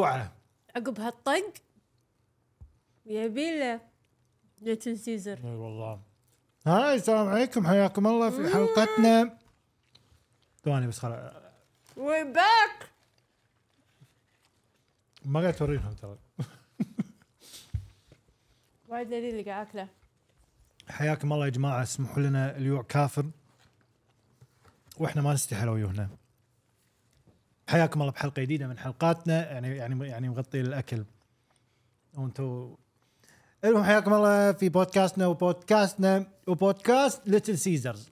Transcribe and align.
روعه 0.00 0.32
عقب 0.76 1.00
هالطق 1.00 1.52
يبي 3.06 3.58
له 3.58 3.80
Little 4.60 4.98
Caesars. 4.98 5.38
إي 5.44 5.54
والله. 5.54 6.00
هاي 6.66 6.94
السلام 6.94 7.28
عليكم. 7.28 7.66
حياكم 7.66 8.06
الله 8.06 8.30
في 8.30 8.54
حلقتنا. 8.54 9.38
ثواني 10.64 10.86
بس 10.86 10.98
خلاص. 10.98 11.32
we 11.96 12.24
back 12.24 12.90
ما 15.24 15.40
قاعد 15.40 15.54
توريهم 15.54 15.92
ترى. 15.92 16.18
وايد 18.88 19.08
لذيذ 19.08 19.30
اللي 19.30 19.50
قاعد 19.50 19.66
أكله. 19.66 19.88
حياكم 20.88 21.32
الله 21.32 21.44
يا 21.44 21.50
جماعة. 21.50 21.82
اسمحوا 21.82 22.22
لنا 22.22 22.56
اليوع 22.56 22.82
كافر. 22.82 23.30
وإحنا 24.98 25.22
ما 25.22 25.32
نستحي 25.32 25.66
لو 25.66 25.76
يهنا 25.76 26.08
حياكم 27.70 28.02
الله 28.02 28.12
بحلقة 28.12 28.42
جديدة 28.42 28.66
من 28.66 28.78
حلقاتنا. 28.78 29.52
يعني 29.52 29.76
يعني 29.76 30.08
يعني 30.08 30.28
مغطي 30.28 30.60
الأكل. 30.60 31.04
وأنتم 32.14 32.76
المهم 33.64 33.84
حياكم 33.84 34.14
الله 34.14 34.52
في 34.52 34.68
بودكاستنا 34.68 35.26
وبودكاستنا 35.26 36.26
وبودكاست 36.46 37.28
Little 37.28 37.58
Caesars 37.58 38.10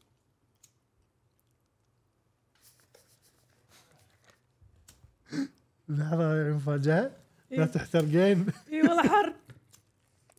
لحظة 5.89 6.34
مفاجأة. 6.34 7.11
لا 7.50 7.67
تحترقين. 7.67 8.47
اي 8.72 8.83
والله 8.83 9.03
حر. 9.03 9.34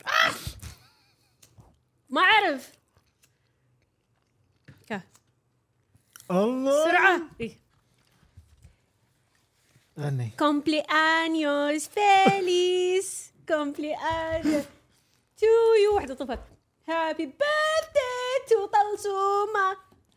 آه! 0.05 0.33
ما 2.13 2.21
أعرف. 2.21 2.79
الله! 6.31 6.83
سرعة. 6.83 7.21
إيه. 7.41 7.68
غني 9.99 10.31
cumpleaños 10.39 11.87
feliz 11.87 13.31
cumpleaños 13.47 14.63
to 15.37 15.45
you 15.85 15.95
واحدة 15.95 16.13
طفت. 16.13 16.39
happy 16.89 17.25
birthday 17.25 18.49
to 18.49 18.65
طلسومة 18.65 19.69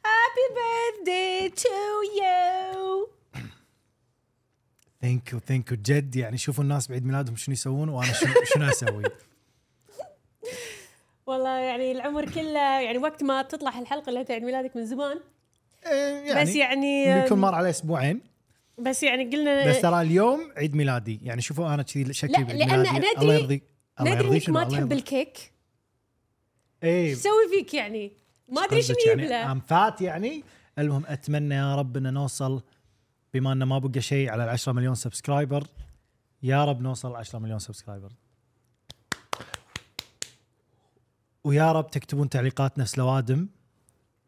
happy 0.07 0.45
birthday 0.55 1.49
to 1.49 2.23
you 2.23 3.09
thank 5.03 5.33
you 5.33 5.39
thank 5.39 5.71
you 5.71 5.77
جد 5.83 6.17
يعني 6.17 6.39
شوفوا 6.39 6.65
الناس 6.65 6.89
بعيد 6.89 7.07
ميلادهم 7.07 7.37
شنو 7.37 7.53
يسوون 7.53 7.89
وأنا 7.89 8.13
شنو, 8.13 8.33
شنو 8.55 8.69
أسوي. 8.69 9.03
والله 11.27 11.59
يعني 11.59 11.93
العمر 11.93 12.31
كله 12.31 12.81
يعني 12.81 12.99
وقت 12.99 13.23
ما 13.23 13.43
تطلع 13.43 13.79
الحلقة 13.79 14.09
اللي 14.09 14.25
عيد 14.31 14.43
ميلادك 14.43 14.77
من 14.77 14.87
زمان. 14.87 15.21
إيه، 15.87 16.43
بس 16.43 16.57
يعني 16.57 17.23
بيكون 17.23 17.39
مر 17.39 17.55
عليه 17.55 17.71
أسبوعين. 17.71 18.21
بس 18.83 19.03
يعني 19.03 19.25
قلنا 19.37 19.69
بس 19.69 19.81
ترى 19.81 20.01
اليوم 20.01 20.53
عيد 20.57 20.75
ميلادي. 20.75 21.21
يعني 21.23 21.43
شوفوا 21.43 21.75
أنا 21.75 21.83
كذي 21.83 22.13
شكلي 22.13 22.33
لا، 22.33 22.43
بعيد 22.43 22.61
ميلادي. 22.61 22.89
ندري- 22.99 23.19
الله 23.21 23.35
يرضيك. 23.35 23.63
الله 24.01 24.15
ندري 24.15 24.25
يرضيك 24.25 24.49
إنك 24.49 24.57
ما 24.59 24.65
تحب. 24.65 24.93
الكيك. 24.93 25.53
إيه. 26.83 27.09
إيش 27.11 27.19
أسوي 27.19 27.49
فيك 27.59 27.75
يعني؟ 27.75 28.13
ما 28.49 28.65
أدري 28.65 28.79
يجيب 28.79 28.97
يعني 29.07 29.29
له 29.29 29.53
أم 29.53 29.61
فات 29.61 30.01
يعني. 30.01 30.45
المهم 30.79 31.05
أتمنى 31.07 31.55
يا 31.55 31.77
رب 31.77 31.97
إن 31.97 32.15
نوصل 32.15 32.63
بما 33.35 33.53
إنه 33.53 33.65
ما 33.65 33.79
بقى 33.79 34.01
شيء 34.01 34.31
على 34.31 34.45
ال 34.45 34.49
10 34.49 34.73
مليون 34.73 34.95
subscriber. 34.95 35.67
يا 36.43 36.65
رب 36.65 36.81
نوصل 36.81 37.17
10 37.17 37.39
مليون 37.39 37.59
subscriber. 37.59 38.13
ويا 41.45 41.73
رب 41.73 41.91
تكتبون 41.91 42.29
تعليقات 42.29 42.79
نفس 42.79 42.99
لوادم 42.99 43.49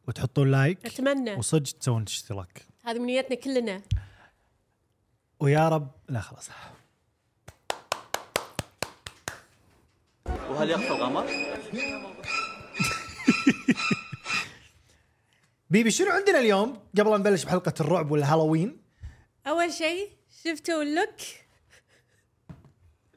وتحطون 0.08 0.50
like 0.50 0.86
أتمنى. 0.86 1.34
وصدق 1.34 1.78
تسوون 1.78 2.02
اشتراك. 2.02 2.66
هذه 2.84 2.98
من 2.98 3.06
نيتنا 3.06 3.36
كلنا. 3.36 3.82
ويا 5.40 5.68
رب 5.68 5.90
لا 6.08 6.20
خلاص. 6.20 6.48
وهل 10.26 10.70
يخفى 10.70 10.88
القمر؟ 10.90 11.26
baby 15.70 15.90
شنو 15.90 16.10
عندنا 16.10 16.38
اليوم؟ 16.38 16.78
قبل 16.98 17.10
لا 17.10 17.16
نبلش 17.16 17.44
بحلقة 17.44 17.74
الرعب 17.80 18.10
والهالوين. 18.10 18.82
أول 19.46 19.72
شيء 19.72 20.10
شفتوا 20.44 20.82
ال 20.82 20.88
look؟ 20.88 21.16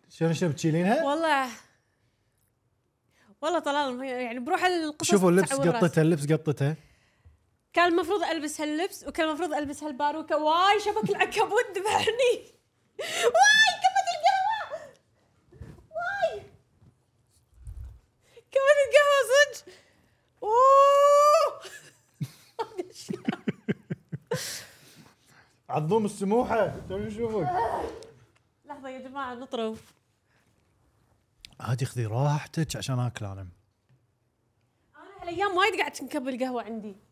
شنو 0.10 0.34
شنو 0.34 0.50
بتشيلينها؟ 0.50 1.04
والله 1.04 1.48
والله 3.42 3.60
طلال 3.60 4.04
يعني 4.04 4.40
بروح 4.40 4.64
القصص 4.66 5.12
شوفوا 5.12 5.30
اللبس. 5.32 5.54
قطته 5.54 6.02
اللبس 6.02 6.32
قطته 6.32 6.76
كان 7.78 7.88
المفروض 7.88 8.24
ألبس 8.24 8.62
هاللبس 8.62 9.04
وكان 9.08 9.28
المفروض 9.28 9.54
ألبس 9.54 9.84
هالباروكة. 9.84 10.38
واي 10.38 10.80
شبك 10.80 11.10
العنكبوت 11.10 11.66
ذبحني 11.78 12.54
واي 13.00 13.72
كبت 13.84 14.08
القهوة. 14.18 14.94
واي. 15.92 16.42
كبت 18.52 18.78
القهوة 18.88 19.20
صدق. 19.30 19.74
أوه. 20.44 21.62
عظوم 25.70 26.06
السموحة. 26.06 26.82
شنو 26.90 26.98
نشوفك 26.98 27.50
لحظة 28.66 28.90
يا 28.90 29.00
جماعة 29.00 29.34
نطرف 29.34 29.94
عادي 31.60 31.86
خذي 31.86 32.06
راحتك 32.06 32.76
عشان 32.76 33.00
أكل 33.00 33.26
أنا. 33.26 33.48
أنا 34.96 35.22
هالأيام 35.22 35.58
وايد 35.58 35.76
قاعد 35.80 35.92
تنكب 35.92 36.28
القهوة 36.28 36.64
عندي. 36.64 37.07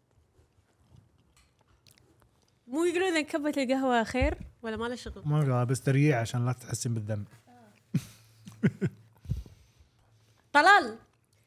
مو 2.68 2.84
يقولون 2.86 3.10
إذا 3.10 3.20
انكبت 3.20 3.58
القهوة 3.58 4.04
خير 4.04 4.38
ولا 4.62 4.78
ما 4.78 4.86
له 4.86 4.96
شغل. 4.96 5.22
ما 5.26 5.58
قال 5.58 5.66
بس 5.66 5.82
تريع 5.82 6.20
عشان 6.20 6.46
لا 6.46 6.52
تحسين 6.52 6.94
بالذنب. 6.94 7.28
طلال 10.54 10.98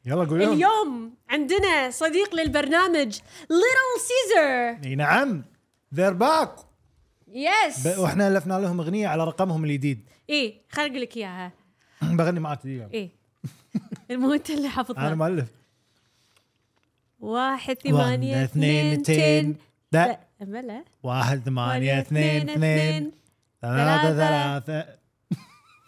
يلا 0.04 0.24
لهم 0.24 0.52
اليوم 0.52 1.14
عندنا 1.28 1.90
صديق 1.90 2.34
للبرنامج 2.34 3.18
Little 3.50 4.00
Caesars 4.08 4.88
إي 4.88 4.94
نعم 4.94 5.44
they're 5.94 6.12
back 6.12 6.56
yes 7.28 7.86
وإحنا 7.98 8.28
ألفنا 8.28 8.54
لهم 8.54 8.80
أغنية 8.80 9.08
على 9.08 9.24
رقمهم 9.24 9.64
الجديد. 9.64 10.08
إيه 10.30 10.62
خليني 10.70 10.90
أقول 10.90 11.02
لك 11.02 11.16
إياها. 11.16 11.52
بغني 12.02 12.40
معك 12.40 12.66
إيه 12.66 13.10
المهم 14.10 14.32
أنت 14.32 14.50
اللي 14.50 14.60
أنا 14.60 14.68
حافظها 14.68 15.14
مؤلف. 15.14 15.48
واحد 17.20 17.76
ثمانية 17.82 18.44
اثنين 18.44 18.92
اثنين 18.92 19.02
تين 19.02 19.56
بلا 20.40 20.84
واحد 21.02 21.42
ثمانية 21.44 22.00
اثنين 22.00 22.50
اثنين 22.50 23.12
ثلاثة 23.62 24.16
ثلاثة. 24.16 24.98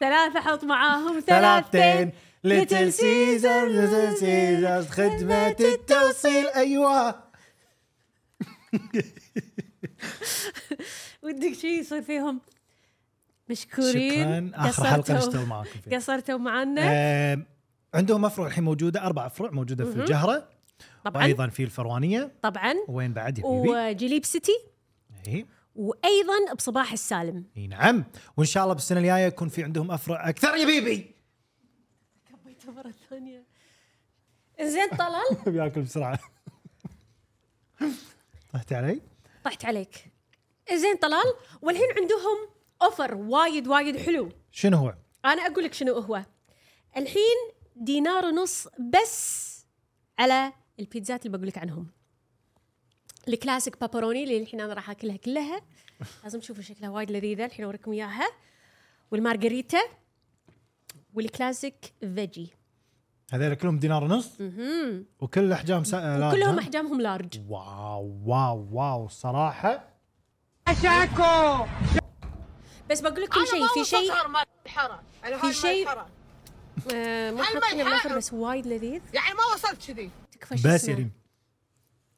ثلاثة. 0.00 0.40
حط 0.40 0.64
معاهم. 0.64 1.20
ثلاثتين. 1.26 2.12
Little 2.44 2.92
Caesars 2.92 3.68
Little 3.68 4.16
Caesars 4.16 4.82
خدمة 4.84 5.56
التوصيل. 5.60 6.46
أيوه. 6.46 7.14
ودك 11.22 11.52
شيء 11.52 11.80
يصير 11.80 12.02
فيهم؟ 12.02 12.40
مشكورين. 13.50 14.48
شكرا. 14.50 14.68
آخر 14.68 14.84
حلقة 14.84 15.02
قصرتوا- 15.02 15.10
نشتغل 15.28 15.46
معاكم 15.46 15.70
فيها. 15.84 15.96
قصرتوا 15.98 16.38
معنا. 16.38 16.82
آم، 17.32 17.46
عندهم 17.94 18.24
افرع 18.24 18.46
الحين 18.46 18.64
موجودة 18.64 19.02
أربع 19.06 19.26
أفرع 19.26 19.50
موجودة 19.50 19.84
في 19.84 20.00
الجهرة. 20.00 20.48
طبعا. 21.04 21.22
وأيضا 21.22 21.46
في 21.48 21.64
الفروانيه 21.64 22.32
طبعا. 22.42 22.74
وين 22.88 23.12
بعد 23.12 23.38
يا 23.38 23.42
بيبي؟ 23.44 23.68
وجليب 23.68 24.24
سيتي. 24.24 24.52
اي 25.28 25.46
وأيضا 25.74 26.54
بصباح 26.58 26.92
السالم. 26.92 27.44
إي 27.56 27.66
نعم. 27.66 28.04
وإن 28.36 28.46
شاء 28.46 28.62
الله 28.62 28.74
بالسنة 28.74 29.00
الجاية 29.00 29.26
يكون 29.26 29.48
في 29.48 29.64
عندهم 29.64 29.90
أفرع 29.90 30.28
أكثر 30.28 30.56
يا 30.56 30.66
بيبي. 30.66 31.14
كبيته 32.26 32.72
مرة 32.72 32.94
ثانية. 33.10 33.44
زين 34.62 34.88
طلال. 34.88 35.44
بياكل 35.52 35.80
بسرعة. 35.82 36.18
طحت 38.52 38.72
علي؟ 38.72 39.00
طحت 39.44 39.64
عليك. 39.64 40.04
زين 40.72 40.96
طلال 40.96 41.34
والحين 41.62 41.88
عندهم 42.00 42.48
offer 42.82 43.14
وايد 43.14 43.68
وايد 43.68 43.96
حلو. 43.96 44.28
شنو 44.50 44.76
هو؟ 44.76 44.94
أنا 45.24 45.42
أقول 45.42 45.64
لك 45.64 45.74
شنو 45.74 45.94
هو. 45.94 46.22
الحين 46.96 47.36
دينار 47.76 48.24
ونص 48.24 48.68
بس 48.78 49.50
على 50.18 50.52
البيتزات 50.80 51.26
اللي 51.26 51.36
بقول 51.36 51.48
لك 51.48 51.58
عنهم. 51.58 51.86
ال 53.28 53.35
classic 53.35 53.80
pepperoni 53.80 54.24
اللي 54.24 54.42
الحين 54.42 54.60
أنا 54.60 54.74
راح 54.74 54.90
أكلها 54.90 55.16
كلها. 55.16 55.60
لازم 56.22 56.40
تشوفوا 56.40 56.62
شكلها 56.62 56.90
وايد 56.90 57.10
لذيذة. 57.10 57.44
الحين 57.44 57.64
أوريكم 57.64 57.92
إياها. 57.92 58.28
والمارغريتا 59.10 59.80
وال 61.14 61.31
classic 61.31 61.92
veggie. 62.00 62.50
هذول 63.32 63.54
كلهم 63.54 63.78
دينار 63.78 64.04
ونص؟ 64.04 64.38
وكل 65.20 65.52
أحجام 65.52 65.84
سا... 65.84 65.96
لا 65.96 66.30
كلهم 66.30 66.40
أحجام؟ 66.42 66.58
أحجامهم 66.58 67.00
لارج 67.00 67.40
واو 67.48 68.22
واو 68.24 68.68
واو 68.72 69.08
صراحة. 69.08 69.88
بس 72.90 73.00
بقول 73.00 73.22
لك 73.22 73.28
كل 73.28 73.46
شيء 73.46 73.66
في 73.66 73.84
شيء 73.84 74.12
في 75.40 75.52
شيء 75.52 75.88
آه، 76.94 77.36
حاطينه 77.42 77.84
بالاخر 77.84 78.06
يحرم؟ 78.06 78.16
بس 78.16 78.32
وايد 78.32 78.66
لذيذ. 78.66 79.00
يعني 79.14 79.34
ما 79.34 79.54
وصلت 79.54 79.86
كذي. 79.86 80.10
شو 80.44 80.68
بس. 80.68 80.88
يا 80.88 80.94
ريم. 80.94 81.12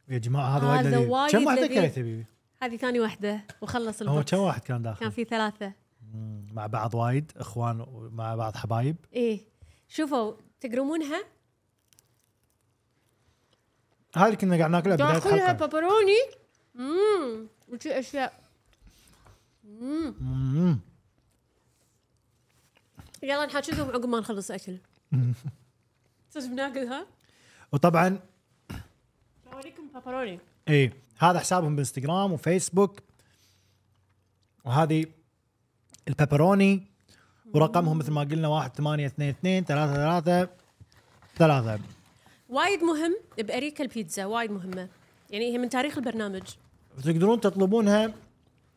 يا 0.08 0.19
جماعة 0.19 0.58
هذا 0.58 0.66
وايد 0.66 0.86
هذا 0.86 0.96
لذيذ. 0.96 1.30
كم 1.30 1.46
واحدة 1.46 1.66
لذيذ. 1.66 1.82
كلت 1.82 1.96
يا 1.96 2.02
بيبي؟ 2.02 2.26
هذه 2.62 2.76
ثاني 2.76 3.00
واحدة 3.00 3.44
وخلص 3.60 4.02
هو 4.02 4.22
كم 4.22 4.38
واحد 4.38 4.60
كان 4.60 4.76
كان 4.76 4.82
داخل؟ 4.82 5.12
في 5.12 5.24
ثلاثة. 5.24 5.72
مع 6.52 6.66
بعض 6.66 6.94
وايد 6.94 7.32
إخوان 7.36 7.86
مع 8.12 8.34
بعض 8.34 8.56
حبايب. 8.56 8.96
إيه. 9.12 9.40
شوفوا 9.88 10.34
تقرمونها؟ 10.60 11.24
هذه 14.16 14.34
كنا 14.34 14.56
قاعد 14.56 14.70
ناكلها 14.70 14.96
بداية 14.96 15.12
داخلها 15.12 15.34
الحلقة 15.34 15.52
بابروني 15.52 16.20
امم 16.76 17.48
وشي 17.69 17.98
أشياء. 17.98 18.42
امم 19.64 20.14
مم. 20.20 20.80
يلا 23.22 23.46
نحاكيكم 23.46 23.82
عقب 23.82 24.06
ما 24.06 24.20
نخلص 24.20 24.50
أكل. 24.50 24.78
صدق 26.30 26.46
بناكلها؟ 26.46 27.06
وطبعا 27.72 28.19
اوريكم 29.52 29.82
بابروني. 29.94 30.38
إي 30.69 30.92
هذا 31.19 31.38
حسابهم 31.38 31.76
بإنستغرام 31.76 32.32
وفيسبوك. 32.32 33.00
وهذه 34.64 35.06
ال 36.08 36.16
pepperoni 36.16 36.86
ورقمهم 37.54 37.98
مثل 37.98 38.10
ما 38.10 38.20
قلنا 38.20 38.48
واحد 38.48 38.76
ثمانية 38.76 39.06
اثنين 39.06 39.28
اثنين 39.28 39.64
ثلاثة 39.64 39.94
ثلاثة 39.94 40.48
ثلاثة. 41.36 41.80
وايد 42.48 42.84
مهم 42.84 43.16
بأريكا 43.38 43.84
البيتزا 43.84 44.24
وايد 44.24 44.50
مهمة. 44.50 44.88
يعني 45.30 45.52
هي 45.52 45.58
من 45.58 45.69
تاريخ 45.69 45.98
البرنامج. 45.98 46.42
تقدرون 47.04 47.40
تطلبونها 47.40 48.14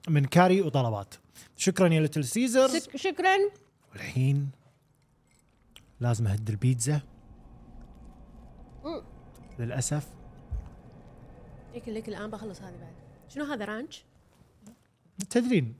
من 0.07 0.25
Carriage 0.25 0.61
وطلبات. 0.61 1.15
شكرا 1.57 1.93
يا 1.93 1.99
Little 1.99 2.25
Caesars 2.25 2.75
شك- 2.75 2.97
شكرا. 2.97 3.37
والحين 3.91 4.49
لازم 5.99 6.27
أهد 6.27 6.49
البيتزا. 6.49 7.01
للأسف. 9.59 10.13
ليك 11.73 11.89
ليك 11.89 12.09
الآن 12.09 12.31
بخلص 12.31 12.61
هذه 12.61 12.77
بعد. 12.77 12.93
شنو 13.29 13.45
هذا 13.45 13.65
ranch؟ 13.65 14.03
تدرين 15.29 15.79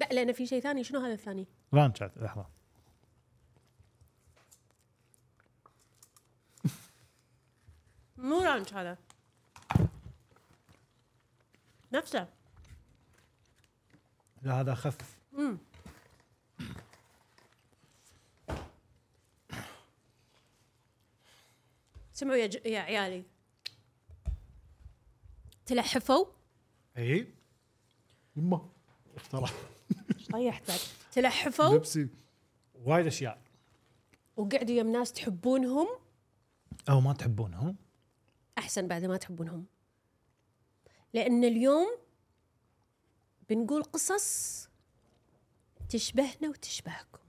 لا 0.00 0.06
لأن 0.10 0.32
في 0.32 0.46
شيء 0.46 0.62
ثاني. 0.62 0.84
شنو 0.84 1.00
هذا 1.00 1.12
الثاني؟ 1.12 1.46
ranch 1.74 2.02
لحظة. 2.02 2.46
مو 8.18 8.40
ranch 8.40 8.74
هذا. 8.74 8.98
نفسه. 11.92 12.28
لا 14.42 14.60
هذا 14.60 14.72
اخف 14.72 15.18
امم 15.38 15.58
سمعوا 22.20 22.36
يا, 22.36 22.46
ج... 22.46 22.66
يا 22.66 22.80
عيالي. 22.80 23.24
تلحفوا. 25.66 26.26
إي. 26.96 27.34
يمه 28.36 28.68
ترى 29.30 29.50
طيحت 30.32 30.68
بعد 30.68 30.78
تلحفوا. 31.12 31.76
لبسي. 31.76 32.08
وايد 32.74 33.06
أشياء. 33.06 33.42
وقعدوا 34.36 34.74
يم 34.74 34.92
ناس 34.92 35.12
تحبونهم. 35.12 35.88
أو 36.88 37.00
ما 37.00 37.12
تحبونهم. 37.12 37.76
أحسن 38.58 38.88
بعد 38.88 39.04
ما 39.04 39.16
تحبونهم. 39.16 39.66
لأن 41.12 41.44
اليوم 41.44 41.98
بنقول 43.48 43.82
قصص 43.82 44.68
تشبهنا 45.88 46.48
وتشبهكم. 46.48 47.19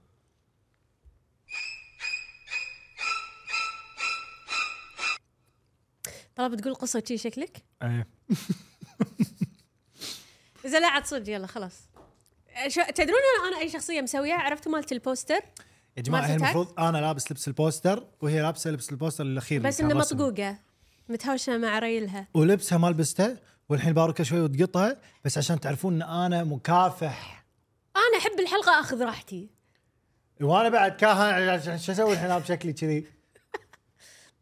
طلب 6.36 6.60
تقول 6.60 6.74
قصة 6.74 7.02
شي 7.08 7.18
شكلك؟ 7.18 7.62
إيه. 7.82 8.06
إذا 10.64 10.80
لا 10.80 10.88
عاد 10.88 11.06
صدق 11.06 11.34
يلا 11.34 11.46
خلاص. 11.46 11.74
شو 12.68 12.80
تدرون 12.94 13.18
أنا, 13.40 13.48
أنا 13.48 13.58
أي 13.58 13.68
شخصية 13.68 14.00
مسويها 14.00 14.36
عرفتوا 14.36 14.72
مالت 14.72 14.92
ال 14.92 14.98
poster؟ 14.98 15.40
يا 15.96 16.02
جماعة 16.02 16.20
ما 16.22 16.28
هي؟ 16.28 16.34
المفروض 16.34 16.80
أنا 16.80 16.98
لابس 16.98 17.32
لبس 17.32 17.48
ال 17.48 17.56
poster 17.56 18.06
وهي 18.20 18.42
لابسة 18.42 18.70
لبس 18.70 18.90
البوستر 18.90 19.24
الأخير 19.24 19.58
اللي 19.58 19.68
بس 19.68 19.80
رسم. 19.80 19.98
مطقوقة 19.98 20.58
متهاوشة 21.08 21.58
مع 21.58 21.78
ريلها. 21.78 22.26
ولبسها 22.34 22.78
ما 22.78 22.86
لبسته 22.86 23.36
والحين 23.68 23.92
باروكتها 23.92 24.24
شوي 24.24 24.40
وتقطها 24.40 25.00
بس 25.24 25.38
عشان 25.38 25.60
تعرفون 25.60 26.02
إن 26.02 26.08
أنا 26.08 26.44
مكافح. 26.44 27.44
أنا 27.96 28.18
أحب 28.18 28.40
الحلقة 28.40 28.80
أخذ 28.80 29.02
راحتي. 29.02 29.48
وأنا 30.40 30.68
بعد 30.68 30.92
كاهن 30.92 31.78
شو 31.78 31.92
أسوي 31.92 32.12
الحين؟ 32.12 32.38
بشكلي 32.38 32.72
كذي. 32.72 33.06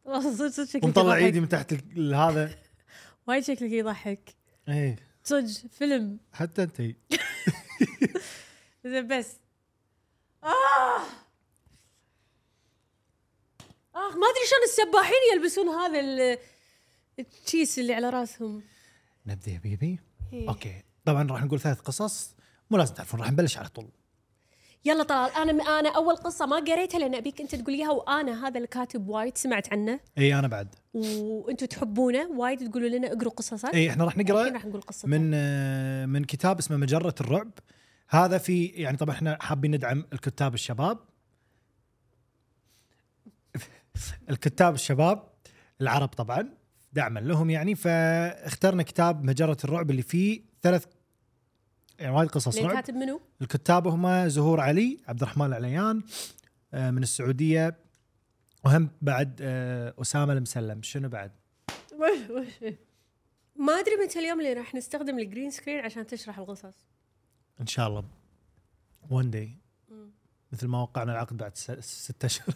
صدق 0.36 0.48
صدق 0.48 0.64
شكلك 0.68 0.84
ومطلع. 0.84 1.14
ايدي 1.16 1.40
من 1.40 1.48
تحت 1.48 1.72
هذا. 2.14 2.58
وايد 3.26 3.44
شكلك 3.44 3.70
يضحك. 3.72 4.34
إيه. 4.68 4.96
صدق 5.24 5.46
فيلم. 5.70 6.18
حتى 6.32 6.62
أنت. 6.62 6.82
زين 8.84 9.08
بس. 9.08 9.36
آه! 10.44 11.00
آه 13.94 14.10
ما 14.10 14.26
أدري 14.26 14.46
شلون 14.48 14.62
السباحين 14.68 15.18
يلبسون 15.34 15.68
هذا 15.68 16.00
ال- 16.00 16.38
التشيس 17.18 17.78
اللي 17.78 17.94
على 17.94 18.10
راسهم. 18.10 18.62
نبدأ 19.26 19.50
يا 19.52 19.58
baby. 19.58 19.98
إيه. 20.32 20.48
okay. 20.48 20.82
طبعا 21.04 21.28
راح 21.30 21.44
نقول 21.44 21.60
ثلاث 21.60 21.80
قصص. 21.80 22.34
مو 22.70 22.78
لازم 22.78 22.94
تعرفون 22.94 23.20
راح 23.20 23.30
نبلش 23.32 23.56
على 23.58 23.68
طول. 23.68 23.88
يلا 24.84 25.02
طلال 25.02 25.30
أنا 25.36 25.62
أنا 25.62 25.96
أول 25.96 26.16
قصة 26.16 26.46
ما 26.46 26.56
قريتها 26.56 26.98
لأن 26.98 27.14
أبيك 27.14 27.40
أنت 27.40 27.54
تقول 27.54 27.74
اياها 27.74 27.90
وأنا 27.90 28.46
هذا 28.46 28.58
الكاتب 28.58 29.08
وايد 29.08 29.38
سمعت 29.38 29.72
عنه. 29.72 30.00
إي 30.18 30.38
أنا 30.38 30.48
بعد. 30.48 30.74
وأنتم 30.94 31.66
تحبونه 31.66 32.30
وايد 32.30 32.70
تقولوا 32.70 32.88
لنا 32.88 33.12
اقروا 33.12 33.32
قصصه 33.32 33.70
إي 33.74 33.90
إحنا 33.90 34.04
راح 34.04 34.16
نقرأ 34.16 34.50
راح 34.50 34.66
نقول 34.66 34.80
قصته 34.80 35.08
من 35.08 35.30
آه، 35.34 36.06
من 36.06 36.24
كتاب 36.24 36.58
اسمه 36.58 36.76
مجرة 36.76 37.14
الرعب. 37.20 37.50
هذا 38.08 38.38
في 38.38 38.64
يعني 38.66 38.96
طبعا 38.96 39.14
إحنا 39.14 39.38
حابين 39.40 39.74
ندعم 39.74 40.04
الكتاب 40.12 40.54
الشباب. 40.54 40.98
الكتاب 44.30 44.74
الشباب 44.74 45.22
العرب 45.80 46.08
طبعا 46.08 46.48
دعما 46.92 47.20
لهم 47.20 47.50
يعني. 47.50 47.74
فاخترنا 47.74 48.82
كتاب 48.82 49.24
مجرة 49.24 49.56
الرعب 49.64 49.90
اللي 49.90 50.02
فيه 50.02 50.42
ثلاث 50.62 50.86
يعني 52.00 52.16
وايد 52.16 52.28
قصص. 52.28 52.58
رعب 52.58 52.74
كاتب 52.74 52.94
منو؟ 52.94 53.20
الكتاب 53.42 53.86
هم 53.86 54.28
زهور 54.28 54.60
علي 54.60 54.98
عبد 55.08 55.22
الرحمن 55.22 55.46
العليان 55.46 56.02
آه، 56.74 56.90
من 56.90 57.02
السعودية 57.02 57.76
وهم 58.64 58.90
بعد 59.02 59.38
آه، 59.42 59.94
أسامة 60.02 60.32
المسلم. 60.32 60.82
شنو 60.82 61.08
بعد؟ 61.08 61.32
ما 63.56 63.72
أدري 63.72 63.96
متى 64.04 64.18
اليوم 64.18 64.40
اللي 64.40 64.52
راح 64.52 64.74
نستخدم 64.74 65.18
ال 65.18 65.24
green 65.24 65.50
screen 65.50 65.84
عشان 65.84 66.06
تشرح 66.06 66.38
القصص. 66.38 66.74
إن 67.60 67.66
شاء 67.66 67.88
الله. 67.88 68.04
one 69.10 69.30
day 69.30 69.56
مثل 70.52 70.66
ما 70.66 70.82
وقعنا 70.82 71.12
العقد 71.12 71.36
بعد 71.36 71.56
ستة 71.80 72.26
اشهر 72.26 72.54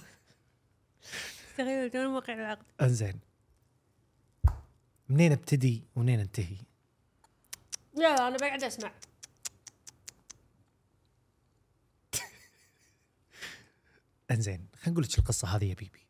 تغير 1.57 1.89
دون 1.89 2.07
موقع 2.07 2.35
العقد. 2.35 2.65
انزين. 2.81 3.21
منين 5.09 5.33
ابتدي 5.33 5.83
ومنين 5.97 6.21
انتهي؟ 6.21 6.57
لا 7.95 8.29
أنا 8.29 8.37
بقعد 8.37 8.65
أسمع. 8.65 8.93
انزين 14.31 14.69
خلينا 14.77 14.91
نقول 14.91 15.05
لك 15.05 15.19
القصة 15.19 15.49
هذه 15.49 15.65
يا 15.65 15.75
baby. 15.75 16.07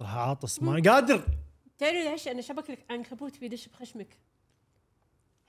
راح 0.00 0.14
أعطس 0.14 0.62
ما 0.62 0.82
قادر. 0.90 1.38
تدري 1.78 2.10
ليش؟ 2.10 2.28
أنا 2.28 2.40
شبك 2.40 2.70
العنكبوت 2.70 3.40
بيدش 3.40 3.68
بخشمك. 3.68 4.18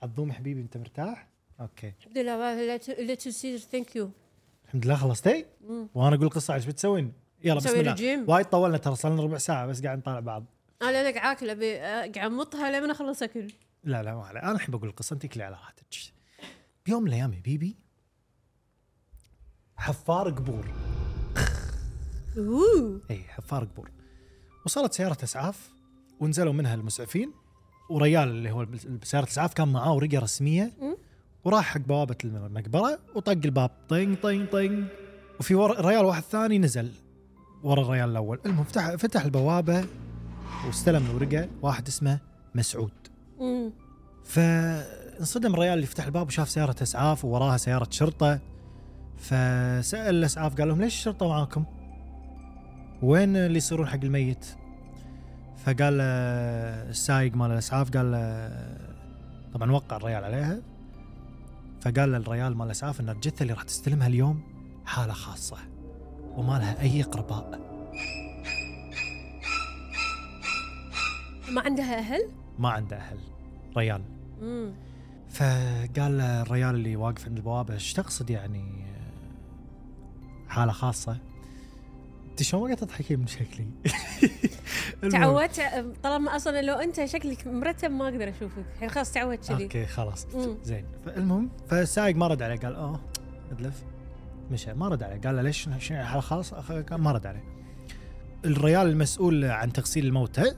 عظوم 0.02 0.32
حبيبي 0.32 0.60
أنت 0.60 0.76
مرتاح؟ 0.76 1.28
okay. 1.60 1.92
الحمد 1.98 2.18
لله 2.18 2.66
لا 3.04 3.14
تسير 3.14 3.58
thank 3.58 3.96
you 3.96 4.10
الحمد 4.64 4.86
لله 4.86 4.96
خلصتي؟ 4.96 5.46
وأنا 5.94 6.16
أقول 6.16 6.28
قصه 6.28 6.54
إيش 6.54 6.64
بتسوين؟ 6.64 7.12
يلا 7.44 7.54
بسم 7.54 7.80
الله. 7.80 8.24
وايد 8.28 8.46
طولنا 8.46 8.76
ترى 8.76 8.96
صار 8.96 9.12
لنا 9.12 9.22
ربع 9.22 9.38
ساعة 9.38 9.66
بس 9.66 9.82
قاعد 9.82 9.98
نطالع 9.98 10.20
بعض. 10.20 10.44
أنا 10.82 11.08
لك 11.08 11.16
عاكل 11.16 11.50
أبي 11.50 11.78
قاعد 11.78 12.18
أمطها 12.18 12.70
لين 12.70 12.90
أخلص 12.90 13.22
أكل. 13.22 13.52
لا 13.84 14.02
لا 14.02 14.14
ما 14.14 14.26
عليه 14.26 14.40
أنا 14.40 14.52
الحين 14.52 14.70
بقول 14.70 14.88
القصة 14.88 15.14
انت 15.14 15.26
كلي 15.26 15.42
على 15.42 15.54
راحتك. 15.54 15.84
بيوم 16.86 17.02
من 17.02 17.08
الأيام 17.08 17.32
يا 17.32 17.40
baby 17.40 17.76
حفار 19.76 20.30
قبور. 20.30 20.85
أوه 22.38 23.00
اي 23.10 23.18
حفار 23.18 23.64
قبور 23.64 23.90
وصلت 24.66 24.92
سيارة 24.92 25.16
أسعاف 25.24 25.70
ونزلوا 26.20 26.52
منها 26.52 26.74
المسعفين 26.74 27.32
وريال 27.90 28.28
اللي 28.28 28.50
هو 28.50 28.66
سيارة 29.02 29.24
الاسعاف 29.24 29.54
كان 29.54 29.68
معاه 29.72 29.94
ورقة 29.94 30.18
رسمية. 30.18 30.72
وراح 31.44 31.64
حق 31.64 31.80
بوابة 31.80 32.16
المقبرة 32.24 32.98
وطق 33.14 33.32
الباب 33.32 33.70
طين 33.88 34.14
طين 34.14 34.46
طين 34.46 34.88
وفي 35.40 35.54
ور... 35.54 35.84
ريال 35.86 36.04
واحد 36.04 36.22
ثاني 36.22 36.58
نزل 36.58 36.92
ورا 37.62 37.82
الريال 37.82 38.10
الأول 38.10 38.40
المهم 38.46 38.64
فتح 38.64 38.94
فتح 38.94 39.24
البوابة 39.24 39.84
واستلم 40.66 41.06
الورقة 41.06 41.48
واحد 41.62 41.88
اسمه 41.88 42.18
مسعود. 42.54 42.92
فانصدم 44.24 45.54
الريال 45.54 45.74
اللي 45.74 45.86
فتح 45.86 46.04
الباب 46.04 46.26
وشاف 46.26 46.50
سيارة 46.50 46.82
أسعاف 46.82 47.24
ووراها 47.24 47.56
سيارة 47.56 47.88
شرطة 47.90 48.38
فسأل 49.16 50.14
الأسعاف 50.14 50.56
قال 50.58 50.68
لهم 50.68 50.80
ليش 50.80 50.94
الشرطة 50.94 51.28
معاكم؟ 51.28 51.64
وين 53.02 53.36
اللي 53.36 53.56
يصيرون 53.56 53.86
حق 53.86 54.04
الميت؟ 54.04 54.46
فقال 55.56 55.98
له 55.98 56.04
السايق 56.90 57.34
مال 57.34 57.50
الأسعاف 57.50 57.90
قال 57.90 58.12
له 58.12 58.50
طبعا 59.54 59.72
وقع 59.72 59.96
الريال 59.96 60.24
عليها. 60.24 60.60
فقال 61.80 62.12
للريال 62.12 62.56
مال 62.56 62.66
الأسعاف 62.66 63.00
إن 63.00 63.08
الجثة 63.08 63.42
اللي 63.42 63.52
راح 63.52 63.62
تستلمها 63.62 64.06
اليوم 64.06 64.40
حالة 64.86 65.12
خاصة 65.12 65.56
وما 66.36 66.58
لها 66.58 66.82
أي 66.82 67.02
قرباء 67.02 67.60
ما 71.50 71.60
عندها 71.60 71.98
أهل؟ 71.98 72.28
ما 72.58 72.68
عنده 72.68 72.96
أهل. 72.96 73.18
ريال. 73.76 74.02
امم 74.42 74.72
فقال 75.30 76.20
الريال 76.20 76.74
اللي 76.74 76.96
واقف 76.96 77.26
عند 77.26 77.36
البوابة 77.36 77.74
إيش 77.74 77.92
تقصد 77.92 78.30
يعني؟ 78.30 78.64
حالة 80.48 80.72
خاصة. 80.72 81.18
أنت 82.36 82.42
شلون 82.42 82.62
ما 82.62 82.66
قاعد 82.74 82.88
تضحكين 82.88 83.18
من 83.20 83.26
شكلي. 83.26 83.66
تعودت 85.12 85.60
طالما 86.02 86.36
أصلا 86.36 86.62
لو 86.62 86.74
أنت 86.74 87.04
شكلك 87.04 87.46
مرتب 87.46 87.90
ما 87.90 88.04
أقدر 88.08 88.28
أشوفك. 88.28 88.64
الحين 88.74 88.90
خلاص 88.90 89.12
تعودت 89.12 89.48
كذي. 89.48 89.64
أوكي 89.64 89.86
خلاص. 89.86 90.26
زين. 90.64 90.84
فالمهم 91.06 91.50
فالسائق 91.68 92.16
ما 92.16 92.26
رد 92.26 92.42
عليه 92.42 92.56
قال 92.56 92.74
آه 92.74 93.00
أدلف. 93.52 93.82
مشى. 94.50 94.74
ما 94.74 94.88
رد 94.88 95.02
عليه. 95.02 95.20
قال 95.20 95.36
له 95.36 95.42
ليش 95.42 95.68
قال 96.90 97.00
ما 97.00 97.12
رد 97.12 97.26
عليه. 97.26 97.44
الريال 98.44 98.86
المسؤول 98.86 99.44
عن 99.44 99.72
تغسيل 99.72 100.06
الموتى. 100.06 100.44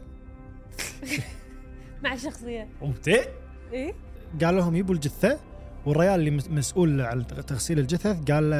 مع 2.04 2.12
الشخصيه 2.12 2.68
موتى. 2.82 3.24
إيه؟ 3.72 3.94
قال 4.44 4.56
لهم 4.56 4.76
يبوا 4.76 4.94
الجثة. 4.94 5.38
والريال 5.86 6.14
اللي 6.20 6.30
مس- 6.30 6.48
مسؤول 6.50 7.00
عن 7.00 7.26
تغسيل 7.26 7.78
الجثث 7.78 8.30
قال 8.30 8.50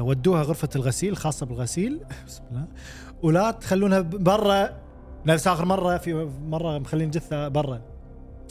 ودوها 0.00 0.42
غرفة 0.42 0.68
الغسيل 0.76 1.12
الخاصه 1.12 1.46
بالغسيل. 1.46 2.00
بسم 2.26 2.42
الله 2.50 2.66
ولا 3.22 3.50
تخلونها 3.50 4.00
برا 4.00 4.78
نفس 5.26 5.46
آخر 5.46 5.64
مرة 5.64 5.96
في 5.96 6.30
مرة 6.42 6.78
مخلين 6.78 7.10
جثة 7.10 7.48
برا. 7.48 7.82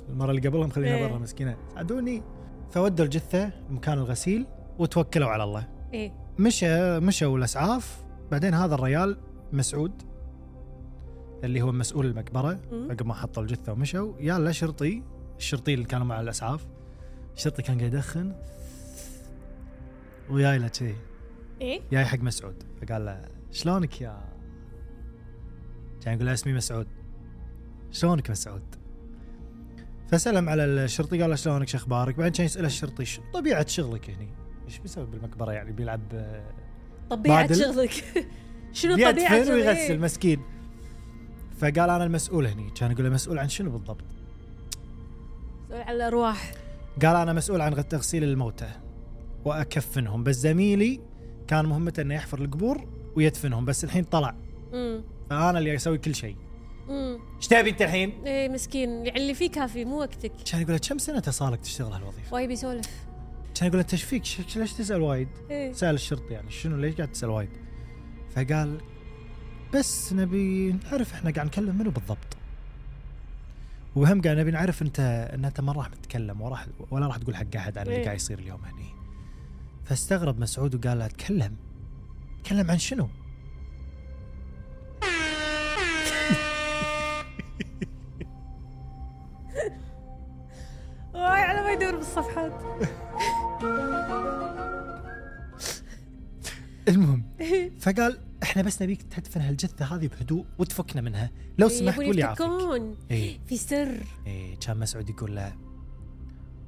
المرة 0.10 0.32
اللي 0.32 0.48
قبلها 0.48 0.68
مخلينها 0.68 0.96
إيه. 0.98 1.08
برا 1.08 1.20
مسكينة. 1.20 1.58
ساعدوني 1.74 2.24
فودوا 2.70 3.06
الجثة 3.06 3.52
لمكان 3.70 3.98
الغسيل 3.98 4.46
وتوكلوا 4.80 5.30
على 5.30 5.44
الله. 5.44 5.68
إيه. 5.94 6.14
مشى 6.40 7.00
مشوا 7.00 7.38
الأسعاف. 7.38 8.04
بعدين 8.32 8.54
هذا 8.54 8.76
الريال 8.76 9.18
مسعود 9.54 9.92
اللي 11.44 11.62
هو 11.62 11.72
مسؤول 11.72 12.06
المقبرة. 12.06 12.60
عقب 12.72 13.06
ما 13.06 13.14
حطوا 13.14 13.44
الجثة 13.44 13.72
ومشوا. 13.74 14.14
يا 14.20 14.52
شرطي 14.52 15.04
الشرطي 15.38 15.74
اللي 15.74 15.86
كانوا 15.86 16.06
مع 16.06 16.22
الأسعاف. 16.22 16.68
الشرطي 17.36 17.62
كان 17.62 17.78
قاعد 17.78 17.94
يدخن. 17.94 18.34
وياي 20.32 20.58
له 20.58 20.68
كذي 20.68 20.96
إيه؟ 21.62 21.82
جاي 21.92 22.06
حق 22.06 22.20
مسعود. 22.20 22.64
فقال 22.82 23.06
له 23.06 23.26
شلونك 23.52 24.02
يا 24.02 24.22
كان 26.02 26.14
يقول 26.14 26.26
له 26.26 26.34
اسمي 26.34 26.54
مسعود. 26.54 26.88
شلونك 27.92 28.30
مسعود؟ 28.30 28.76
فسلم 30.08 30.50
على 30.50 30.66
الشرطي 30.66 31.22
قال 31.22 31.30
له 31.30 31.36
شلونك؟ 31.36 31.68
شو 31.68 31.78
أخبارك؟ 31.78 32.16
بعدين 32.16 32.34
كان 32.34 32.46
يسأله 32.46 32.68
الشرطي 32.68 33.06
شو 33.06 33.22
طبيعة 33.34 33.68
شغلك 33.68 34.10
هنا 34.10 34.28
إيش 34.66 34.80
بيسوي 34.80 35.06
بالمقبرة 35.06 35.52
يعني؟ 35.52 35.72
بيلعب 35.72 36.02
طبيعة 37.10 37.48
بادل. 37.48 37.56
شغلك. 37.56 37.92
شنو 38.74 38.96
طبيعة 38.96 39.44
شغلك؟ 39.44 39.50
ويغسل 39.50 40.00
مسكين. 40.00 40.42
فقال 41.58 41.90
أنا 41.90 42.04
المسؤول 42.04 42.48
هني. 42.48 42.70
كان 42.70 42.92
يقول 42.92 43.04
له 43.04 43.10
مسؤول 43.10 43.40
عن 43.40 43.50
شنو 43.50 43.72
بالضبط؟ 43.72 44.06
سؤال 45.70 45.82
على 45.82 45.96
الأرواح. 45.96 46.54
قال 47.02 47.16
أنا 47.16 47.34
مسؤول 47.34 47.62
عن 47.62 47.88
تغسيل 47.88 48.24
الموتى. 48.24 48.72
وأكفنهم. 49.46 50.24
بس 50.24 50.36
زميلي 50.36 51.00
كان 51.48 51.66
مهمته 51.66 52.02
إنه 52.02 52.16
يحفر 52.16 52.42
القبور 52.42 52.88
ويدفنهم 53.16 53.66
بس 53.66 53.84
الحين 53.84 54.04
طلع. 54.04 54.36
امم 54.74 55.04
فأنا 55.30 55.60
اللي 55.60 55.76
أسوي 55.76 55.98
كل 55.98 56.16
شيء. 56.16 56.36
امم 56.90 57.20
إيش 57.38 57.48
تبي 57.48 57.70
أنت 57.70 57.82
الحين؟ 57.82 58.26
إيه 58.26 58.50
مسكين. 58.50 58.90
يعني 58.90 59.20
اللي 59.20 59.34
فيه 59.34 59.52
كافي 59.52 59.86
مو 59.86 60.00
وقتك. 60.00 60.32
كان 60.52 60.62
يقول 60.62 60.78
كم 60.78 60.98
سنة 60.98 61.22
صار 61.22 61.54
لك 61.54 61.60
تشتغل 61.60 61.94
هالوظيفة؟ 61.94 62.34
وايد 62.34 62.50
بيسولف 62.50 62.90
كان 63.56 63.68
يقول 63.68 63.80
انت 63.80 63.94
إيش 63.94 64.04
فيك؟ 64.04 64.24
ليش 64.56 64.74
تسأل 64.74 65.02
وايد؟ 65.02 65.28
إيه. 65.50 65.74
سأل 65.74 65.96
الشرطي 65.96 66.34
يعني 66.34 66.52
شنو 66.52 66.78
ليش 66.78 66.96
قاعد 66.96 67.12
تسأل 67.12 67.30
وايد؟ 67.30 67.50
فقال 68.36 68.82
بس 69.74 70.14
نبي 70.14 70.72
نعرف 70.72 71.14
إحنا 71.14 71.32
قاعد 71.32 71.48
نكلم 71.48 71.76
منو 71.76 71.92
بالضبط. 71.92 72.38
وهم 73.96 74.22
قاعد 74.22 74.38
نبي 74.38 74.52
نعرف 74.52 74.82
أنت 74.82 75.00
إن 75.34 75.46
أنت 75.46 75.62
ما 75.62 75.72
راح 75.72 75.88
تتكلم 75.88 76.42
وراح 76.42 76.68
ولا 76.92 77.08
راح 77.08 77.18
تقول 77.18 77.36
حق 77.36 77.56
أحد 77.56 77.78
عن 77.78 77.86
اللي 77.86 77.98
إيه. 77.98 78.06
قاعد 78.06 78.16
يصير 78.16 78.40
اليوم 78.40 78.60
هني. 78.64 79.01
فاستغرب 79.92 80.40
مسعود 80.40 80.76
وقال 80.76 81.00
له 81.00 81.08
تكلم 81.08 81.56
تكلم 82.44 82.72
عن 82.72 82.78
شنو؟ 82.78 83.04
واي 91.14 91.42
على 91.42 91.62
ما 91.62 91.72
يدور 91.72 91.96
بالصفحات. 91.96 92.54
المهم 96.88 97.24
فقال 97.84 98.20
إحنا 98.44 98.62
بس 98.62 98.82
نبيك 98.82 99.02
تدفن 99.02 99.42
هالجثة 99.42 99.86
هذه 99.86 100.08
بهدوء 100.08 100.46
وتفكنا 100.58 101.02
منها. 101.02 101.32
لو 101.58 101.70
سمحت 101.70 101.96
يبون 101.96 102.08
واللي 102.08 102.22
يعافيك 102.22 102.46
يفتكون 102.46 102.98
اي 103.12 103.40
في 103.46 103.58
سر. 103.58 104.04
إيه 104.28 104.56
كان 104.56 104.78
مسعود 104.78 105.10
يقول 105.10 105.36
له 105.36 105.71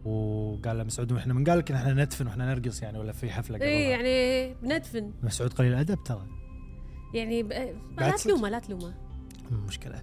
وقال 0.06 0.78
له 0.78 0.84
مسعود 0.84 1.14
إحنا 1.14 1.34
من 1.34 1.44
قال 1.44 1.58
لك 1.60 1.72
إحنا 1.72 1.94
ندفن 1.94 2.28
وإحنا 2.28 2.54
نرقص 2.54 2.84
يعني 2.84 2.98
ولا 2.98 3.12
في 3.12 3.32
حفلة 3.32 3.58
قبل 3.58 3.66
إيه 3.66 3.90
يعني 3.90 4.56
بندفن 4.64 5.12
مسعود 5.24 5.54
قليل 5.54 5.74
ادب 5.74 6.04
ترى. 6.04 6.28
يعني 7.14 7.44
ب... 7.44 7.52
لا. 7.98 8.12
تلومه 8.18 8.50
لا 8.50 8.60
تلومه. 8.60 8.94
مشكلة. 9.52 10.02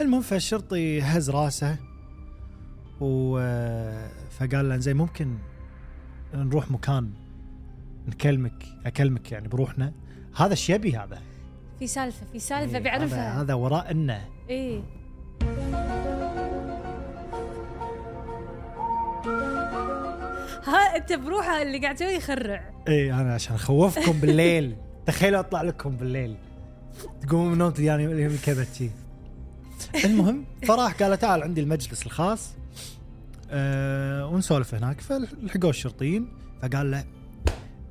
المهم 0.00 0.22
فالشرطي 0.22 1.02
هز 1.02 1.30
راسه 1.30 1.76
و 3.00 3.38
فقال 4.30 4.68
له 4.68 4.76
زين 4.76 4.96
ممكن 4.96 5.38
نروح 6.34 6.70
مكان 6.70 7.10
نكلمك 8.08 8.64
أكلمك 8.86 9.32
يعني 9.32 9.48
بروحنا؟ 9.48 9.92
هذا 10.36 10.50
إيش 10.50 10.70
يبي 10.70 10.96
هذا. 10.96 11.22
في 11.78 11.86
سالفة 11.86 12.26
في 12.32 12.38
سالفة 12.38 12.76
إيه، 12.76 12.82
بيعرفها. 12.82 13.32
هذا, 13.32 13.42
هذا 13.42 13.54
وراء 13.54 13.90
إنه. 13.90 14.28
إيه. 14.50 14.99
ها 20.66 20.96
انت 20.96 21.12
بروحه 21.12 21.62
اللي 21.62 21.78
قاعد 21.78 21.94
تسوي 21.94 22.12
يخرع. 22.12 22.70
اي 22.88 23.12
أنا 23.12 23.34
عشان 23.34 23.54
أخوفكم 23.54 24.12
بالليل. 24.12 24.76
تخيلوا 25.06 25.40
أطلع 25.40 25.62
لكم 25.62 25.96
بالليل. 25.96 26.36
تقومون 27.22 27.46
من 27.46 27.52
النوم 27.52 27.72
يعني 27.78 28.06
اليوم 28.06 28.36
شي. 28.78 28.90
المهم 30.04 30.44
فراح 30.68 30.92
قال 30.92 31.18
تعال 31.18 31.42
عندي 31.42 31.60
المجلس 31.60 32.06
الخاص. 32.06 32.50
أه 33.50 34.26
ونسولف 34.26 34.74
هناك. 34.74 35.00
فلحقوه 35.00 35.70
الشرطيين 35.70 36.28
فقال 36.62 36.90
له 36.90 37.04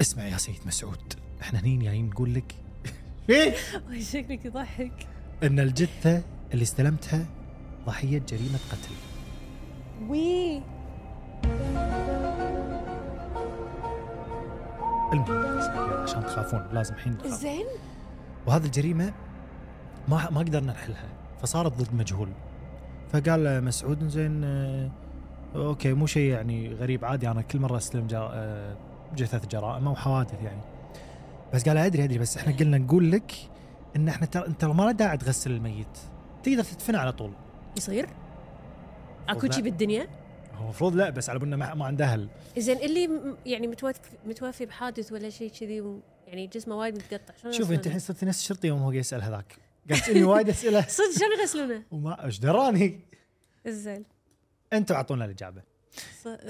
اسمع 0.01 0.27
يا 0.27 0.37
سيد 0.37 0.59
مسعود 0.65 1.13
إحنا 1.41 1.59
هني 1.59 1.77
جايين 1.77 2.09
نقول 2.09 2.33
لك 2.33 2.55
إيه 3.29 3.53
شكلك 4.01 4.45
يضحك. 4.45 5.07
إن 5.43 5.59
الجثة 5.59 6.21
اللي 6.53 6.63
استلمتها 6.63 7.25
ضحية 7.85 8.21
جريمة 8.29 8.59
قتل. 8.71 8.93
وي. 10.09 10.61
المهم 15.13 15.59
عشان 16.03 16.25
تخافون 16.25 16.67
لازم 16.73 16.93
الحين 16.93 17.17
تخافون. 17.17 17.37
زين 17.37 17.65
وهذه 18.47 18.65
الجريمة 18.65 19.13
ما 20.07 20.29
ما 20.29 20.39
قدرنا 20.39 20.71
نحلها 20.71 21.09
فصارت 21.41 21.73
ضد 21.77 21.95
مجهول 21.95 22.29
فقال 23.13 23.43
له 23.43 23.59
مسعود 23.59 24.07
زين 24.07 24.43
آه، 24.43 24.89
أوكي 25.55 25.93
مو 25.93 26.05
شيء 26.05 26.31
يعني 26.31 26.73
غريب 26.73 27.05
عادي 27.05 27.31
أنا 27.31 27.41
كل 27.41 27.59
مرة 27.59 27.77
أستلم. 27.77 28.07
آه، 28.13 28.75
جثث 29.15 29.47
جرائم 29.47 29.87
أو 29.87 29.95
حوادث 29.95 30.43
يعني 30.43 30.61
بس 31.53 31.69
قال 31.69 31.77
أدري 31.77 32.03
أدري 32.03 32.17
بس 32.17 32.37
إحنا 32.37 32.53
قلنا 32.57 32.77
نقول 32.77 33.11
لك 33.11 33.33
إن 33.95 34.07
إحنا 34.09 34.25
ترى 34.25 34.47
أنت 34.47 34.65
ما 34.65 34.83
له 34.83 34.91
داعي 34.91 35.17
تغسل 35.17 35.51
الميت 35.51 35.97
تقدر 36.43 36.63
تدفنه 36.63 36.97
على 36.99 37.11
طول 37.11 37.31
يصير 37.77 38.09
أكو. 39.29 39.51
شيء 39.51 39.63
بالدنيا 39.63 40.07
هو 40.59 40.63
المفروض 40.63 40.95
لا 40.95 41.09
بس 41.09 41.29
على 41.29 41.39
بالنا 41.39 41.55
ما 41.55 41.73
ما 41.73 41.85
عنده 41.85 42.05
أهل 42.05 42.27
زين 42.57 42.77
اللي 42.77 43.35
يعني 43.45 43.75
متوفي 44.25 44.65
بحادث 44.65 45.11
ولا 45.11 45.29
شيء 45.29 45.51
كذي 45.59 45.99
يعني 46.27 46.47
جسمه 46.47 46.75
وايد 46.75 46.95
متقطع 46.95 47.33
شلون 47.41 47.53
شوف 47.53 47.71
أنت؟ 47.71 47.85
الحين 47.87 47.99
صرتي 47.99 48.25
نفس 48.25 48.39
الشرطي 48.41 48.67
يوم 48.67 48.79
هو 48.81 48.91
يسأل 48.91 49.21
هذاك 49.21 49.55
قاعد 49.89 50.01
تسالني 50.01 50.23
وايد 50.23 50.49
أسئلة 50.49 50.81
صدق 50.97 51.19
شلون 51.19 51.39
يغسلونه؟ 51.39 51.83
وما 51.91 52.25
إيش 52.25 52.39
دراني 52.39 52.99
زين 53.67 54.03
أنتم 54.73 54.95
أعطونا 54.95 55.25
الإجابة 55.25 55.61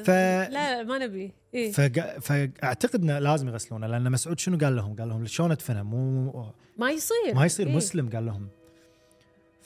ف- 0.04 0.10
لا 0.50 0.84
ما 0.84 0.98
نبي 0.98 1.32
إيه 1.54 1.72
فق... 1.72 2.20
فاعتقد 2.20 3.02
إنه 3.04 3.20
لازم 3.20 3.48
يغسلونه 3.48 3.88
لأن 3.88 4.12
مسعود 4.12 4.40
شنو 4.40 4.58
قال 4.58 4.76
لهم؟ 4.76 4.96
قال 4.96 5.10
لهم 5.10 5.26
شلون 5.26 5.52
أدفنه؟ 5.52 5.84
مو 5.84 6.46
ما 6.78 6.92
يصير 6.92 7.36
ما 7.36 7.46
يصير 7.46 7.68
إيه. 7.68 7.76
مسلم 7.76 8.10
قال 8.10 8.26
لهم 8.26 8.48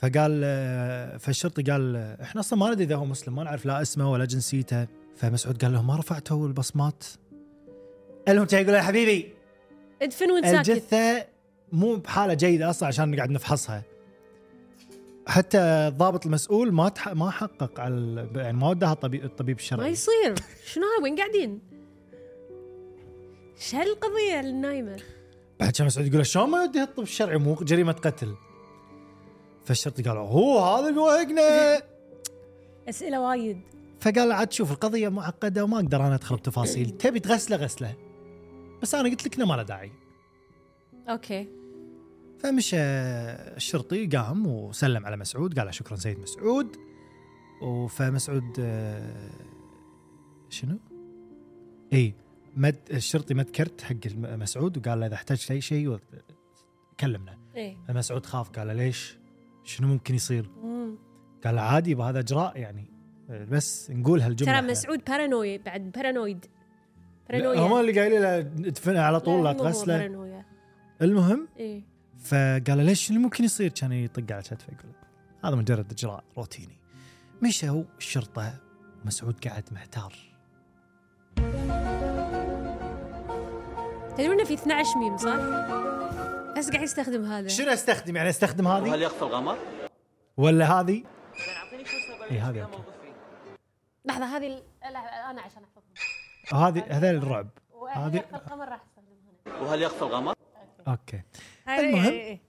فقال 0.03 0.41
آه، 0.43 1.17
فالشرطي 1.17 1.61
قال 1.61 1.95
آه، 1.95 2.23
إحنا 2.23 2.41
أصلا 2.41 2.59
ما 2.59 2.69
ندري 2.69 2.83
إذا 2.83 2.95
هو 2.95 3.05
مسلم 3.05 3.35
ما 3.35 3.43
نعرف 3.43 3.65
لا 3.65 3.81
اسمه 3.81 4.11
ولا 4.11 4.25
جنسيته. 4.25 4.87
فمسعود 5.15 5.63
قال 5.63 5.73
لهم 5.73 5.87
ما 5.87 5.95
رفعتوا 5.95 6.47
البصمات؟ 6.47 7.03
قال 8.27 8.35
لهم 8.35 8.47
يقول 8.53 8.73
يا 8.73 8.81
حبيبي؟ 8.81 9.33
ادفن 10.01 10.31
وانت 10.31 10.45
ساكت. 10.45 10.69
الجثة 10.69 11.25
مو 11.71 11.95
بحالة 11.95 12.33
جيدة 12.33 12.69
أصلا 12.69 12.87
عشان 12.87 13.11
نقعد 13.11 13.29
نفحصها. 13.29 13.83
حتى 15.27 15.57
الضابط 15.59 16.25
المسؤول 16.25 16.71
ما 16.71 16.89
تح... 16.89 17.07
ما 17.07 17.31
حقق 17.31 17.79
على 17.79 18.27
يعني 18.35 18.57
ما 18.57 18.69
وداها 18.69 18.93
الطبيب 18.93 19.25
الطبيب 19.25 19.55
ما 19.55 19.61
الشرعي 19.61 19.91
يصير. 19.91 20.35
شنو 20.65 20.85
وين 21.03 21.15
قاعدين؟ 21.15 21.59
شو 23.59 23.77
هالقضية 23.77 24.39
النايمة؟ 24.39 24.97
بعد 25.59 25.71
كان 25.71 25.87
مسعود 25.87 26.07
يقول 26.07 26.25
شلون 26.25 26.49
ما 26.49 26.61
يوديها 26.61 26.83
الطب 26.83 27.03
الشرعي؟ 27.03 27.37
مو 27.37 27.55
جريمة 27.55 27.91
قتل. 27.91 28.35
فالشرطي 29.65 30.03
قال 30.03 30.17
هو 30.17 30.59
هذا 30.59 30.89
اللي 30.89 30.99
وهقنا 30.99 31.81
أسئلة 32.89 33.21
وايد. 33.21 33.61
فقال 33.99 34.31
عاد 34.31 34.51
شوف 34.51 34.71
القضية 34.71 35.09
معقدة 35.09 35.63
وما 35.63 35.75
أقدر 35.75 36.07
أنا 36.07 36.15
أدخل 36.15 36.35
بتفاصيل 36.35 36.89
تبي 36.97 37.19
تغسله 37.19 37.57
غسله. 37.57 37.95
بس 38.81 38.95
أنا 38.95 39.09
قلت 39.09 39.25
لك 39.25 39.35
إنه 39.35 39.45
ما 39.45 39.53
له 39.53 39.63
داعي. 39.63 39.91
أوكي. 41.09 41.47
فمشى 42.39 42.77
الشرطي 42.77 44.07
قام 44.07 44.47
وسلم 44.47 45.05
على 45.05 45.17
مسعود 45.17 45.57
قال 45.59 45.65
له 45.65 45.71
شكرا 45.71 45.95
سيد 45.95 46.19
مسعود. 46.19 46.77
فمسعود 47.89 48.55
آه، 48.59 49.29
شنو؟ 50.49 50.77
إي 51.93 52.13
مد 52.55 52.75
الشرطي 52.91 53.33
مد 53.33 53.49
كرت 53.49 53.81
حق 53.81 53.95
مسعود 54.15 54.77
وقال 54.77 54.99
له 54.99 55.05
إذا 55.05 55.15
احتجت 55.15 55.51
أي 55.51 55.61
شيء 55.61 55.99
كلمنا 56.99 57.37
إيه 57.55 57.77
فمسعود 57.87 58.25
خاف 58.25 58.49
قال 58.49 58.67
له 58.67 58.73
ليش؟ 58.73 59.17
شنو 59.63 59.87
ممكن 59.87 60.15
يصير؟ 60.15 60.49
مم. 60.63 60.97
قال 61.45 61.59
عادي 61.59 61.95
بهذا 61.95 62.19
إجراء 62.19 62.57
يعني. 62.57 62.85
بس 63.51 63.91
نقول 63.91 64.21
هالجملة. 64.21 64.59
ترى. 64.59 64.71
مسعود 64.71 65.03
paranoi 65.07 65.57
بعد 65.57 65.91
paranoid 65.91 66.45
paranoia 67.29 67.59
هم 67.59 67.79
اللي 67.79 67.99
قايلين 67.99 68.21
له 68.21 68.37
ادفنها 68.39 69.03
على 69.03 69.19
طول 69.19 69.45
لا 69.45 69.53
تغسله. 69.53 70.43
المهم 71.01 71.47
إيه. 71.57 71.81
فقال 72.23 72.85
ليش 72.85 73.09
اللي 73.09 73.21
ممكن 73.21 73.43
يصير؟ 73.43 73.71
كان 73.71 73.91
يطق 73.91 74.33
على 74.33 74.41
كتفه 74.41 74.73
يقول 74.73 74.91
هذا 75.45 75.55
مجرد 75.55 75.91
إجراء 75.91 76.23
روتيني. 76.37 76.77
مشوا 77.41 77.83
الشرطة. 77.97 78.53
مسعود 79.05 79.47
قاعد 79.47 79.63
محتار. 79.71 80.13
تدرون 84.17 84.43
في 84.43 84.53
12 84.53 84.97
ميم 84.99 85.17
صح؟ 85.17 86.02
بس 86.57 86.69
قاعد 86.71 86.83
يستخدم 86.83 87.25
هذا؟ 87.25 87.47
شنو 87.47 87.73
أستخدم؟ 87.73 88.15
يعني 88.15 88.29
أستخدم 88.29 88.67
هذه؟ 88.67 88.89
وهل 88.89 89.01
يخفى 89.01 89.21
القمر؟ 89.21 89.57
ولا 90.37 90.79
هذه؟ 90.79 91.03
اي 92.31 92.39
هذه 92.39 92.61
أوكي. 92.63 92.77
لحظة 94.05 94.25
هذه 94.25 94.47
ال- 94.47 94.63
لا 94.93 95.29
أنا 95.31 95.41
عشان 95.41 95.63
أحفظهم 95.63 96.63
هذه 96.63 96.83
هذول 96.97 97.15
الرعب. 97.15 97.47
هذه- 97.95 98.05
هذه 98.07 98.23
القمر 98.33 98.67
راح 98.69 98.81
أستخدمها 98.83 99.61
وهل 99.61 99.81
يخفى 99.81 100.01
القمر؟ 100.01 100.33
أوكي. 100.87 101.21
هاي- 101.67 101.89
المهم. 101.89 102.39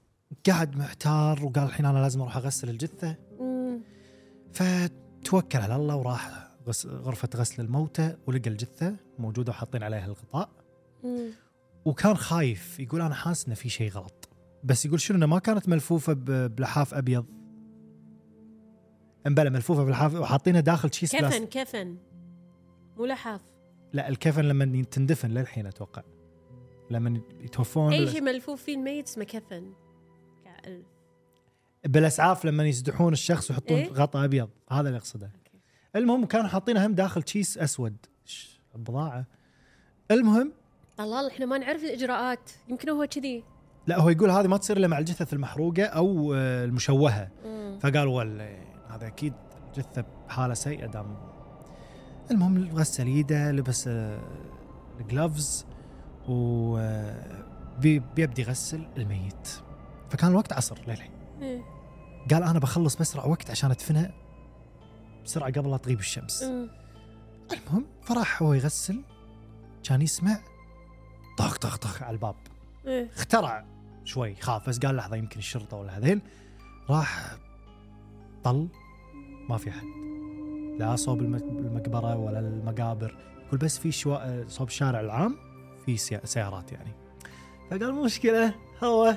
قاعد 0.47 0.77
محتار 0.77 1.45
وقال 1.45 1.65
الحين 1.65 1.87
أنا 1.87 1.99
لازم 1.99 2.21
أروح 2.21 2.37
أغسل 2.37 2.69
الجثة. 2.69 3.17
مم. 3.41 3.81
فتوكل 4.53 5.59
على 5.59 5.77
الله 5.77 5.97
وراح 5.97 6.31
غس- 6.69 6.87
غرفة 6.87 7.29
غسل 7.37 7.63
الموتى 7.63 8.17
ولقى 8.27 8.51
الجثة 8.51 8.97
موجودة 9.19 9.51
وحاطين 9.51 9.83
عليها 9.83 10.07
الغطاء. 10.07 10.49
مم. 11.05 11.31
وكان 11.85 12.17
خايف 12.17 12.81
يقول 12.81 13.01
أنا 13.01 13.15
حاسس 13.15 13.47
إنه 13.47 13.55
في 13.55 13.69
شيء 13.69 13.91
غلط. 13.91 14.29
بس 14.65 14.87
يقول 14.87 15.01
شنو 15.01 15.17
إنه 15.17 15.27
ما 15.27 15.39
كانت 15.39 15.69
ملفوفة 15.69 16.13
بلحاف 16.47 16.95
أبيض. 16.95 17.27
أمبلا 19.27 19.51
ملفوفة 19.51 19.85
بلحاف 19.85 20.15
وحاطينها 20.15 20.61
داخل 20.61 20.89
كيس 20.89 21.17
كفن 21.17 21.47
كفن 21.47 21.97
مو 22.97 23.07
لحاف. 23.07 23.41
لا 23.93 24.09
الكفن 24.09 24.45
لما 24.45 24.85
تندفن 24.85 25.31
للحين 25.31 25.67
أتوقع. 25.67 26.03
لما 26.91 27.21
يتوفون 27.41 27.93
أي 27.93 28.09
شيء 28.09 28.23
ملفوف 28.23 28.63
فيه 28.63 28.75
الميت 28.75 29.09
اسمه 29.09 29.25
كفن 29.25 29.73
بالأسعاف 31.85 32.45
لما 32.45 32.65
يسدحون 32.65 33.13
الشخص 33.13 33.51
ويحطون 33.51 33.77
إيه؟ 33.77 33.93
غطاء 33.93 34.25
أبيض. 34.25 34.51
هذا 34.71 34.89
اللي 34.89 34.99
أقصده. 34.99 35.33
المهم 35.97 36.25
كانوا 36.25 36.49
حاطينها 36.49 36.87
هم 36.87 36.95
داخل 36.95 37.23
كيس 37.23 37.59
أسود. 37.59 37.97
بضاعه 38.75 39.27
المهم 40.11 40.53
الله 41.01 41.29
إحنا 41.29 41.47
ما 41.47 41.59
نعرف 41.59 41.83
الإجراءات. 41.85 42.51
يمكن 42.69 42.89
هو 42.91 43.07
كذي. 43.07 43.45
لا 43.87 44.01
هو 44.01 44.09
يقول 44.09 44.31
هذه 44.31 44.47
ما 44.47 44.57
تصير 44.57 44.77
إلا 44.77 44.89
مع 44.89 44.99
الجثث 44.99 45.33
المحروقة 45.33 45.85
أو 45.85 46.35
آه، 46.35 46.65
المشوهة. 46.65 47.29
مم. 47.45 47.79
فقال 47.83 48.07
ول 48.09 48.43
هذا 48.91 49.07
أكيد 49.07 49.33
جثة 49.77 50.05
بحالة 50.29 50.55
سيئة 50.55 50.87
دام. 50.87 51.17
المهم 52.31 52.69
غسل 52.77 53.07
ايده 53.07 53.51
لبس 53.53 53.89
آه، 53.89 54.21
الجلافز 55.01 55.67
و 56.29 56.77
آه، 56.79 57.45
بي- 57.81 57.99
بيبدي 57.99 58.43
يغسل 58.43 58.87
الميت. 58.97 59.49
فكان 60.11 60.31
الوقت 60.31 60.53
عصر 60.53 60.79
للحين. 60.89 61.11
إيه. 61.43 61.63
قال 62.31 62.43
أنا 62.43 62.59
بخلص 62.59 62.97
باسرع 62.97 63.25
وقت 63.27 63.51
عشان 63.51 63.71
أدفنها 63.71 64.13
بسرعة 65.25 65.53
قبل 65.53 65.71
لا 65.71 65.77
تغيب 65.77 65.99
الشمس. 65.99 66.43
مم. 66.43 66.69
المهم 67.53 67.87
فراح 68.03 68.43
هو 68.43 68.53
يغسل 68.55 69.03
كان 69.85 70.03
يسمع 70.03 70.39
طخ 71.37 71.59
طخ 71.59 71.77
طخ 71.79 72.03
على 72.03 72.15
الباب. 72.15 72.35
إيه. 72.87 73.11
اخترع 73.17 73.65
شوي 74.05 74.35
خاف 74.35 74.69
بس 74.69 74.79
قال 74.79 74.97
لحظة 74.97 75.17
يمكن 75.17 75.39
الشرطة 75.39 75.77
ولا 75.77 75.99
هذيل 75.99 76.21
راح 76.91 77.37
طل 78.45 78.69
ما 79.49 79.57
في 79.57 79.71
أحد. 79.71 79.85
لا 80.79 80.97
صوب 80.97 81.21
الم- 81.21 81.35
المقبرة 81.35 82.17
ولا 82.17 82.39
المقابر. 82.39 83.17
يقول 83.47 83.59
بس 83.59 83.79
في 83.79 83.93
شوا... 83.93 84.49
صوب 84.49 84.69
الشارع 84.69 85.01
العام 85.01 85.37
في 85.87 85.97
سيا- 85.97 86.27
سيارات 86.27 86.73
يعني. 86.73 86.91
فقال 87.71 87.95
مشكلة 87.95 88.55
هو 88.85 89.15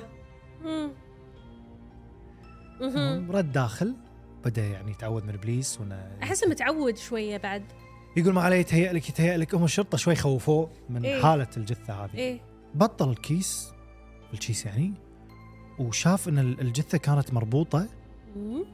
رد 3.30 3.52
داخل 3.52 3.96
بدأ 4.44 4.64
يعني 4.66 4.90
يتعوذ 4.90 5.24
من 5.24 5.34
ابليس 5.34 5.80
وإنه 5.80 6.18
أحسه 6.22 6.48
متعود 6.48 6.96
شوية 6.96 7.36
بعد. 7.36 7.64
يقول 8.18 8.34
ما 8.34 8.42
عليه 8.42 8.56
يتهيأ 8.56 8.92
لك 8.92 9.08
يتهيأ 9.08 9.36
لك 9.36 9.54
هم 9.54 9.64
الشرطه 9.64 9.98
شوي 9.98 10.14
خوفوه 10.14 10.70
من 10.90 11.04
إيه. 11.04 11.22
حالة 11.22 11.46
الجثة 11.56 12.04
هذه. 12.04 12.14
إيه. 12.14 12.40
بطل 12.74 13.10
الكيس 13.10 13.72
الكيس 14.32 14.66
يعني 14.66 14.92
وشاف 15.78 16.28
إن 16.28 16.38
ال- 16.38 16.60
الجثة 16.60 16.98
كانت 16.98 17.34
مربوطة. 17.34 17.88
مم. 18.36 18.64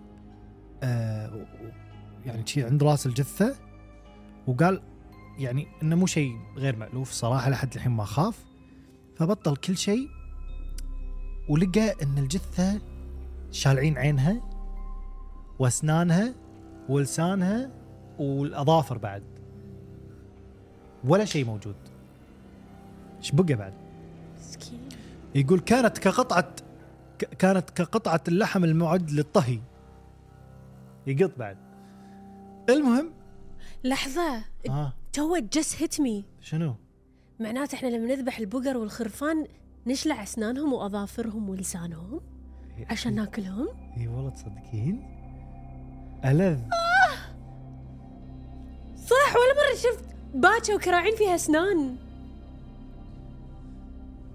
آه 0.82 1.46
يعني 2.26 2.46
شي 2.46 2.64
عند 2.64 2.82
راس 2.82 3.06
الجثة. 3.06 3.54
وقال 4.46 4.80
يعني 5.38 5.66
إنه 5.82 5.96
مو 5.96 6.06
شيء 6.06 6.36
غير 6.56 6.76
مألوف 6.76 7.10
صراحة 7.10 7.50
لحد 7.50 7.74
الحين 7.74 7.92
ما 7.92 8.04
خاف. 8.04 8.44
فبطل 9.16 9.56
كل 9.56 9.76
شيء 9.76 10.08
ولقى 11.48 11.94
إن 12.02 12.18
الجثة 12.18 12.80
شالعين 13.50 13.98
عينها 13.98 14.40
وأسنانها 15.58 16.34
ولسانها 16.88 17.70
والأظافر 18.18 18.98
بعد. 18.98 19.22
ولا 21.04 21.24
شيء 21.24 21.44
موجود. 21.44 21.74
إيش 23.18 23.32
بقى 23.32 23.54
بعد؟ 23.54 23.72
مسكين. 24.38 24.78
يقول 25.34 25.60
كانت 25.60 25.98
كقطعة 25.98 26.54
ك- 27.18 27.24
كانت 27.24 27.70
كقطعة 27.70 28.20
اللحم 28.28 28.64
المعد 28.64 29.10
للطهي. 29.10 29.60
يقط 31.06 31.30
بعد. 31.38 31.56
المهم؟ 32.70 33.10
لحظة. 33.84 34.44
آه. 34.68 34.92
you 35.12 35.38
just 35.52 35.82
hit 35.82 36.00
me 36.00 36.24
شنو؟ 36.40 36.74
معناته 37.40 37.74
إحنا 37.76 37.88
لما 37.88 38.06
نذبح 38.14 38.38
البقر 38.38 38.76
والخرفان 38.76 39.46
نشلع 39.86 40.22
أسنانهم 40.22 40.72
وأظافرهم 40.72 41.48
ولسانهم 41.48 42.20
عشان 42.90 43.14
ناكلهم. 43.14 43.68
اي 43.96 44.08
والله 44.08 44.30
تصدقين؟ 44.30 45.02
ألذ. 46.24 46.58
صح 49.04 49.34
ولا 49.36 49.54
مرة 49.54 49.76
شفت 49.76 50.04
باكه 50.34 50.74
وكراعين 50.74 51.16
فيها 51.16 51.34
أسنان. 51.34 51.96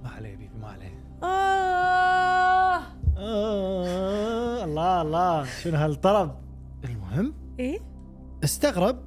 ما 0.04 0.10
عليه 0.10 0.36
بيبي 0.36 0.58
ما 0.62 0.68
عليه. 0.68 1.04
آه. 1.24 2.84
آه 3.18 4.64
الله 4.64 5.02
الله. 5.02 5.46
شنو 5.46 5.78
هالطرب؟ 5.78 6.36
المهم 6.86 7.34
إيه؟ 7.60 7.80
استغرب 8.44 9.00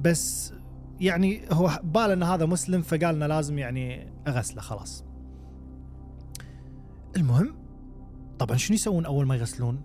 بس 0.00 0.52
يعني 1.00 1.42
هو 1.52 1.80
بال 1.84 2.10
إن 2.10 2.22
هذا 2.22 2.46
مسلم 2.46 2.82
فقال 2.82 3.04
إنه 3.04 3.26
لازم 3.26 3.58
يعني 3.58 4.12
أغسله 4.28 4.60
خلاص. 4.60 5.04
المهم 7.16 7.54
طبعا 8.38 8.56
شنو 8.56 8.74
يسوون 8.74 9.06
أول 9.06 9.26
ما 9.26 9.36
يغسلون؟ 9.36 9.82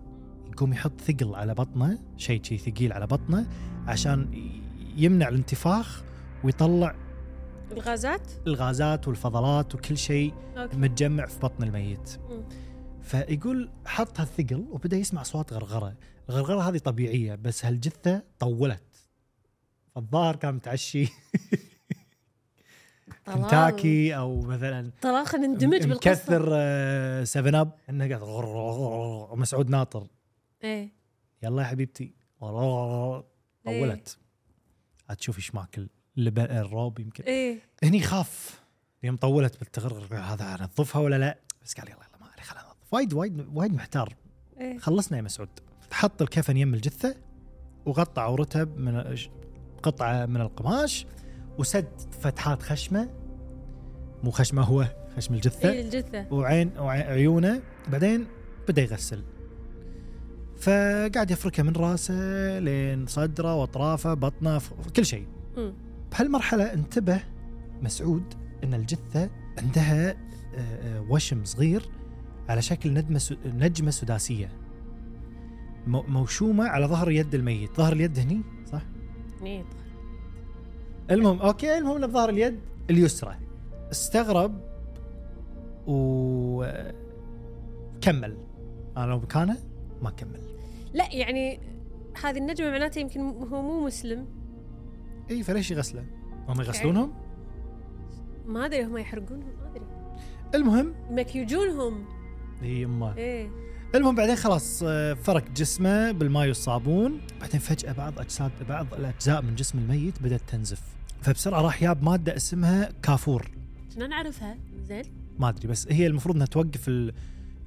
يقوم 0.51 0.73
يحط 0.73 1.01
ثقل 1.01 1.35
على 1.35 1.53
بطنه 1.53 1.99
شيء 2.17 2.43
شيء 2.43 2.57
ثقيل 2.57 2.93
على 2.93 3.07
بطنه 3.07 3.47
عشان 3.87 4.29
يمنع 4.97 5.27
الانتفاخ 5.27 6.03
ويطلع 6.43 6.95
الغازات؟ 7.71 8.31
الغازات 8.47 9.07
والفضلات 9.07 9.75
وكل 9.75 9.97
شيء 9.97 10.33
أوكي. 10.57 10.77
متجمع 10.77 11.25
في 11.25 11.39
بطن 11.39 11.63
الميت. 11.63 12.19
مم. 12.29 12.43
فيقول 13.01 13.69
حط 13.85 14.19
هالثقل 14.19 14.65
وبدأ 14.71 14.97
يسمع 14.97 15.23
صوت 15.23 15.53
غرغرة. 15.53 15.95
الغرغرة 16.29 16.69
هذه 16.69 16.77
طبيعية 16.77 17.35
بس 17.35 17.65
هالجثة 17.65 18.23
طولت. 18.39 19.09
فالظاهر 19.95 20.35
كان 20.35 20.53
متعشي. 20.55 21.07
كنتاكي 23.33 24.15
أو 24.15 24.41
مثلا 24.41 24.91
طلال 25.01 25.27
خلينا 25.27 25.47
ندمج 25.47 25.87
بالقصة. 25.87 26.11
مكثر 26.11 27.23
7 27.23 27.61
أب. 27.61 27.71
إنه 27.89 28.07
قاعد 28.07 28.21
مسعود 29.37 29.69
ناطر 29.69 30.07
إيه 30.63 30.89
يلا 31.43 31.61
يا 31.61 31.67
حبيبتي 31.67 32.13
طولت 33.65 34.17
تشوفي 35.13 35.37
إيش 35.37 35.55
ماكل 35.55 35.89
الروب 36.17 36.99
يمكن. 36.99 37.23
إيه. 37.23 37.59
هني 37.83 38.01
خاف. 38.01 38.61
يوم 39.03 39.15
طولت 39.15 39.59
بالتغرغر 39.59 40.15
هذا 40.15 40.57
انظفها 40.61 41.01
ولا 41.01 41.15
لا؟ 41.15 41.37
بس 41.63 41.73
قال 41.73 41.87
يلا 41.87 41.97
يلا 41.97 42.17
ما 42.21 42.27
عليه 42.31 42.43
خلينا 42.43 42.65
ننظف 42.65 42.93
وايد 42.93 43.13
وايد 43.13 43.47
وايد 43.53 43.73
محتار. 43.73 44.15
إيه. 44.59 44.77
خلصنا 44.77 45.17
يا 45.17 45.21
مسعود. 45.21 45.49
حط 45.91 46.21
الكفن 46.21 46.57
يم 46.57 46.73
الجثة 46.73 47.15
وغطى 47.85 48.21
عورتها 48.21 48.63
من 48.63 49.15
قطعة 49.83 50.25
من 50.25 50.41
القماش 50.41 51.05
وسد 51.57 51.87
فتحات 52.21 52.61
خشمة. 52.61 53.09
مو 54.23 54.31
خشمة 54.31 54.61
هو 54.61 54.87
خشم 55.17 55.33
الجثة. 55.33 55.71
إيه 55.71 55.81
الجثة. 55.81 56.33
وعين 56.33 56.77
وعيونه 56.77 57.61
بعدين 57.87 58.27
بدأ 58.67 58.81
يغسل. 58.81 59.23
فقاعد 60.57 61.31
يفركها 61.31 61.63
من 61.63 61.73
راسه 61.75 62.59
لين 62.59 63.05
صدره 63.05 63.55
وأطرافه 63.55 64.13
بطنه 64.13 64.61
كل 64.95 65.05
شيء. 65.05 65.25
بهالمرحلة 66.11 66.73
انتبه 66.73 67.19
مسعود 67.81 68.23
إن 68.63 68.73
الجثة 68.73 69.29
عندها 69.57 70.09
آه، 70.11 70.15
آه، 70.59 71.01
وشم 71.09 71.45
صغير 71.45 71.89
على 72.49 72.61
شكل 72.61 73.03
نجمة 73.45 73.91
سداسية. 73.91 74.49
مو- 75.87 76.03
موشومة 76.07 76.67
على 76.67 76.85
ظهر 76.85 77.11
يد 77.11 77.35
الميت. 77.35 77.77
ظهر 77.77 77.93
اليد 77.93 78.19
هني 78.19 78.41
صح؟ 78.71 78.81
إيه. 79.43 79.63
المهم 81.11 81.39
أوكي 81.41 81.77
المهم 81.77 81.95
إنه 81.95 82.07
بظهر 82.07 82.29
اليد 82.29 82.59
اليسرى. 82.89 83.35
استغرب 83.91 84.61
وكمل 85.87 86.77
أنا 88.97 89.05
لو 89.05 89.19
مكانه 89.19 89.57
ما 90.01 90.09
كمل. 90.09 90.41
لا 90.93 91.13
يعني 91.15 91.59
هذه 92.23 92.37
النجمة 92.37 92.71
معناته 92.71 92.99
يمكن 92.99 93.19
هو 93.21 93.61
مو 93.61 93.85
مسلم. 93.85 94.25
اي 95.31 95.43
فليش 95.43 95.71
يغسله؟ 95.71 96.05
هم 96.47 96.61
يغسلونهم؟ 96.61 97.13
ما 98.45 98.65
أدري 98.65 98.83
هم 98.83 98.97
يحرقونهم؟ 98.97 99.49
ما 99.61 99.69
أدري. 99.69 99.85
المهم 100.55 100.93
مكيوجونهم 101.09 102.05
هي 102.61 102.85
امه 102.85 103.17
إيه. 103.17 103.49
المهم 103.95 104.15
بعدين 104.15 104.35
خلاص 104.35 104.83
آه، 104.87 105.13
فرك 105.13 105.51
جسمه 105.51 106.11
بالماء 106.11 106.47
والصابون 106.47 107.21
بعدين 107.41 107.59
فجأة 107.59 107.91
بعض 107.91 108.19
أجساد 108.19 108.51
بعض 108.69 108.93
الأجزاء 108.93 109.41
من 109.41 109.55
جسم 109.55 109.77
الميت 109.79 110.21
بدأت 110.21 110.41
تنزف. 110.47 110.81
فبسرعة 111.21 111.61
راح 111.61 111.81
جاب 111.81 112.03
مادة 112.03 112.35
اسمها 112.35 112.89
كافور. 113.03 113.51
كنا 113.95 114.07
نعرفها؟ 114.07 114.57
زين. 114.87 115.03
ما 115.39 115.49
أدري 115.49 115.67
بس 115.67 115.87
هي 115.91 116.07
المفروض 116.07 116.35
أنها 116.35 116.47
توقف 116.47 116.87
ال- 116.87 117.13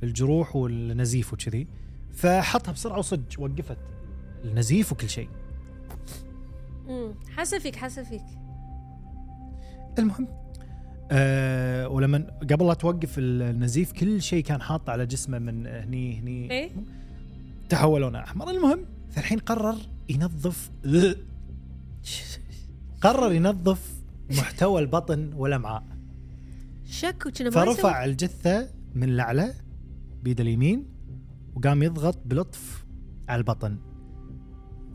الجروح 0.03 0.57
والنزيف 0.57 1.33
وكذي. 1.33 1.67
فحطها 2.21 2.73
بسرعة 2.73 2.99
وصج 2.99 3.39
وقفت. 3.39 3.79
النزيف 4.45 4.93
وكل 4.93 5.09
شيء. 5.09 5.29
امم 6.89 7.15
حاسة 7.37 7.59
فيك 7.59 7.77
حاسة 7.77 8.03
فيك. 8.03 8.25
المهم 9.99 10.29
أه 11.11 11.89
ولما 11.89 12.39
قبل 12.51 12.67
لا 12.67 12.75
توقف 12.75 13.15
النزيف 13.19 13.93
كل 13.93 14.23
شيء 14.23 14.45
كان 14.45 14.63
حاطه 14.63 14.91
على 14.91 15.07
جسمه 15.07 15.39
من 15.39 15.67
هني 15.67 16.19
هني. 16.19 16.51
إيه؟ 16.51 16.71
تحول 17.69 18.01
لونه 18.01 18.19
احمر 18.19 18.51
المهم 18.51 18.85
فالحين 19.11 19.39
قرر 19.39 19.77
ينظف 20.09 20.71
قرر 23.05 23.33
ينظف 23.33 23.95
محتوى 24.31 24.81
البطن 24.81 25.33
والأمعاء. 25.33 25.83
شك 26.87 27.49
فرفع 27.49 28.05
الجثة 28.05 28.69
من 28.95 29.09
الأعلى 29.09 29.55
بيده 30.23 30.43
اليمين. 30.43 30.87
وقام 31.65 31.83
يضغط 31.83 32.19
بلطف 32.25 32.87
على 33.29 33.39
البطن. 33.39 33.79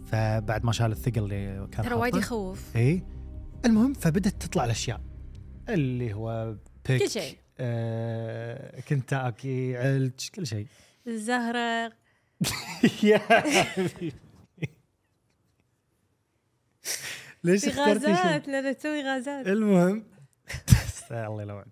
فبعد 0.05 0.65
ما 0.65 0.71
شال 0.71 0.91
الثقل 0.91 1.23
اللي 1.23 1.67
كان 1.71 1.85
ترى 1.85 1.93
وايد. 1.93 2.15
يخوف. 2.15 2.75
اي 2.75 3.03
المهم 3.65 3.93
فبدت 3.93 4.41
تطلع 4.41 4.65
الأشياء. 4.65 5.01
اللي 5.69 6.13
هو 6.13 6.55
بيك 6.89 7.03
كل 7.03 7.09
شيء. 7.09 7.37
آه 7.59 8.79
كنتاكي 8.79 9.77
علج 9.77 10.29
كل 10.35 10.47
شيء. 10.47 10.67
الزهره 11.07 11.91
يا 13.03 13.17
حبيبي. 13.17 14.13
ليش؟ 17.43 17.67
غازات 17.67 18.47
لأن 18.47 18.77
تسوي 18.77 19.03
غازات. 19.03 19.47
المهم 19.47 20.03
الله 21.11 21.41
يلوعك 21.41 21.67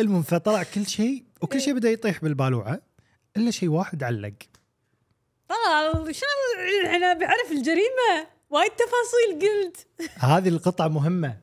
المهم 0.00 0.22
فطلع 0.22 0.62
كل 0.62 0.86
شيء 0.86 1.24
وكل 1.42 1.60
شيء 1.60 1.74
بدأ 1.74 1.90
يطيح 1.90 2.20
بالبالوعة. 2.22 2.80
إلا 3.36 3.50
شيء 3.50 3.68
واحد 3.68 4.02
علق. 4.02 4.34
طلع 5.48 5.92
شلون 5.92 6.86
إحنا 6.86 7.12
بعرف 7.12 7.50
الجريمة؟ 7.52 8.26
وايد 8.50 8.70
تفاصيل 8.70 9.48
قلت. 9.48 9.86
هذه 10.18 10.48
القطعة 10.48 10.88
مهمة. 10.88 11.36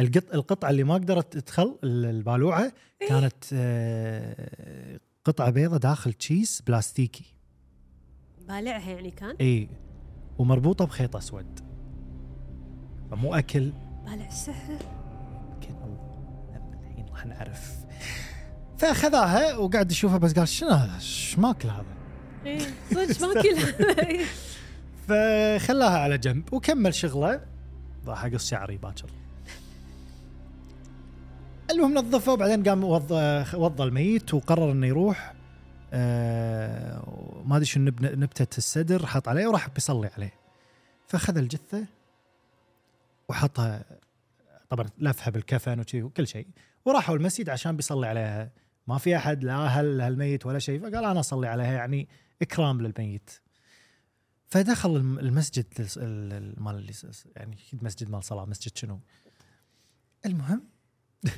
القط 0.00 0.34
القطعة 0.34 0.70
اللي 0.70 0.84
ما 0.84 0.94
قدرت 0.94 1.36
تدخل 1.36 1.78
ال- 1.84 2.04
البالوعة 2.06 2.72
كانت 3.08 3.44
آه، 3.52 5.00
قطعة 5.24 5.50
بيضة 5.50 5.76
داخل 5.76 6.12
تشيس 6.12 6.62
بلاستيكي. 6.62 7.34
بالعها 8.38 8.90
يعني 8.90 9.10
كان؟ 9.10 9.36
إي. 9.40 9.68
ومربوطة 10.38 10.84
بخيط 10.84 11.16
أسود. 11.16 11.60
فمو 13.10 13.34
أكل. 13.34 13.72
بالع 14.04 14.30
سحر. 14.30 14.78
يمكن 15.54 15.74
الحين 16.82 17.06
راح 17.10 17.26
نعرف. 17.26 17.70
فأخذها 18.80 19.56
وقعد 19.56 19.90
يشوفها 19.92 20.18
بس 20.18 20.32
قال 20.32 20.48
شنو 20.48 20.70
هذا؟ 20.70 20.94
إيش 20.94 21.38
ماكل 21.38 21.68
هذا؟ 21.68 21.84
إيه 22.46 22.60
صدق 22.94 23.26
ما 23.26 23.42
كلها 23.42 24.24
فخلاها 25.08 25.98
على 25.98 26.18
جنب 26.18 26.52
وكمل 26.52 26.94
شغله. 26.94 27.40
راح 28.06 28.24
اقص 28.24 28.48
شعري 28.50 28.76
باكر. 28.76 29.10
المهم 31.70 31.94
نظفه 31.94 32.32
وبعدين 32.32 32.62
قام 32.68 32.84
وضى 32.84 33.44
وضى 33.56 33.82
الميت 33.82 34.34
وقرر 34.34 34.72
إنه 34.72 34.86
يروح. 34.86 35.34
آه 35.92 37.42
ما 37.44 37.56
أدري 37.56 37.66
شو 37.66 37.80
نب- 37.80 38.04
نبتة 38.04 38.58
السدر 38.58 39.06
حط 39.06 39.28
عليه 39.28 39.46
وراح 39.46 39.68
بيصلي 39.68 40.10
عليه. 40.16 40.32
فأخذ 41.08 41.36
الجثة 41.36 41.84
وحطها 43.28 43.84
طبعا 44.70 44.86
لفها 44.98 45.30
بالكفن 45.30 45.84
وكل 45.94 46.26
شيء 46.26 46.46
وراحوا 46.84 47.16
المسجد 47.16 47.48
عشان 47.48 47.76
بيصلي 47.76 48.06
عليها 48.06 48.50
ما 48.86 48.98
في 48.98 49.16
أحد 49.16 49.44
لا 49.44 49.64
أهل 49.64 50.00
هالميت 50.00 50.46
ولا 50.46 50.58
شيء. 50.58 50.80
فقال 50.80 51.04
أنا 51.04 51.20
أصلي 51.20 51.48
عليها 51.48 51.72
يعني 51.72 52.08
إكرام 52.42 52.80
للميت. 52.82 53.30
فدخل 54.46 54.96
الم- 54.96 55.18
المسجد 55.18 55.66
مال 56.60 56.90
يعني 57.36 57.54
أكيد 57.56 57.84
مسجد 57.84 58.10
مال 58.10 58.24
صلاة 58.24 58.44
مسجد 58.44 58.76
شنو؟ 58.76 59.00
المهم 60.26 60.62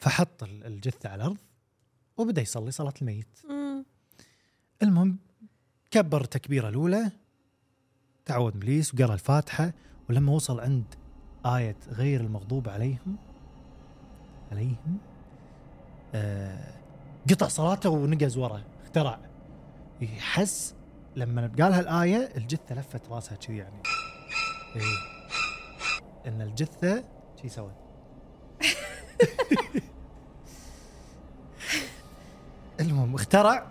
فحط 0.00 0.42
ال- 0.42 0.66
الجثة 0.66 1.08
على 1.08 1.22
الأرض 1.22 1.38
وبدأ 2.16 2.42
يصلي 2.42 2.70
صلاة 2.70 2.94
الميت. 3.02 3.38
المهم 4.82 5.18
كبر 5.90 6.20
التكبيرة 6.20 6.68
الأولى 6.68 7.10
تعوذ 8.24 8.52
إبليس 8.56 8.94
وقرأ 8.94 9.14
الفاتحة 9.14 9.72
ولما 10.08 10.32
وصل 10.32 10.60
عند 10.60 10.94
آية 11.46 11.76
غير 11.88 12.20
المغضوب 12.20 12.68
عليهم 12.68 13.16
عليهم 14.52 14.98
قطع 17.30 17.48
صلاته 17.48 17.90
ونقز 17.90 18.36
ورا 18.36 18.62
اخترع. 18.84 19.18
يحس 20.00 20.74
لما 21.16 21.50
قال 21.58 21.72
هالايه 21.72 22.28
الجثة 22.36 22.74
لفت 22.74 23.08
راسها 23.10 23.36
كذي 23.36 23.56
يعني. 23.56 23.82
إيه. 24.76 24.82
إن 26.26 26.42
الجثة 26.42 27.04
شي 27.42 27.48
سوت 27.48 27.72
المهم 32.80 33.14
اخترع 33.14 33.66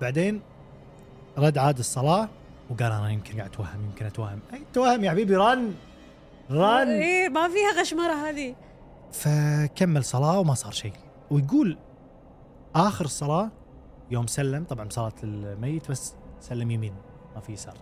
بعدين 0.00 0.40
رد 1.38 1.58
عاد 1.58 1.78
الصلاة 1.78 2.28
وقال 2.70 2.92
أنا 2.92 3.10
يمكن 3.10 3.36
قاعد 3.36 3.50
أتوهم 3.50 3.84
يمكن 3.84 4.06
أتوهم. 4.06 4.40
أي 4.52 4.62
توهم 4.72 5.04
يا 5.04 5.10
حبيبي 5.10 5.36
رن! 5.36 5.74
رن! 6.50 6.88
إيه 6.88 7.28
ما 7.28 7.48
فيها 7.48 7.80
غشمرة 7.80 8.12
هذه. 8.12 8.54
فكمل 9.12 10.04
صلاة 10.04 10.38
وما 10.38 10.54
صار 10.54 10.72
شيء. 10.72 10.92
ويقول 11.30 11.78
آخر 12.74 13.04
الصلاة 13.04 13.50
يوم 14.10 14.26
سلم 14.26 14.64
طبعا 14.64 14.88
صلاة 14.88 15.14
الميت 15.24 15.90
بس 15.90 16.14
سلم 16.40 16.70
يمين 16.70 16.94
ما 17.34 17.40
في 17.40 17.52
يسار. 17.52 17.76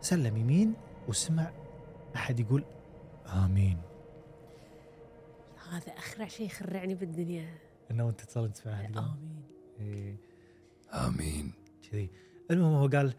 سلم 0.00 0.36
يمين 0.36 0.74
وسمع 1.08 1.50
أحد 2.16 2.40
يقول 2.40 2.64
آمين. 3.26 3.78
هذا 5.70 5.92
اخرع 5.92 6.28
شيء 6.28 6.46
يخرعني 6.46 6.94
بالدنيا. 6.94 7.48
إنه 7.90 8.08
أنت 8.08 8.20
تصلي 8.20 8.48
تسمع 8.48 8.82
يقول 8.82 8.98
آمين. 8.98 9.42
إيه. 9.80 10.16
آمين. 10.92 11.52
كذي. 11.90 12.10
المهم 12.50 12.74
هو 12.74 12.86
قال 12.88 13.14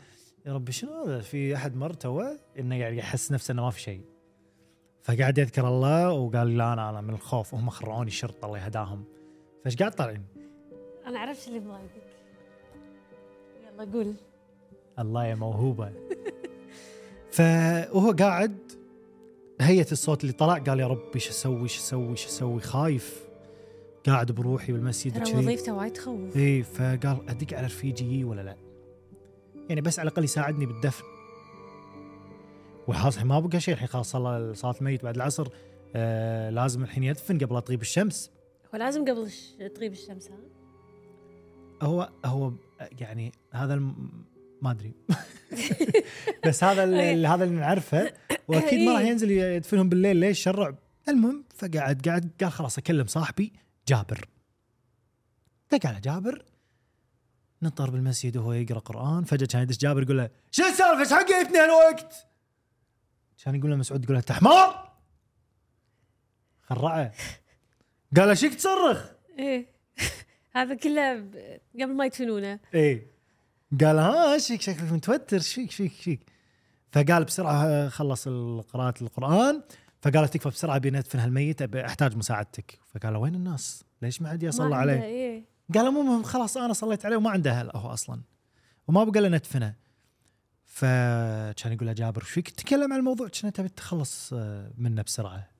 يا 0.46 0.54
ربي 0.54 0.72
شنو 0.72 1.04
هذا؟ 1.04 1.22
في 1.22 1.56
أحد 1.56 1.76
مر 1.76 1.94
توه؟ 1.94 2.40
إنه 2.60 2.80
قاعد 2.80 2.94
يحس 2.94 3.32
نفسه 3.32 3.52
إنه 3.52 3.62
ما 3.62 3.70
في 3.70 3.82
شيء. 3.82 4.06
فقعد 5.04 5.38
يذكر 5.38 5.68
الله 5.68 6.12
وقال 6.12 6.58
لا 6.58 6.74
أنا 6.74 6.90
أنا 6.90 7.02
من 7.02 7.14
الخوف. 7.14 7.54
هم 7.56 7.70
خرعوني 7.70 8.12
شرطة 8.12 8.46
الله 8.46 8.58
يهداهم. 8.58 9.04
فايش 9.64 9.76
قاعد 9.76 9.92
طالعين؟ 9.92 10.24
أنا 11.08 11.20
عرفت 11.20 11.48
اللي 11.48 11.60
بضايقك 11.60 12.04
أقول 13.80 14.14
الله 15.00 15.26
يا 15.26 15.36
موهوبة. 15.36 15.92
فهو 17.38 18.12
قاعد 18.12 18.58
هيئة 19.62 19.92
الصوت 19.92 20.22
اللي 20.22 20.34
طلع 20.34 20.58
قال 20.58 20.80
يا 20.80 20.88
ربي 20.88 21.20
شو 21.20 21.30
أسوي 21.30 21.68
شو 21.68 21.80
أسوي 21.80 22.16
شو 22.16 22.28
أسوي؟ 22.28 22.62
خايف. 22.62 23.24
قاعد 24.08 24.32
بروحي 24.32 24.74
بالمسجد 24.74 25.24
ترى. 25.24 25.38
وظيفته 25.38 25.74
وايد 25.74 25.94
تخوف. 25.94 26.38
اي 26.38 26.64
فقال 26.64 27.30
أدق 27.30 27.58
على 27.58 27.66
رفيجي 27.66 28.06
يجي 28.06 28.24
ولا 28.24 28.42
لا؟ 28.42 28.56
يعني 29.70 29.82
بس 29.82 30.00
على 30.00 30.08
الأقل 30.08 30.24
يساعدني 30.24 30.66
بالدفن. 30.66 31.04
وخلاص 32.88 33.24
ما 33.24 33.40
بقى 33.40 33.60
شيء 33.60 33.74
الحين 33.74 33.88
خلاص 33.88 34.12
صلى 34.12 34.54
صلاة 34.56 34.76
الميت 34.80 35.04
بعد 35.04 35.16
العصر. 35.16 35.48
آه 35.96 36.50
لازم 36.50 36.84
الحين 36.84 37.04
يدفن 37.04 37.38
قبل 37.38 37.56
لا 37.56 37.60
تغيب 37.60 37.82
الشمس. 37.82 38.32
ولازم 38.74 39.06
قبل 39.06 39.32
تغيب 39.76 39.92
الشمس 39.92 40.30
ها؟ 40.32 40.38
هو 41.82 42.10
هو 42.26 42.54
يعني 43.00 43.32
هذا 43.52 43.74
الم... 43.74 44.24
ما 44.62 44.72
أدري. 44.72 44.94
بس 46.48 46.64
هذا 46.64 46.84
ال- 46.84 47.26
هذا 47.26 47.44
اللي 47.44 47.56
نعرفه 47.56 48.14
وأكيد 48.48 48.82
ما 48.82 48.92
راح 48.92 49.02
إيه. 49.02 49.08
ينزل 49.08 49.32
يدفنهم 49.32 49.90
بالليل. 49.90 50.18
ليش 50.18 50.40
شرع؟ 50.40 50.76
المهم 51.08 51.44
فقعد 51.56 52.08
قاعد 52.08 52.32
قال 52.42 52.52
خلاص 52.52 52.78
أكلم 52.78 53.08
صاحبي 53.08 53.54
جابر. 53.88 54.28
دق 55.72 55.86
على 55.88 56.00
جابر 56.00 56.46
نطر 57.62 57.90
بالمسجد 57.90 58.38
وهو 58.38 58.54
يقرأ 58.54 58.80
قرآن. 58.80 59.24
فجأة 59.24 59.46
كان 59.48 59.62
يدش 59.62 59.78
جابر 59.78 60.04
يقول 60.04 60.18
له 60.18 60.30
شو 60.52 60.64
السالفة؟ 60.64 61.00
إيش 61.00 61.14
حق 61.14 61.30
جايبني 61.30 61.58
هالوقت؟ 61.58 62.28
كان 63.46 63.56
يقول 63.56 63.72
له 63.72 63.76
مسعود 63.78 64.04
يقول 64.04 64.14
له 64.14 64.20
انت 64.20 64.32
حمار 64.32 64.94
خرعه. 66.62 67.14
قال 68.16 68.38
شيك 68.38 68.56
تصرخ. 68.56 69.06
إيه. 69.40 69.66
هذا 70.56 70.76
كله 70.76 71.30
قبل 71.82 71.94
ما 71.94 72.06
يدفنونه. 72.06 72.60
إيه. 72.74 73.08
قال 73.82 74.00
ها 74.00 74.38
شيك 74.38 74.62
شكلك 74.62 74.92
متوتر 74.92 75.40
شيك 75.40 75.72
شيك 75.72 75.92
شيك. 75.92 76.20
فقال 76.92 77.24
بسرعة 77.24 77.66
آه، 77.66 77.90
خلص 77.90 78.28
قراءة 78.74 78.94
القرآن. 79.02 79.62
فقال 80.02 80.28
تكفى 80.28 80.50
بسرعة 80.50 80.78
بندفن 80.78 81.20
هالميت 81.20 81.62
أبي 81.62 81.86
أحتاج 81.86 82.18
مساعدتك. 82.18 82.80
فقال 82.94 83.16
وين 83.16 83.36
الناس؟ 83.36 83.84
ليش 84.02 84.22
ما 84.22 84.30
حد 84.30 84.44
يصلى 84.44 84.76
عليه؟ 84.76 85.04
إيه. 85.04 85.46
قال 85.74 85.92
مو 85.92 86.02
مهم 86.02 86.24
خلاص 86.24 86.58
أنا 86.58 86.74
صليت 86.74 87.06
عليه 87.06 87.18
وما 87.18 87.30
عنده 87.30 87.52
أهل 87.52 87.72
هو 87.76 87.94
أصلا. 87.94 88.22
وما 88.88 89.04
بقى 89.04 89.22
له 89.22 89.30
ندفنه. 89.30 89.76
فكان 90.66 91.74
يقول 91.74 91.88
له 91.88 91.94
جابر 91.94 92.22
إيش 92.22 92.30
فيك 92.30 92.50
تكلم 92.50 92.94
عن 92.94 93.00
الموضوع؟ 93.00 93.28
كنا 93.28 93.52
تبي 93.52 93.70
تخلص 93.70 94.34
آه، 94.34 94.72
منه 94.78 95.02
بسرعة. 95.02 95.53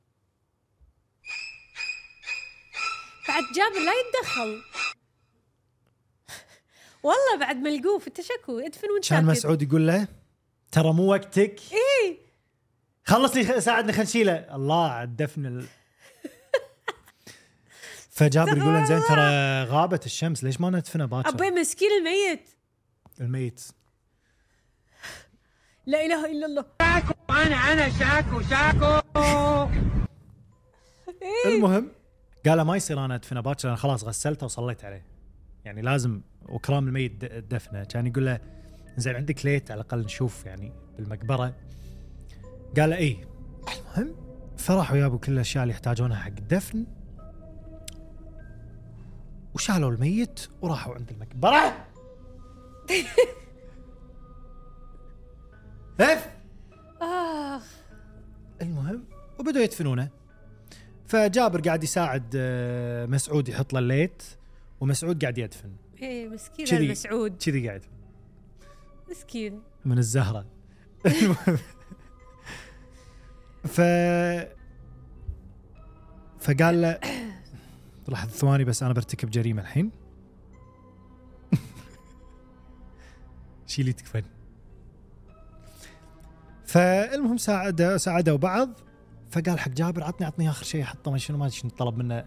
بعد 3.34 3.44
جابر 3.56 3.86
لا 3.86 3.92
يتدخل. 3.94 4.62
والله 7.04 7.38
بعد 7.40 7.56
ملقوف 7.56 8.08
انت 8.08 8.22
شكو 8.22 8.60
ادفن 8.60 8.92
وانت 8.92 9.10
كان. 9.10 9.26
مسعود 9.26 9.62
يقول 9.62 9.88
له 9.88 10.08
ترى 10.72 10.94
مو 10.94 11.12
وقتك. 11.12 11.60
إيه. 11.72 12.18
خلص 13.06 13.36
لي 13.36 13.62
ساعدني 13.62 13.94
خل 13.94 14.02
نشيله. 14.02 14.56
الله 14.56 14.90
على 14.90 15.04
الدفن 15.04 15.46
ال... 15.46 15.66
فجابر 18.10 18.58
يقول 18.58 18.74
له 18.74 18.86
زين 18.86 19.02
ترى 19.02 19.64
غابت 19.64 20.06
الشمس 20.06 20.44
ليش 20.44 20.62
ما 20.62 20.70
ندفنه 20.70 21.06
باكر؟ 21.06 21.30
أبوي 21.30 21.52
مسكين 21.52 21.90
الميت. 21.92 22.50
الميت. 23.22 23.62
لا 25.86 26.06
إله 26.06 26.26
إلا 26.26 26.46
الله. 26.46 26.66
أنا 27.30 27.56
أنا 27.56 27.90
شاكو 28.00 28.42
شاكو. 28.42 29.02
المهم 31.46 31.92
قال 32.46 32.58
له 32.58 32.64
ما 32.64 32.76
يصير 32.76 33.06
أنا 33.06 33.16
أدفنه 33.16 33.42
باكر 33.42 33.68
أنا 33.68 33.76
خلاص 33.76 34.04
غسلته 34.04 34.46
وصليت 34.46 34.86
عليه. 34.86 35.06
يعني 35.66 35.82
لازم 35.82 36.22
وكرام 36.50 36.88
الميت 36.88 37.26
دفنه. 37.26 37.84
كان 37.84 38.08
يقول 38.08 38.26
له 38.26 38.40
زين 38.98 39.16
عندك 39.16 39.46
ليت 39.46 39.72
على 39.72 39.82
الأقل 39.82 40.00
نشوف 40.00 40.46
يعني 40.46 40.72
بالمقبرة. 40.98 41.56
قال 42.78 42.90
له 42.90 42.98
اي 42.98 43.18
المهم 43.98 44.16
فراحوا 44.58 44.98
جابوا 44.98 45.18
كل 45.18 45.32
الأشياء 45.32 45.64
اللي 45.64 45.74
يحتاجونها 45.74 46.18
حق 46.18 46.28
الدفن. 46.28 46.86
وشالوا 49.54 49.92
الميت 49.92 50.48
وراحوا 50.62 50.96
عند 50.96 51.12
المقبرة. 51.12 51.86
اف 56.00 56.30
آخ. 57.02 57.64
المهم 58.62 59.04
وبدوا 59.40 59.62
يدفنونه. 59.62 60.10
فجابر 61.14 61.62
قاعد 61.62 61.84
يساعد 61.84 62.34
آه، 62.36 63.06
مسعود 63.06 63.50
يحط 63.50 63.74
له 63.74 63.80
الليت 63.80 64.24
ومسعود 64.82 65.22
قاعد 65.22 65.38
يدفن. 65.38 65.72
إيه 66.02 66.30
مسكين. 66.30 66.92
مسعود 66.92 67.44
كذي 67.44 67.68
قاعد 67.68 67.82
مسكين. 69.12 69.62
من 69.86 69.98
الزهرة. 69.98 70.46
ف 73.76 73.82
فقال 76.40 76.82
له 76.82 77.00
لحظة 78.08 78.32
ثواني 78.32 78.64
بس 78.64 78.84
أنا 78.84 78.94
برتكب 78.94 79.30
جريمة 79.30 79.62
الحين. 79.62 79.92
شيلي 83.68 83.94
تكفن 83.94 84.24
فالمهم 86.66 87.38
ساعده 87.38 87.98
ساعدوا 87.98 88.38
بعض. 88.38 88.70
فقال 89.34 89.60
حق 89.60 89.72
جابر 89.72 90.04
عطني 90.04 90.28
عطني 90.28 90.50
آخر 90.50 90.66
شيء 90.66 90.84
حطه 90.84 91.12
ما 91.12 91.18
شنو 91.18 91.38
ما 91.38 91.50
شنو 91.50 91.72
طلب 91.72 91.98
منه 91.98 92.26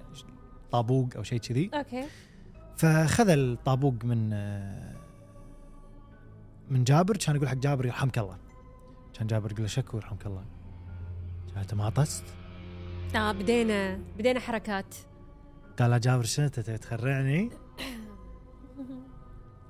طابوق 0.70 1.08
أو 1.16 1.22
شيء 1.22 1.38
كذي. 1.38 1.70
أوكي. 1.74 2.04
فخذ 2.76 3.28
الطابوق 3.28 3.94
من 4.04 4.30
من 6.70 6.84
جابر 6.84 7.16
كان 7.16 7.36
يقول 7.36 7.48
حق 7.48 7.54
جابر 7.54 7.86
يرحمك 7.86 8.18
الله. 8.18 8.36
كان 9.14 9.26
جابر 9.26 9.50
يقول 9.50 9.62
له 9.62 9.68
شكو 9.68 9.96
يرحمك 9.96 10.26
الله. 10.26 10.44
كان 11.48 11.58
انت 11.58 11.74
ما 11.74 11.84
عطست 11.84 12.24
آه 13.14 13.32
بدينا 13.32 13.98
بدينا 14.18 14.40
حركات. 14.40 14.94
قال 15.78 15.90
له 15.90 15.98
جابر 15.98 16.24
شنو 16.24 16.46
أنت 16.46 16.60
تخرعني؟ 16.60 17.50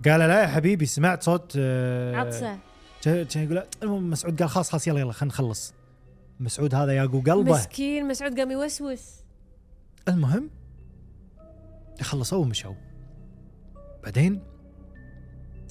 قال 0.05 0.21
لا 0.21 0.43
يا 0.43 0.47
حبيبي 0.47 0.87
سمعت 0.87 1.23
صوت 1.23 1.53
آه، 1.59 2.17
عطسة. 2.17 2.59
كان 3.03 3.27
يقول 3.37 3.63
المهم 3.83 4.11
مسعود 4.11 4.43
قال 4.43 4.51
خلاص 4.51 4.71
خلاص 4.71 4.87
يلا 4.87 5.01
يلا 5.01 5.13
خلينا 5.13 5.35
نخلص. 5.35 5.75
مسعود 6.41 6.75
هذا 6.75 6.93
ياقو 6.97 7.21
قلبه. 7.21 7.53
مسكين 7.53 8.09
مسعود 8.09 8.41
قام 8.41 8.51
يوسوس. 8.51 9.15
المهم 10.09 10.51
خلصوا 12.03 12.39
ومشوا 12.39 12.75
بعدين 14.05 14.43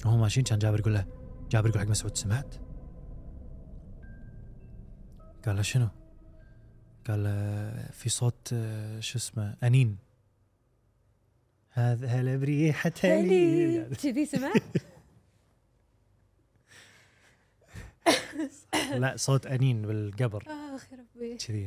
وهم 0.04 0.20
ماشيين 0.20 0.44
كان 0.44 0.58
جابر 0.58 0.78
يقول 0.80 0.94
له 0.94 1.06
جابر 1.50 1.68
يقول 1.68 1.80
حق 1.80 1.86
مسعود 1.88 2.16
سمعت؟ 2.16 2.54
قال 5.46 5.56
له 5.56 5.62
شنو؟ 5.62 5.88
قال 7.08 7.24
له 7.24 7.90
في 7.92 8.08
صوت 8.08 8.50
آه، 8.52 9.00
شو 9.00 9.18
اسمه 9.18 9.56
أنين. 9.62 9.96
هذا 11.70 12.06
هلا 12.06 12.36
بريحة 12.36 12.92
هلي 13.04 13.80
هلي 13.80 13.94
كذي 13.94 14.26
سمعت؟ 14.26 14.62
لا 18.94 19.14
صوت 19.16 19.46
أنين 19.46 19.82
بالقبر. 19.82 20.44
اخ 20.74 20.86
يا 20.92 20.98
ربي. 20.98 21.36
كذي. 21.36 21.66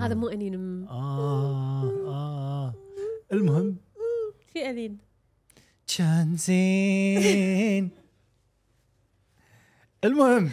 هذا 0.00 0.14
مو 0.14 0.28
أنين 0.28 0.86
آه 0.88 1.84
آه. 2.06 2.74
المهم. 3.32 3.76
في 4.52 4.70
انين 4.70 4.98
كان 5.96 6.36
زين. 6.36 7.90
المهم. 10.04 10.50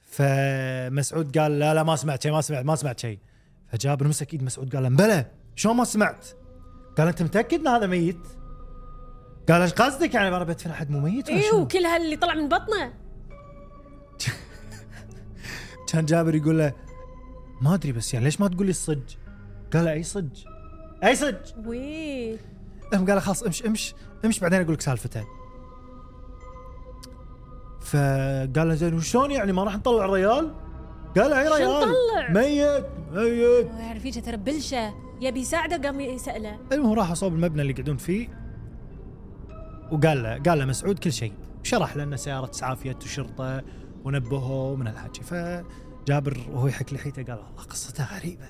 فمسعود 0.00 1.38
قال 1.38 1.58
لا 1.58 1.74
لا 1.74 1.82
ما 1.82 1.96
سمعت 1.96 2.22
شيء 2.22 2.32
ما 2.32 2.40
سمعت 2.40 2.64
ما 2.64 2.76
سمعت 2.76 3.00
شيء. 3.00 3.18
فجابر 3.66 4.08
مسك 4.08 4.32
إيد 4.32 4.42
مسعود 4.42 4.74
قال 4.76 4.82
له 4.82 4.88
بلى 4.88 5.26
شلون 5.56 5.76
ما 5.76 5.84
سمعت؟ 5.84 6.26
قال 6.98 7.08
أنت 7.08 7.22
متأكد 7.22 7.60
إن 7.60 7.68
هذا 7.68 7.86
ميت؟ 7.86 8.26
قال 9.48 9.62
إيش 9.62 9.72
قصدك 9.72 10.14
يعني؟ 10.14 10.28
أنا 10.28 10.44
بدفن 10.44 10.70
أحد 10.70 10.90
مو 10.90 11.00
ميت 11.00 11.28
إيوه 11.28 11.50
شنو؟ 11.50 11.68
كل 11.68 11.84
هاللي 11.84 12.16
طلع 12.16 12.34
من 12.34 12.48
بطنه. 12.48 13.07
كان 15.88 16.04
جابر 16.04 16.34
يقول 16.34 16.58
له 16.58 16.72
ما 17.62 17.74
أدري 17.74 17.92
بس 17.92 18.14
يعني 18.14 18.24
ليش 18.24 18.40
ما 18.40 18.48
تقول 18.48 18.66
لي 18.66 18.70
الصج؟ 18.70 19.16
قال 19.72 19.84
له 19.84 19.92
أي 19.92 20.02
صج؟ 20.02 20.44
أي 21.04 21.16
صج؟ 21.16 21.66
وي 21.66 22.38
قال 22.92 23.06
له 23.06 23.20
خلاص 23.20 23.42
امش 23.42 23.62
امش 23.62 23.94
امش 24.24 24.40
بعدين 24.40 24.60
أقول 24.60 24.74
لك 24.74 24.80
سالفته 24.80 25.24
فقال 27.80 28.68
له 28.68 28.74
زين 28.74 28.94
وشلون 28.94 29.30
يعني 29.30 29.52
ما 29.52 29.64
راح 29.64 29.76
نطلع 29.76 30.04
الريال؟ 30.04 30.54
قال 31.16 31.30
له 31.30 31.40
أي 31.40 31.48
ريال 31.48 31.70
نطلع؟ 31.70 32.30
ميت 32.30 32.86
ميت 33.12 33.66
يعرف 33.66 34.04
يجي 34.04 34.20
ترى 34.20 34.36
بلشة 34.36 34.94
يبي 35.20 35.40
يساعده 35.40 35.88
قام 35.88 36.00
يسأله 36.00 36.58
المهم 36.72 36.92
راحوا 36.92 37.14
صوب 37.14 37.32
المبنى 37.32 37.62
اللي 37.62 37.72
يقعدون 37.72 37.96
فيه 37.96 38.28
وقال 39.92 40.22
له 40.22 40.42
قال 40.42 40.58
له 40.58 40.64
مسعود 40.64 40.98
كل 40.98 41.12
شيء 41.12 41.32
شرح 41.62 41.96
له 41.96 42.02
ان 42.02 42.16
سيارة 42.16 42.50
اسعاف 42.50 42.86
وشرطة 42.86 43.62
ونبهوا 44.04 44.76
من 44.76 44.88
الحكي 44.88 45.22
فجابر 45.22 46.46
وهو 46.52 46.66
يحك 46.66 46.92
لحيته 46.92 47.22
قال 47.22 47.38
والله 47.38 47.62
قصته 47.62 48.16
غريبة. 48.18 48.48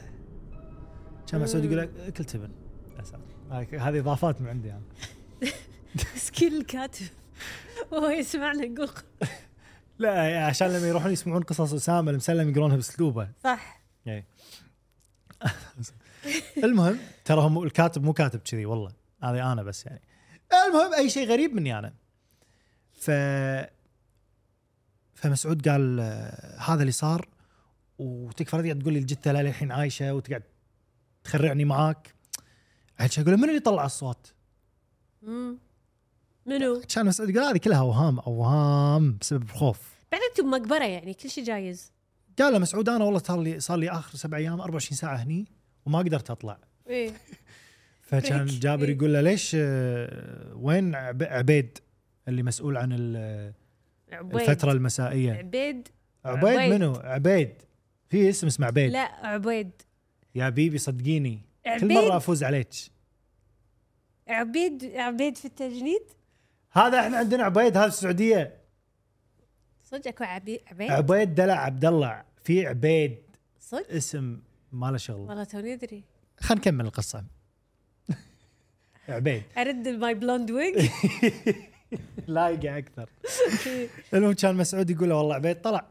كان 1.26 1.40
مسعود 1.40 1.64
يقول 1.64 1.76
له 1.76 2.10
كل 2.10 2.24
تبن 2.24 2.50
هذه 3.72 3.98
إضافات 3.98 4.40
من 4.40 4.48
عندي 4.48 4.70
أنا. 4.70 4.82
مسكين 6.16 6.52
الكاتب. 6.52 7.06
وهو 7.90 8.10
يسمعنا 8.10 8.66
نقول 8.66 8.90
لا 9.98 10.46
عشان 10.46 10.68
لما 10.68 10.88
يروحون 10.88 11.12
يسمعون 11.12 11.42
قصص 11.42 11.72
أسامة 11.72 12.10
المسلم 12.10 12.50
يقرونها 12.50 12.76
بأسلوبه. 12.76 13.28
صح. 13.44 13.82
إيه. 14.06 14.26
المهم 16.64 16.98
ترى 17.24 17.40
هم 17.40 17.62
الكاتب 17.62 18.04
مو 18.04 18.12
كاتب 18.12 18.40
كذي 18.40 18.66
والله. 18.66 18.92
هذه 19.22 19.52
أنا 19.52 19.62
بس 19.62 19.86
يعني. 19.86 20.02
المهم 20.68 20.94
أي 20.94 21.10
شيء 21.10 21.28
غريب 21.28 21.54
مني 21.54 21.78
أنا. 21.78 21.94
ف 22.92 23.10
فمسعود 25.20 25.68
قال 25.68 26.00
آه، 26.00 26.58
هذا 26.60 26.80
اللي 26.80 26.92
صار 26.92 27.28
وتكفى 27.98 28.56
رضيع 28.56 28.74
تقول 28.74 28.92
لي 28.92 28.98
الجثه 28.98 29.32
لا 29.32 29.42
للحين 29.42 29.72
عايشة 29.72 30.14
وتقعد 30.14 30.42
تخرعني 31.24 31.64
معاك 31.64 32.14
عاد 32.98 33.10
أقول 33.18 33.30
له 33.30 33.36
من 33.36 33.48
اللي 33.48 33.60
طلع 33.60 33.84
الصوت؟ 33.86 34.32
مم. 35.22 35.58
منو؟ 36.46 36.82
كان 36.94 37.06
مسعود 37.06 37.30
يقول 37.30 37.44
هذه 37.44 37.56
كلها 37.56 37.78
أوهام 37.78 38.18
أوهام 38.18 39.16
بسبب 39.20 39.42
الخوف 39.42 39.80
بعدين 40.12 40.26
أنتم 40.30 40.50
مقبرة 40.50 40.84
يعني 40.84 41.14
كل 41.14 41.30
شيء 41.30 41.44
جايز 41.44 41.92
قال 42.38 42.52
له 42.52 42.58
مسعود 42.58 42.88
أنا 42.88 43.04
والله 43.04 43.18
صار 43.18 43.40
لي 43.40 43.60
صار 43.60 43.78
لي 43.78 43.90
آخر 43.90 44.16
سبع 44.16 44.36
أيام 44.38 44.60
24 44.60 44.96
ساعة 44.96 45.16
هني 45.16 45.46
وما 45.86 45.98
قدرت 45.98 46.30
أطلع 46.30 46.58
إيه 46.88 47.12
فكان. 48.08 48.46
جابر 48.46 48.88
إيه. 48.88 48.96
يقول 48.96 49.12
له 49.12 49.20
ليش 49.20 49.56
آه، 49.60 50.52
وين 50.54 50.94
عب- 50.94 51.22
عبيد 51.22 51.78
اللي 52.28 52.42
مسؤول 52.42 52.76
عن 52.76 52.88
ال- 52.92 53.52
عبيد. 54.12 54.40
الفترة 54.40 54.72
المسائية. 54.72 55.32
عبيد. 55.32 55.88
عبيد 56.24 56.58
عبيد. 56.58 56.72
منو؟ 56.72 56.92
عبيد. 56.92 57.50
في 58.08 58.28
اسم 58.28 58.46
اسمه 58.46 58.66
عبيد. 58.66 58.92
لا 58.92 59.26
عبيد. 59.26 59.70
يا 60.34 60.48
baby 60.48 60.78
صدقيني. 60.78 61.40
كل 61.64 61.70
عبيد؟ 61.70 61.92
مرة 61.92 62.16
أفوز 62.16 62.44
عليك. 62.44 62.68
عبيد 64.28 64.84
عبيد 64.84 65.36
في 65.36 65.44
التجنيد؟ 65.44 66.02
هذا 66.72 67.00
إحنا 67.00 67.16
عندنا 67.16 67.44
عبيد 67.44 67.76
هذا 67.76 67.86
السعودية. 67.86 68.58
صدق 69.84 70.08
أكو 70.08 70.24
عبيد 70.24 70.60
عبيد؟ 70.66 70.90
عبيد 70.90 71.34
دلع 71.34 71.54
عبد 71.54 71.84
الله 71.84 72.22
في 72.44 72.66
عبيد 72.66 73.18
صدق؟ 73.60 73.90
اسم 73.90 74.40
ما 74.72 74.90
له 74.90 74.96
شغل. 74.96 75.20
والله 75.20 75.44
توني 75.44 75.72
ادري 75.72 76.04
خلينا 76.40 76.60
نكمل 76.60 76.84
القصة. 76.84 77.24
عبيد. 79.08 79.42
أرد 79.58 79.88
my 79.88 80.14
blonde 80.14 80.50
wig 80.50 80.90
لايقة 82.26 82.78
أكثر. 82.78 83.10
المهم 84.14 84.32
كان 84.32 84.54
مسعود 84.54 84.90
يقول 84.90 85.08
له 85.08 85.14
والله 85.14 85.34
عبيد 85.34 85.60
طلع 85.60 85.86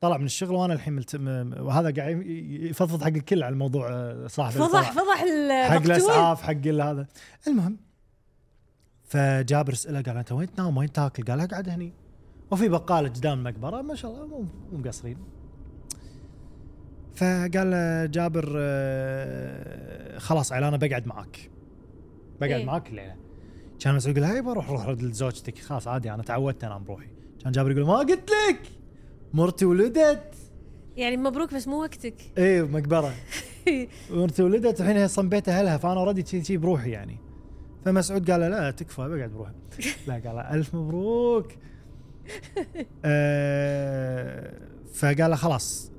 طلع 0.00 0.16
من 0.16 0.24
الشغل 0.24 0.54
وأنا 0.54 0.74
الحين 0.74 0.92
ملت... 0.92 1.14
وهذا 1.60 1.90
قاعد 1.90 2.26
يفضفض 2.26 3.02
حق 3.02 3.08
الكل 3.08 3.42
على 3.42 3.52
الموضوع 3.52 3.88
آه، 3.92 4.26
صاحب 4.26 4.50
فضح. 4.50 4.92
فضح 4.92 5.18
حق 5.70 5.82
الأسعاف 5.82 6.42
حق 6.42 6.66
هذا. 6.66 7.06
المهم 7.46 7.76
فجابر 9.04 9.74
ساله 9.74 10.00
قال 10.02 10.16
أنت 10.16 10.32
وين 10.32 10.54
تنام؟ 10.54 10.76
وين 10.76 10.92
تاكل؟ 10.92 11.24
قال 11.24 11.40
أقعد 11.40 11.68
هني. 11.68 11.92
وفي 12.50 12.68
بقالة 12.68 13.08
قدام 13.08 13.46
المقبرة 13.46 13.82
ما 13.82 13.94
شاء 13.94 14.10
الله 14.10 14.26
مو 14.26 14.44
مقصرين. 14.72 15.18
فقال 17.14 18.10
جابر 18.10 18.54
آه، 18.56 20.18
خلاص 20.18 20.52
عيل 20.52 20.64
أنا 20.64 20.76
بقعد 20.76 21.06
معك 21.06 21.50
بقعد 22.40 22.52
إيه. 22.52 22.64
معك 22.64 22.88
الليلة 22.88 23.16
كان 23.82 23.94
مسعود 23.94 24.16
يقول 24.16 24.30
هاي 24.30 24.42
بروح 24.42 24.70
روح 24.70 24.86
رد 24.86 25.02
لزوجتك. 25.02 25.58
خلاص 25.58 25.88
عادي 25.88 26.14
أنا 26.14 26.22
تعودت 26.22 26.64
انام 26.64 26.84
بروحي. 26.84 27.06
كان 27.42 27.52
جابر 27.52 27.70
يقول 27.70 27.86
ما 27.86 27.96
قلت 27.98 28.30
لك! 28.30 28.60
مرتي 29.34 29.64
ولدت! 29.64 30.34
يعني 30.96 31.16
مبروك 31.16 31.54
بس 31.54 31.68
مو 31.68 31.80
وقتك. 31.80 32.14
إيه 32.38 32.62
مقبرة. 32.62 33.14
مرتي 34.10 34.42
ولدت 34.42 34.80
الحين 34.80 34.96
هي 34.96 35.08
صوب 35.08 35.28
بيت 35.28 35.48
أهلها 35.48 35.76
فأنا 35.76 36.00
already 36.00 36.26
شي 36.26 36.44
شي 36.44 36.56
بروحي 36.56 36.90
يعني. 36.90 37.18
فمسعود 37.84 38.30
قال 38.30 38.40
له 38.40 38.48
لا 38.48 38.70
تكفى 38.70 39.08
بقعد 39.08 39.30
بروحي 39.30 39.52
لا 40.06 40.14
قال 40.14 40.36
له 40.36 40.54
ألف 40.54 40.74
مبروك. 40.74 41.52
آه 43.04 44.54
فقال 44.94 45.30
له 45.30 45.36
خلاص 45.36 45.92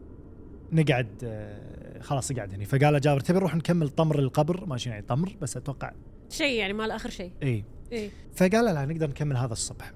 نقعد 0.72 1.08
آه 1.24 2.00
خلاص 2.02 2.32
اقعد 2.32 2.54
هني. 2.54 2.66
فقال 2.66 2.94
له 2.94 3.00
جابر 3.00 3.20
تبي 3.20 3.38
نروح 3.38 3.56
نكمل 3.56 3.90
طمر 3.90 4.20
القبر 4.20 4.66
ما 4.66 4.78
شنو 4.78 4.94
يعني 4.94 5.06
طمر 5.06 5.36
بس 5.42 5.58
أتوقع 5.58 5.92
شيء 6.34 6.60
يعني 6.60 6.74
مال 6.74 6.92
آخر 6.92 7.10
شيء. 7.10 7.32
اي 7.44 7.64
إيه. 7.92 8.10
فقال 8.36 8.66
له 8.66 8.72
لا 8.72 8.86
نقدر 8.86 9.10
نكمل 9.10 9.38
هذا 9.38 9.54
الصبح. 9.54 9.94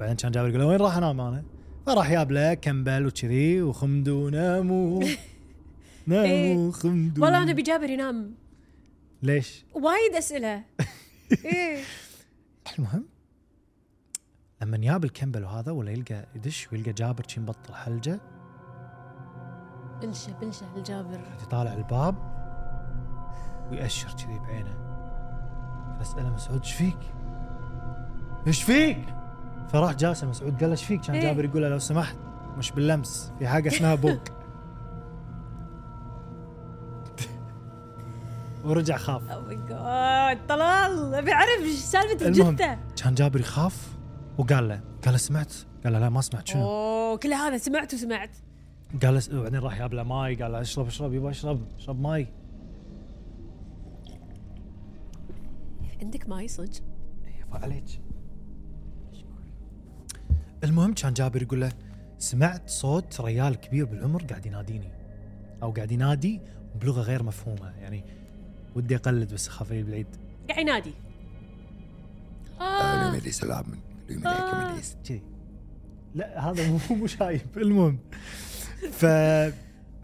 بعدين 0.00 0.16
كان 0.16 0.30
جابر 0.30 0.48
يقول 0.48 0.62
وين 0.62 0.76
راح 0.80 0.96
انام 0.96 1.20
أنا؟ 1.20 1.44
فراح 1.86 2.10
جاب 2.10 2.32
له 2.32 2.54
كمبل 2.54 3.06
وكذي 3.06 3.62
وخمدوا 3.62 4.30
ناموا 4.38 5.04
ناموا 6.06 6.26
إيه. 6.26 6.70
خمدوا 6.70 7.24
والله 7.24 7.42
أنا 7.42 7.52
بجابر 7.52 7.90
ينام. 7.90 8.34
ليش؟ 9.22 9.64
وايد 9.74 10.14
أسئلة. 10.14 10.62
إيه. 11.44 11.82
المهم 12.78 13.04
لما 14.62 14.78
ياب 14.82 15.04
الكمبل 15.04 15.44
وهذا 15.44 15.72
ولا 15.72 15.90
يلقى 15.90 16.26
يدش 16.34 16.72
ويلقى 16.72 16.92
جابر 16.92 17.24
شي 17.28 17.40
مبطل 17.40 17.74
حلجة 17.74 18.20
بلشه 20.02 20.32
بلشه 20.40 20.76
الجابر. 20.76 21.20
يطالع 21.42 21.72
الباب 21.72 22.14
ويأشر 23.70 24.08
كذي 24.08 24.38
بعينه. 24.38 24.87
فاسأله 25.98 26.34
مسعود 26.34 26.60
إيش 26.60 26.72
فيك؟ 26.72 26.98
إيش 28.46 28.62
فيك؟ 28.62 28.98
فراح 29.72 29.92
جاسم 29.92 30.30
مسعود 30.30 30.52
قال 30.52 30.64
له 30.64 30.70
إيش 30.70 30.84
فيك؟ 30.84 31.00
كان 31.00 31.16
إيه. 31.16 31.22
جابر 31.22 31.44
يقول 31.44 31.62
له 31.62 31.68
لو 31.68 31.78
سمحت 31.78 32.16
مش 32.58 32.70
باللمس 32.72 33.32
في 33.38 33.48
حاجة 33.48 33.68
اسمها 33.68 33.94
بوق 33.94 34.18
ورجع 38.64 38.96
خاف 38.96 39.30
أو 39.30 39.40
ماي 39.40 39.56
جاد 39.56 40.46
طلال 40.48 41.14
أبي 41.14 41.32
أعرف 41.32 41.60
إيش 41.60 41.78
سالفة. 41.78 42.26
الجثة 42.26 42.78
كان 43.02 43.14
جابر 43.14 43.40
يخاف 43.40 43.88
وقال 44.38 44.68
له 44.68 44.80
قال 45.04 45.12
له 45.12 45.16
سمعت؟ 45.16 45.52
قال 45.84 45.92
له 45.92 45.98
لا 45.98 46.08
ما 46.08 46.20
سمعت 46.20 46.48
شنو؟ 46.48 46.62
أوه 46.62 47.16
كل 47.16 47.32
هذا 47.32 47.58
سمعت 47.58 47.94
وسمعت 47.94 48.30
قال 49.02 49.14
له 49.14 49.38
وبعدين 49.38 49.60
راح 49.60 49.78
جاب 49.78 49.94
له 49.94 50.02
ماي 50.02 50.34
قال 50.34 50.52
له 50.52 50.60
اشرب 50.60 50.86
اشرب 50.86 51.14
يبا 51.14 51.30
اشرب 51.30 51.60
اشرب 51.78 52.00
ماي 52.00 52.28
عندك 56.02 56.28
ماي 56.28 56.48
صدق؟ 56.48 56.82
يبا 57.40 57.58
عليك. 57.58 58.00
المهم 60.64 60.94
كان 60.94 61.12
جابر 61.12 61.42
يقول 61.42 61.60
له 61.60 61.72
سمعت 62.18 62.70
صوت 62.70 63.20
ريال 63.20 63.54
كبير 63.54 63.84
بالعمر 63.84 64.22
قاعد 64.22 64.46
يناديني. 64.46 64.92
أو 65.62 65.70
قاعد 65.70 65.92
ينادي 65.92 66.40
بلغة 66.80 67.00
غير 67.00 67.22
مفهومة 67.22 67.70
يعني 67.80 68.04
ودي 68.76 68.96
أقلد 68.96 69.34
بس 69.34 69.48
اخاف 69.48 69.72
البعيد 69.72 70.06
قاعد 70.48 70.60
ينادي. 70.60 70.94
آه. 72.60 72.64
آه. 72.64 73.18
كذي 75.04 75.22
لا 76.14 76.50
هذا 76.50 76.70
مو 76.70 76.78
مو 76.90 77.06
شايب. 77.06 77.40
المهم. 77.56 77.98
ف 78.92 79.06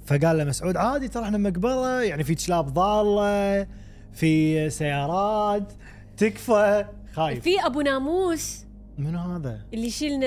فقال 0.07 0.39
له 0.39 0.45
مسعود 0.45 0.77
عادي 0.77 1.09
ترى 1.09 1.25
إحنا 1.25 1.39
مقبرة 1.39 2.03
يعني 2.03 2.25
في 2.25 2.35
كلاب 2.35 2.67
ضالة. 2.67 3.84
في 4.15 4.71
سيارات 4.71 5.73
تكفى. 6.17 6.85
خايف. 7.13 7.43
في 7.45 7.67
أبو 7.67 7.81
ناموس. 7.81 8.65
منو 8.99 9.19
هذا؟ 9.19 9.61
اللي 9.75 9.87
يشيل 9.87 10.21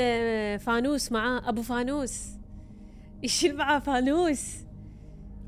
فانوس 0.60 1.12
معاه. 1.12 1.50
أبو 1.50 1.62
فانوس. 1.62 2.24
يشيل 3.24 3.58
معاه 3.58 3.80
فانوس. 3.80 4.56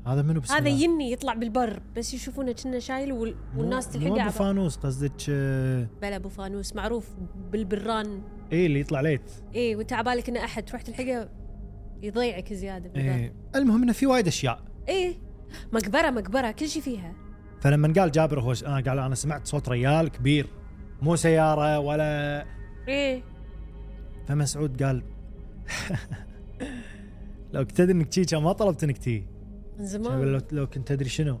هذا 0.06 0.22
منو؟ 0.22 0.40
بسم 0.40 0.54
هذا 0.54 0.68
الله؟ 0.68 0.82
يني 0.84 1.12
يطلع 1.12 1.34
بالبر 1.34 1.82
بس 1.96 2.14
يشوفونه 2.14 2.52
كنا 2.52 2.78
شايل 2.78 3.12
وال... 3.12 3.34
مو- 3.54 3.60
والناس 3.60 3.86
مو 3.86 3.92
تلحق 3.92 4.20
ابو 4.20 4.30
فانوس 4.30 4.76
قصدك 4.76 5.12
آه، 5.30 5.86
بلا 6.02 6.16
أبو 6.16 6.28
فانوس 6.28 6.76
معروف 6.76 7.08
بالبران. 7.52 8.22
إيه 8.52 8.66
اللي 8.66 8.80
يطلع 8.80 9.00
ليت. 9.00 9.30
إيه 9.54 9.76
وانت 9.76 9.92
عبالك 9.92 10.28
إنه 10.28 10.44
أحد. 10.44 10.64
تروح 10.64 10.82
تلحقه 10.82 11.28
يضيعك 12.02 12.52
زيادة 12.52 12.88
بالبر 12.88 13.10
إيه. 13.10 13.34
المهم 13.54 13.82
إنه 13.82 13.92
في 13.92 14.06
وايد 14.06 14.26
أشياء. 14.26 14.60
إيه. 14.88 15.14
مقبرة 15.72 16.10
مقبرة 16.10 16.50
كل 16.50 16.68
شيء 16.68 16.82
فيها. 16.82 17.14
فلما 17.60 17.92
قال 17.96 18.12
جابر 18.12 18.40
هو 18.40 18.54
أنا 18.66 18.80
قال 18.80 18.98
أنا 18.98 19.14
سمعت 19.14 19.46
صوت 19.46 19.68
ريال 19.68 20.08
كبير. 20.08 20.46
مو 21.02 21.16
سيارة 21.16 21.78
ولا 21.78 22.44
إيه. 22.88 23.22
فمسعود 24.28 24.82
قال 24.82 25.02
لو 27.52 27.64
كنت 27.64 27.76
تدري 27.78 27.92
إنك 27.92 28.12
شي 28.12 28.24
كان 28.24 28.42
ما 28.42 28.52
طلبت 28.52 28.84
إنك 28.84 28.98
تي. 28.98 29.26
من 29.78 29.86
زمان. 29.86 30.22
لو, 30.22 30.40
لو 30.52 30.66
كنت 30.66 30.88
تدري 30.88 31.08
شنو؟ 31.08 31.38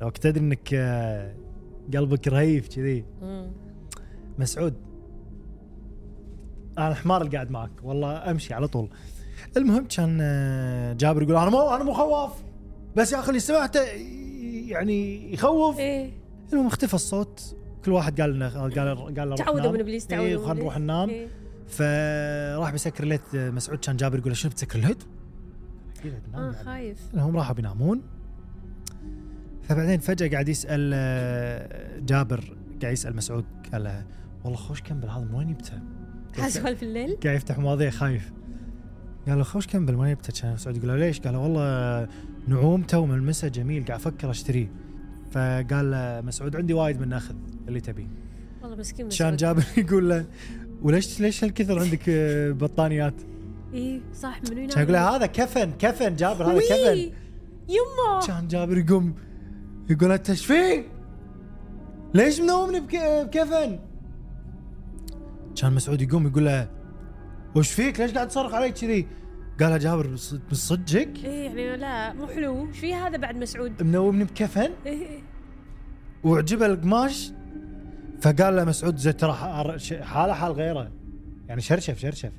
لو 0.00 0.10
كنت 0.10 0.22
تدري 0.22 0.40
إنك 0.44 0.74
آه، 0.74 1.34
قلبك 1.94 2.28
رهيف 2.28 2.68
كذي. 2.68 3.04
مسعود 4.38 4.74
أنا 6.78 6.88
الحمار 6.88 7.22
اللي 7.22 7.32
قاعد 7.36 7.50
معك. 7.50 7.70
والله 7.82 8.30
أمشي 8.30 8.54
على 8.54 8.68
طول. 8.68 8.88
المهم 9.56 9.86
كان 9.86 10.18
آه، 10.22 10.92
جابر 10.92 11.22
يقول 11.22 11.36
أنا 11.36 11.50
مو 11.50 11.74
أنا 11.74 11.84
مو 11.84 11.92
خواف. 11.92 12.32
بس 12.96 13.12
يا 13.12 13.18
أخي 13.18 13.28
اللي 13.28 13.40
سمعته 13.40 13.80
يعني 14.66 15.32
يخوف 15.32 15.78
إيه 15.78 16.10
المهم 16.52 16.66
اختفى 16.66 16.94
الصوت 16.94 17.56
كل 17.84 17.92
واحد 17.92 18.20
قال 18.20 18.34
لنا 18.34 18.48
قال 18.48 18.74
قال 19.18 19.30
له 19.30 19.36
تعودوا 19.36 19.72
من 19.72 19.80
إبليس 19.80 20.06
تعودوا 20.06 20.26
إيه 20.26 20.36
خلينا 20.36 20.54
نروح. 20.54 20.78
ننام 20.78 21.08
إيه. 21.08 21.28
فراح 21.66 22.70
بيسكر 22.70 23.04
الليت 23.04 23.34
مسعود 23.34 23.78
كان 23.78 23.96
جابر 23.96 24.18
يقول 24.18 24.28
له 24.28 24.34
شنو 24.34 24.50
بتسكر 24.50 24.78
بنام 26.04 26.42
آه. 26.42 26.52
خايف 26.52 26.98
هم 27.14 27.36
راحوا 27.36 27.54
بينامون 27.54 28.02
فبعدين 29.62 30.00
فجأة 30.00 30.28
قاعد 30.28 30.48
يسأل 30.48 30.90
آه، 30.94 31.98
جابر 32.00 32.56
قاعد 32.82 32.92
يسأل 32.92 33.16
مسعود 33.16 33.44
قال 33.72 33.84
له 33.84 34.04
والله 34.44 34.58
خوش 34.58 34.82
كمبل 34.82 35.08
هذا 35.08 35.24
من 35.24 35.34
وين 35.34 35.48
جبته؟ 35.52 35.80
سوالف 36.48 36.82
الليل 36.82 37.16
قاعد 37.24 37.36
يفتح 37.36 37.58
مواضيع 37.58 37.90
خايف 37.90 38.32
قال 39.28 39.38
له 39.38 39.44
خوش 39.44 39.66
كمبل 39.66 39.94
من 39.94 40.00
وين 40.00 40.14
جبته؟ 40.14 40.42
كان 40.42 40.56
سعود 40.56 40.76
يقول 40.76 40.88
له 40.88 40.96
ليش؟ 40.96 41.20
قال 41.20 41.32
له 41.32 41.38
والله 41.38 42.08
نعومته 42.46 42.98
وملمسه 42.98 43.48
جميل 43.48 43.84
قاعد 43.84 44.00
أفكر 44.00 44.30
أشتريه 44.30 44.68
فقال 45.32 45.90
له 45.90 46.20
مسعود 46.20 46.56
عندي 46.56 46.74
وايد 46.74 47.00
من 47.00 47.12
اخذ 47.12 47.34
اللي 47.68 47.80
تبيه 47.80 48.06
والله 48.62 48.76
مسكين 48.76 49.08
كان. 49.08 49.36
جابر 49.36 49.62
يقول 49.76 50.08
له 50.10 50.24
وليش 50.82 51.20
ليش 51.20 51.44
هالكثر 51.44 51.78
عندك 51.78 52.08
آه، 52.08 52.50
بطانيات؟ 52.50 53.14
إي 53.74 54.02
صح 54.14 54.40
منو 54.50 54.60
ينام 54.60 54.68
كان 54.70 54.82
يقول 54.82 54.92
له 54.92 55.16
هذا 55.16 55.26
كفن 55.26 55.70
كفن 55.78 56.16
جابر 56.16 56.44
هذا 56.52 56.60
كفن 56.60 57.12
يمه 57.68 58.26
كان 58.26 58.48
جابر 58.48 58.78
يقوم 58.78 59.14
يقول 59.90 60.12
أنت 60.12 60.30
إيش 60.30 60.46
فيك؟ 60.46 60.86
ليش 62.14 62.40
منومني 62.40 62.80
بك- 62.80 63.26
بكفن؟ 63.26 63.78
كان 65.56 65.72
مسعود 65.74 66.02
يقوم 66.02 66.26
يقول 66.26 66.44
له 66.44 66.68
وش 67.56 67.70
فيك؟ 67.72 68.00
ليش 68.00 68.10
قاعد 68.12 68.28
تصرخ 68.28 68.54
علي 68.54 68.70
كذي؟ 68.72 69.06
قال 69.60 69.70
له 69.70 69.76
جابر 69.76 70.08
من 70.08 70.16
صدقك؟ 70.52 71.24
إيه 71.24 71.44
يعني 71.44 71.76
لا 71.76 72.12
مو 72.12 72.26
حلو. 72.26 72.66
إيش 72.66 72.78
في 72.78 72.94
هذا 72.94 73.16
بعد 73.16 73.36
مسعود؟ 73.36 73.82
منومني 73.82 74.24
بكفن؟ 74.24 74.70
إيه. 74.86 75.20
وعجبه 76.24 76.66
القماش؟ 76.66 77.32
فقال 78.20 78.56
له 78.56 78.64
مسعود 78.64 78.96
زي 78.96 79.12
ترى 79.12 79.32
حاله 80.02 80.34
حال 80.34 80.52
غيره. 80.52 80.90
يعني 81.48 81.60
شرشف 81.60 81.98
شرشف. 81.98 82.32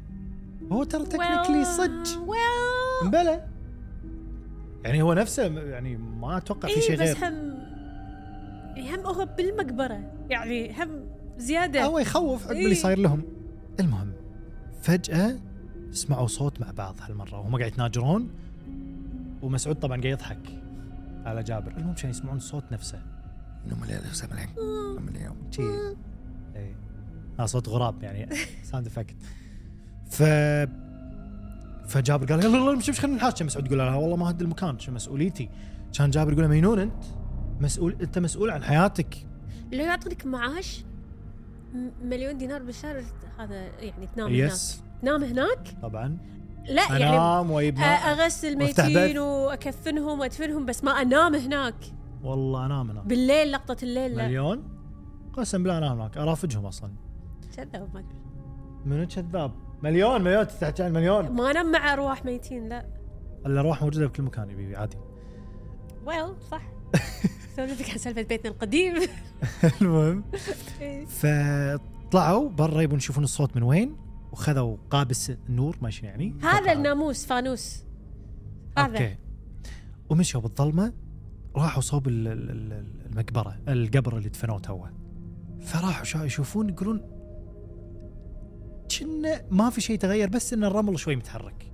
هو 0.71 0.83
ترى 0.83 1.05
تكنيكلي 1.05 1.65
صدق. 1.65 2.27
مبلى. 3.05 3.45
يعني 4.83 5.01
هو 5.01 5.13
نفسه 5.13 5.43
يعني 5.43 5.97
ما 5.97 6.37
أتوقع 6.37 6.67
في 6.69 6.75
اي 6.75 6.81
شيء 6.81 7.01
إيه، 7.01 7.11
بس 7.11 7.23
غير. 7.23 7.29
هم 7.29 7.57
يعني 8.75 8.95
هم 8.95 9.05
هو 9.05 9.27
بالمقبرة. 9.37 10.11
يعني 10.29 10.83
هم 10.83 10.89
زيادة. 11.37 11.83
هو 11.83 11.99
يخوف 11.99 12.43
عقب 12.45 12.55
إيه. 12.55 12.63
اللي 12.63 12.75
صاير 12.75 12.99
لهم. 12.99 13.21
المهم 13.79 14.11
فجأة 14.81 15.35
سمعوا 15.91 16.27
صوت 16.27 16.61
مع 16.61 16.71
بعض 16.71 16.95
هالمرة. 17.01 17.39
وهم 17.39 17.57
قاعد 17.57 17.71
يتناجرون. 17.71 18.29
ومسعود 19.41 19.75
طبعا 19.75 20.01
قاعد 20.01 20.11
يضحك 20.11 20.61
على 21.25 21.43
جابر. 21.43 21.71
المهم 21.77 21.93
كانوا 21.93 22.09
يسمعون 22.09 22.37
الصوت 22.37 22.63
نفسه. 22.71 23.01
شي. 25.51 25.61
إيه. 26.55 26.75
هذا 27.39 27.45
صوت 27.45 27.69
غراب 27.69 28.03
يعني. 28.03 28.35
sound 28.71 28.87
effect 28.87 29.15
ف 30.09 30.23
فجابر 31.87 32.25
قال 32.25 32.45
يلا 32.45 32.57
يلا 32.57 32.73
نمشي 32.73 32.93
خلينا 32.93 33.17
نحاش 33.17 33.33
كان 33.33 33.45
مسعود 33.45 33.65
يقول 33.65 33.77
له 33.77 33.97
والله 33.97 34.15
ما 34.15 34.29
هد 34.29 34.41
المكان. 34.41 34.79
شو 34.79 34.91
مسؤوليتي؟ 34.91 35.49
كان 35.97 36.09
جابر 36.09 36.31
يقول 36.31 36.43
له 36.43 36.49
مجنون 36.49 36.79
أنت 36.79 37.03
مسؤول 37.61 37.95
أنت 38.01 38.19
مسؤول 38.19 38.49
عن 38.49 38.63
حياتك. 38.63 39.17
لو 39.73 39.79
يعطونك 39.79 40.25
معاش 40.25 40.83
مليون 42.03 42.37
دينار 42.37 42.63
بالشهر 42.63 43.03
هذا 43.39 43.55
يعني 43.55 44.07
تنام 44.15 44.33
yes 44.33 44.81
تنام 45.01 45.23
هناك؟ 45.23 45.75
طبعا. 45.81 46.17
لا 46.69 46.81
يعني 46.91 47.09
أنام 47.09 47.51
واجيب. 47.51 47.79
أغسل 47.79 48.57
ميتين. 48.57 49.17
وأكفنهم 49.17 50.19
وأدفنهم 50.19 50.65
بس 50.65 50.83
ما 50.83 50.91
أنام 50.91 51.35
هناك. 51.35 51.75
والله 52.23 52.65
أنام 52.65 52.89
هناك. 52.89 53.05
بالليل 53.05 53.51
لقطة 53.51 53.77
الليل 53.83 54.15
لا. 54.15 54.27
مليون؟ 54.27 54.63
قسم 55.33 55.63
بالله 55.63 55.77
أنام 55.77 55.99
هناك. 55.99 56.17
أرافجهم 56.17 56.65
أصلا. 56.65 56.91
كذاب 57.57 57.89
ما. 57.93 58.03
منو 58.85 59.07
كذاب؟ 59.07 59.51
مليون 59.83 60.21
مليون 60.21 60.47
تحكي 60.47 60.83
عن 60.83 60.93
مليون. 60.93 61.31
ما 61.31 61.51
أنام 61.51 61.71
مع 61.71 61.93
أرواح 61.93 62.25
ميتين 62.25 62.69
لا. 62.69 62.85
الأرواح 63.45 63.81
موجودة 63.83 64.07
بكل 64.07 64.23
مكان 64.23 64.49
يبي 64.49 64.75
عادي. 64.75 64.97
ويل 66.05 66.33
صح. 66.51 66.61
سولفتك 67.55 67.89
عن 67.89 67.97
سالفة 67.97 68.21
بيتنا 68.21 68.51
القديم. 68.51 68.93
المهم. 69.81 70.23
إيه. 70.81 71.05
فطلعوا 71.05 72.49
برا 72.49 72.81
يبون 72.81 72.97
يشوفون 72.97 73.23
الصوت 73.23 73.55
من 73.55 73.63
وين؟ 73.63 74.06
وخذوا 74.37 74.77
قابس 74.89 75.29
النور 75.29 75.77
ماشي 75.81 76.05
يعني؟ 76.05 76.35
هذا. 76.41 76.73
الناموس 76.73 77.25
فانوس. 77.25 77.83
هذا. 78.77 78.93
أوكي. 78.93 79.15
ومشوا 80.09 80.41
بالظلمة 80.41 80.93
راحوا 81.55 81.81
صوب 81.81 82.07
ال- 82.07 82.27
ال- 82.27 82.51
ال- 82.51 83.05
المقبرة 83.05 83.57
القبر 83.67 84.17
اللي 84.17 84.29
دفنوه 84.29 84.59
توه. 84.59 84.91
فراحوا 85.61 86.25
يشوفون 86.25 86.69
يقولون 86.69 87.01
كنا 88.99 89.41
ما 89.51 89.69
في 89.69 89.81
شيء 89.81 89.97
تغير 89.97 90.29
بس 90.29 90.53
إن 90.53 90.63
الرمل 90.63 90.99
شوي 90.99 91.15
متحرك. 91.15 91.71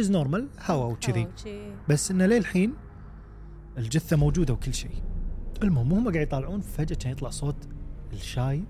is 0.00 0.08
normal 0.08 0.70
هواء 0.70 0.90
وكذي. 0.92 1.28
بس 1.88 2.10
انه 2.10 2.26
للحين 2.26 2.74
الجثة 3.78 4.16
موجودة 4.16 4.54
وكل 4.54 4.74
شيء. 4.74 5.02
المهم 5.62 5.92
هم 5.92 6.04
قاعد 6.12 6.26
يطالعون 6.26 6.60
فجأة 6.60 6.96
كان 6.96 7.12
يطلع 7.12 7.30
صوت 7.30 7.68
الشاي 8.12 8.64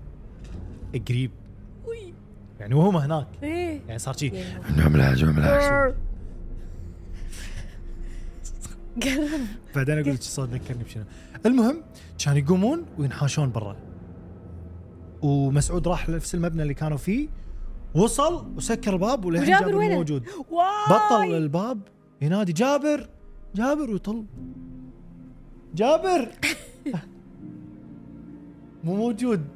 قريب. 1.09 1.31
يعني 2.59 2.73
وهم 2.75 2.97
هناك. 2.97 3.27
إيه. 3.43 3.81
يعني 3.87 3.99
صار 3.99 4.17
شيء 4.17 4.43
قرب. 9.03 9.39
بعدين 9.75 9.99
أقول 9.99 10.13
لك 10.13 10.19
الصوت 10.19 10.49
ذكرني 10.49 10.83
بشنو. 10.83 11.03
المهم 11.45 11.81
كان 12.25 12.37
يقومون 12.37 12.85
وينحاشون 12.97 13.51
برا. 13.51 13.75
ومسعود 15.21 15.87
راح 15.87 16.09
لنفس 16.09 16.35
المبنى 16.35 16.61
اللي 16.61 16.73
كانوا 16.73 16.97
فيه 16.97 17.27
وصل 17.95 18.51
وسكر 18.55 18.93
الباب 18.93 19.25
وللحين 19.25 19.47
وجابر 19.55 19.61
جابر 19.65 19.73
مو 19.73 19.79
وينه؟ 19.79 19.95
موجود. 19.95 20.23
بطل 20.89 21.35
الباب 21.37 21.79
ينادي 22.21 22.53
جابر 22.53 23.09
جابر 23.55 23.91
ويطل. 23.91 24.25
جابر! 25.75 26.29
مو 28.83 28.95
موجود. 28.95 29.47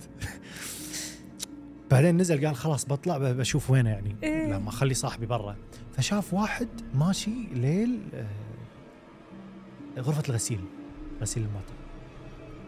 بعدين 1.94 2.18
نزل 2.18 2.46
قال 2.46 2.56
خلاص 2.56 2.86
بطلع 2.86 3.18
بشوف 3.18 3.72
وينه 3.72 3.90
يعني. 3.90 4.16
إيه. 4.24 4.54
لما 4.54 4.70
أخلي 4.70 4.94
صاحبي 4.94 5.26
برا. 5.26 5.56
فشاف 5.92 6.34
واحد 6.34 6.68
ماشي 6.94 7.48
ليل 7.54 8.00
آه، 8.14 8.26
غرفة 10.00 10.24
الغسيل 10.30 10.60
غسيل 11.22 11.44
الموتى. 11.44 11.74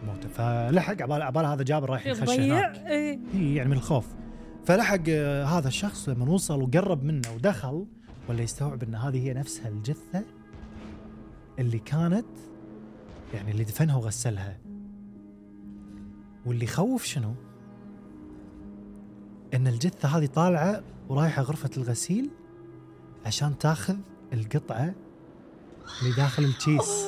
موتى. 0.06 0.28
فلحق 0.28 1.02
عبال 1.02 1.22
عبال 1.22 1.44
هذا 1.44 1.62
جابر 1.62 1.90
رايح 1.90 2.06
يخش 2.06 2.30
هناك. 2.30 2.76
إي 2.76 3.20
يعني 3.54 3.68
من 3.68 3.76
الخوف. 3.76 4.06
فلحق 4.64 5.02
آه، 5.08 5.44
هذا 5.44 5.68
الشخص 5.68 6.08
لما 6.08 6.30
وصل 6.30 6.62
وقرب 6.62 7.04
منه 7.04 7.32
ودخل 7.34 7.86
ولا 8.28 8.42
يستوعب 8.42 8.82
إن 8.82 8.94
هذه 8.94 9.28
هي 9.28 9.34
نفسها 9.34 9.68
الجثة 9.68 10.24
اللي 11.58 11.78
كانت 11.78 12.26
يعني 13.34 13.50
اللي 13.50 13.64
دفنها 13.64 13.96
وغسلها. 13.96 14.58
واللي 16.46 16.64
يخوف 16.64 17.04
شنو؟ 17.04 17.34
إن 19.54 19.66
الجثة 19.66 20.08
هذه 20.08 20.26
طالعة 20.26 20.82
ورايحة 21.08 21.42
غرفة 21.42 21.70
الغسيل 21.76 22.30
عشان 23.26 23.58
تاخذ 23.58 23.96
القطعة 24.32 24.94
اللي 26.02 26.16
داخل 26.16 26.44
الكيس. 26.44 27.06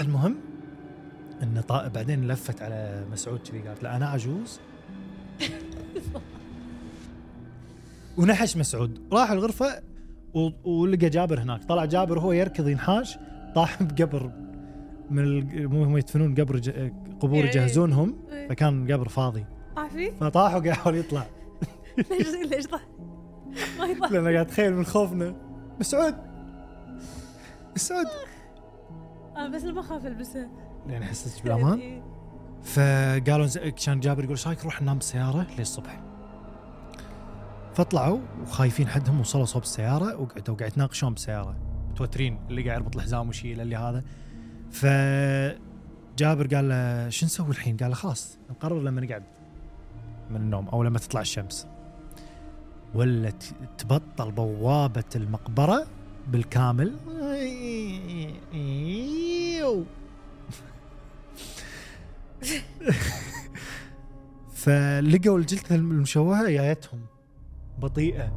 المهم 0.00 0.36
إن 1.42 1.60
طا... 1.68 1.88
بعدين 1.88 2.28
لفت 2.28 2.62
على 2.62 3.06
مسعود 3.12 3.38
كذي 3.38 3.58
قالت 3.58 3.82
له 3.82 3.96
أنا 3.96 4.08
عجوز 4.08 4.60
ونحش 8.18 8.56
مسعود. 8.56 9.02
راح 9.12 9.30
الغرفة. 9.30 9.82
ولقى 10.64 11.10
جابر 11.10 11.40
هناك. 11.40 11.64
طلع 11.64 11.84
جابر 11.84 12.18
وهو 12.18 12.32
يركض 12.32 12.68
ينحاش 12.68 13.18
طاح 13.54 13.82
بقبر 13.82 14.30
من 15.10 15.66
هم 15.76 15.96
يدفنون 15.96 16.34
قبر 16.34 16.58
ج... 16.58 16.70
قبور 17.20 17.38
إيه. 17.44 17.46
يجهزونهم 17.48 18.16
إيه. 18.32 18.48
فكان 18.48 18.92
قبر 18.92 19.08
فاضي. 19.08 19.44
عارفين؟ 19.76 20.12
فطاح 20.20 20.50
وقاعد 20.54 20.66
يحاول 20.66 20.96
يطلع. 20.96 21.26
ليش 22.10 22.28
ليش 22.50 22.66
ضح 22.66 22.80
ما 23.78 23.86
يضحك 23.86 24.12
لأن 24.12 24.22
قاعد 24.24 24.36
اتخيل 24.36 24.74
من 24.74 24.84
خوفنا. 24.84 25.34
مسعود 25.80 26.14
مسعود 27.76 28.06
أنا 29.36 29.48
بس 29.56 29.64
ما 29.64 29.80
اخاف 29.80 30.06
البسها 30.06 30.48
يعني 30.88 31.04
حسيت 31.04 31.42
بالامان 31.44 31.78
إيه. 31.78 32.02
فقالوا 32.62 33.46
ز- 33.46 33.58
كان 33.58 34.00
جابر 34.00 34.20
يقول 34.24 34.36
إيش 34.36 34.46
رايك 34.46 34.60
نروح 34.60 34.82
ننام 34.82 34.96
بالسياره 34.96 35.46
للصبح؟ 35.58 36.00
فطلعوا 37.74 38.18
وخايفين 38.42 38.88
حدهم 38.88 39.20
وصلوا 39.20 39.44
صوب 39.44 39.62
السيارة 39.62 40.20
وقعدوا 40.20 40.54
قاعد 40.54 40.70
يتناقشون 40.70 41.12
بالسياره 41.12 41.56
متوترين 41.90 42.38
اللي 42.50 42.62
قاعد 42.62 42.80
يربط 42.80 42.96
الحزام 42.96 43.26
ويشيل 43.26 43.60
اللي 43.60 43.76
هذا. 43.76 44.02
ف 44.70 44.86
جابر 46.18 46.54
قال 46.54 46.68
له 46.68 47.08
شو 47.08 47.26
نسوي 47.26 47.50
الحين؟ 47.50 47.76
قال 47.76 47.90
له 47.90 47.94
خلاص 47.94 48.38
نقرر 48.50 48.82
لما 48.82 49.00
نقعد 49.00 49.22
من 50.30 50.36
النوم 50.36 50.68
أو 50.68 50.82
لما 50.82 50.98
تطلع 50.98 51.20
الشمس. 51.20 51.66
ولا 52.94 53.32
تبطل 53.78 54.32
بوابة 54.32 55.04
المقبرة 55.16 55.86
بالكامل. 56.28 56.96
فلقوا 64.54 65.38
الجثه 65.38 65.74
المشوهة 65.74 66.50
جايتهم 66.50 67.00
بطيئة. 67.78 68.32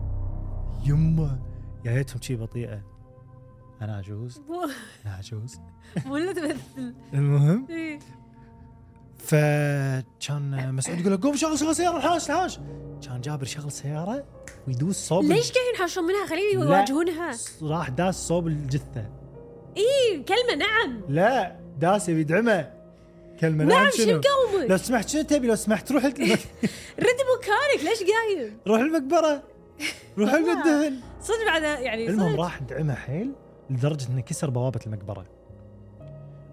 يمه 0.85 1.39
جايتهم 1.85 2.21
شي 2.21 2.35
بطيئة. 2.35 2.92
أنا 3.83 3.95
عجوز. 3.97 4.41
أنا 5.05 5.13
عجوز. 5.15 5.59
مو 6.05 6.17
اللي 6.17 6.33
تمثل 6.33 6.93
المهم. 7.13 7.67
إيه. 7.69 7.99
فكان 9.17 10.73
مسعود 10.73 10.99
يقول 10.99 11.11
له 11.11 11.19
قوم 11.23 11.35
شغل 11.35 11.59
شغل 11.59 11.75
سيارة 11.75 11.97
الحاش 11.97 12.29
الحاش. 12.29 12.59
كان 13.07 13.21
جابر 13.21 13.43
يشغل 13.43 13.71
سيارة 13.71 14.25
ويدوس 14.67 14.95
صوب 14.95 15.23
ليش 15.23 15.51
قاعدين 15.51 15.73
يحاشون 15.75 16.03
منها؟ 16.03 16.25
خليهم 16.27 16.63
لا. 16.63 16.65
يواجهونها. 16.77 17.31
راح 17.61 17.89
داس 17.89 18.27
صوب 18.27 18.47
الجثة. 18.47 19.09
اي 19.77 20.23
كلمة 20.27 20.55
نعم. 20.55 21.01
لا 21.09 21.59
داس 21.79 22.09
بيدعمه 22.09 22.73
كلمة 23.39 23.63
نعم 23.63 23.89
شنو؟ 23.89 24.21
شو 24.21 24.59
لو 24.67 24.77
سمحت 24.77 25.09
شنو 25.09 25.21
تبي؟ 25.21 25.47
لو 25.47 25.55
سمحت 25.55 25.91
روح 25.91 26.05
رد 26.05 26.19
مكانك 26.19 27.83
ليش 27.83 27.99
قايم؟ 27.99 28.57
روح 28.67 28.79
المقبرة. 28.79 29.43
روح 30.17 30.33
الدهن. 30.33 30.99
صدق 31.21 31.45
بعد 31.45 31.63
يعني 31.63 32.09
المهم 32.09 32.41
راح 32.41 32.59
دعمه 32.59 32.93
حيل. 32.93 33.31
لدرجة 33.69 34.07
إنه 34.09 34.21
كسر 34.21 34.49
بوابة 34.49 34.79
المقبرة. 34.87 35.25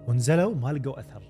ونزلوا 0.09 0.55
ما 0.55 0.73
لقوا 0.73 1.01
أثر. 1.01 1.23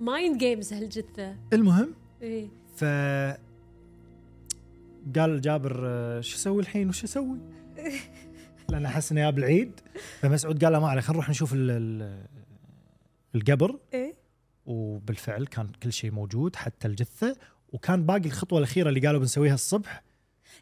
mind 0.00 0.38
games 0.38 0.72
هالجثة. 0.72 1.36
المهم 1.52 1.94
إيه. 2.22 2.48
ف 2.76 2.84
قال 5.18 5.40
جابر 5.40 5.72
شو 6.20 6.36
أسوي 6.36 6.62
الحين؟ 6.62 6.88
وش 6.88 7.04
أسوي؟ 7.04 7.38
لأن 8.68 8.86
أحس 8.86 9.12
إنه 9.12 9.20
جاب 9.20 9.38
العيد. 9.38 9.80
فمسعود 10.20 10.64
قال 10.64 10.72
له 10.72 10.80
ما 10.80 10.88
عليه 10.88 11.00
خلينا 11.00 11.12
نروح 11.14 11.30
نشوف 11.30 11.52
ال- 11.54 11.70
ال- 11.70 12.26
القبر. 13.34 13.78
إيه. 13.94 14.14
وبالفعل 14.66 15.46
كان 15.46 15.68
كل 15.82 15.92
شيء 15.92 16.10
موجود 16.10 16.56
حتى 16.56 16.88
الجثة. 16.88 17.36
وكان 17.72 18.06
باقي 18.06 18.26
الخطوة 18.26 18.58
الأخيرة 18.58 18.88
اللي 18.88 19.00
قالوا 19.06 19.20
بنسويها 19.20 19.54
الصبح 19.54 20.02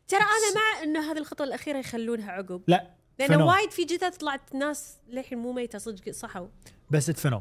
ترى 0.09 0.21
أنا 0.21 0.55
مع 0.55 0.83
إنه 0.83 1.13
هذه 1.13 1.19
الخطوة 1.19 1.47
الأخيرة 1.47 1.79
يخلونها 1.79 2.33
عقب. 2.33 2.63
لا 2.67 2.91
لأن 3.19 3.29
فنو. 3.29 3.49
وايد 3.49 3.71
في 3.71 3.85
جثث 3.85 4.17
طلعت 4.17 4.55
ناس 4.55 4.99
للحين 5.09 5.39
مو 5.39 5.53
ميتة 5.53 5.79
صدق 5.79 6.11
صحوا. 6.11 6.47
بس 6.91 7.11
ادفنوا 7.11 7.41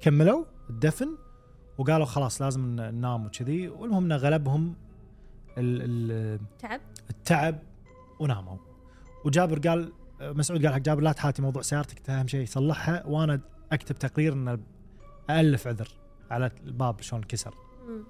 كملوا 0.00 0.44
الدفن 0.70 1.16
وقالوا 1.78 2.06
خلاص 2.06 2.42
لازم 2.42 2.60
ننام 2.80 3.26
وكذي. 3.26 3.68
والمهم 3.68 4.04
انه 4.04 4.16
غلبهم 4.16 4.74
ال- 5.58 6.10
ال- 6.12 6.40
تعب. 6.58 6.80
التعب 7.10 7.58
وناموا. 8.20 8.56
وجابر 9.24 9.68
قال 9.68 9.92
مسعود 10.20 10.64
قال 10.66 10.74
حق 10.74 10.80
جابر 10.80 11.02
لا 11.02 11.12
تحاتي 11.12 11.42
موضوع 11.42 11.62
سيارتك 11.62 12.10
أهم 12.10 12.26
شيء 12.26 12.46
صلحها 12.46 13.06
وأنا 13.06 13.40
أكتب 13.72 13.94
تقرير 13.98 14.32
ان 14.32 14.60
الف 15.30 15.66
عذر 15.66 15.88
على 16.30 16.50
الباب 16.64 17.00
شلون 17.00 17.22
كسر. 17.22 17.54
مم. 17.88 18.04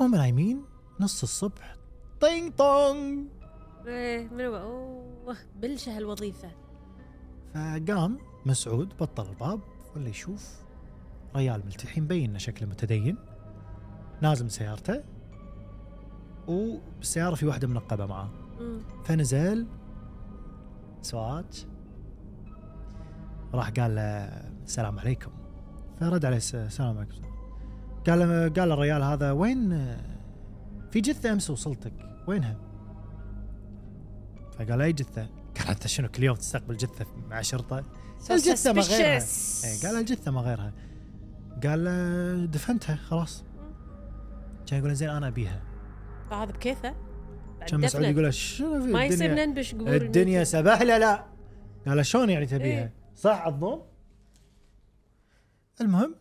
هم 0.00 0.14
نايمين 0.14 0.64
نص 1.00 1.22
الصبح 1.22 1.76
طينغ 2.24 2.50
طونغ 2.56 3.24
إيه 3.86 4.28
منو 4.28 4.56
اوه 4.56 5.36
بلشه 5.62 5.96
هالوظيفه 5.96 6.48
فقام 7.54 8.18
مسعود 8.46 8.88
بطل 9.00 9.26
الباب 9.30 9.60
ولا 9.96 10.08
يشوف 10.08 10.60
ريال 11.36 11.62
ملتحي 11.66 12.00
مبين 12.00 12.30
انه 12.30 12.38
شكله 12.38 12.68
متدين 12.68 13.16
نازل 14.22 14.42
من 14.44 14.48
سيارته 14.50 15.02
وبالسياره 16.48 17.34
في 17.34 17.46
واحدة 17.46 17.68
منقبه 17.68 18.06
معاه. 18.06 18.28
فنزل 19.04 19.66
سواج 21.02 21.66
راح 23.54 23.70
قال 23.70 23.94
له 23.94 24.02
السلام 24.64 24.98
عليكم 24.98 25.30
فرد 26.00 26.24
عليه 26.24 26.36
الس- 26.36 26.54
السلام 26.54 26.96
عليكم 26.98 27.14
قال 28.06 28.18
له 28.18 28.48
قال 28.48 28.72
الرجال 28.72 29.02
هذا 29.02 29.30
وين 29.32 29.96
في 30.90 31.00
جثه 31.00 31.32
امس 31.32 31.50
وصلتك 31.50 31.92
وينها؟ 32.26 32.56
فقال 34.58 34.82
أي 34.82 34.92
جثة؟ 34.92 35.28
قال 35.58 35.68
أنت 35.68 35.86
شنو 35.86 36.08
كل 36.08 36.22
يوم 36.22 36.36
تستقبل 36.36 36.76
جثة 36.76 37.06
مع 37.30 37.42
شرطة؟ 37.42 37.84
الجثه 38.30 38.72
ما 38.72 38.82
غيرها. 38.82 39.24
اي 39.64 39.86
قال 39.86 39.96
الجثة 40.00 40.30
ما 40.30 40.40
غيرها 40.40 40.72
قال 41.64 41.84
له 41.84 42.46
دفنتها 42.46 42.96
خلاص 42.96 43.44
كان 44.66 44.78
يقول 44.78 44.94
زين 44.94 45.08
أنا 45.10 45.28
أبيها 45.28 45.62
هذا 46.30 46.44
بكيفه 46.44 46.94
كان 47.66 47.80
مسعود. 47.80 48.04
يقول 48.04 48.34
شنو 48.34 48.82
في 48.82 48.92
ما 48.92 49.04
يصير 49.04 49.34
ننبش 49.34 49.74
قبور 49.74 49.96
الدنيا 49.96 50.44
سبهله 50.44 50.98
لا 50.98 51.24
قال 51.86 52.06
شلون 52.06 52.30
يعني 52.30 52.46
تبيها؟ 52.46 52.82
إيه. 52.82 52.92
صح 53.16 53.40
عظوم؟ 53.46 53.82
المهم 55.80 56.14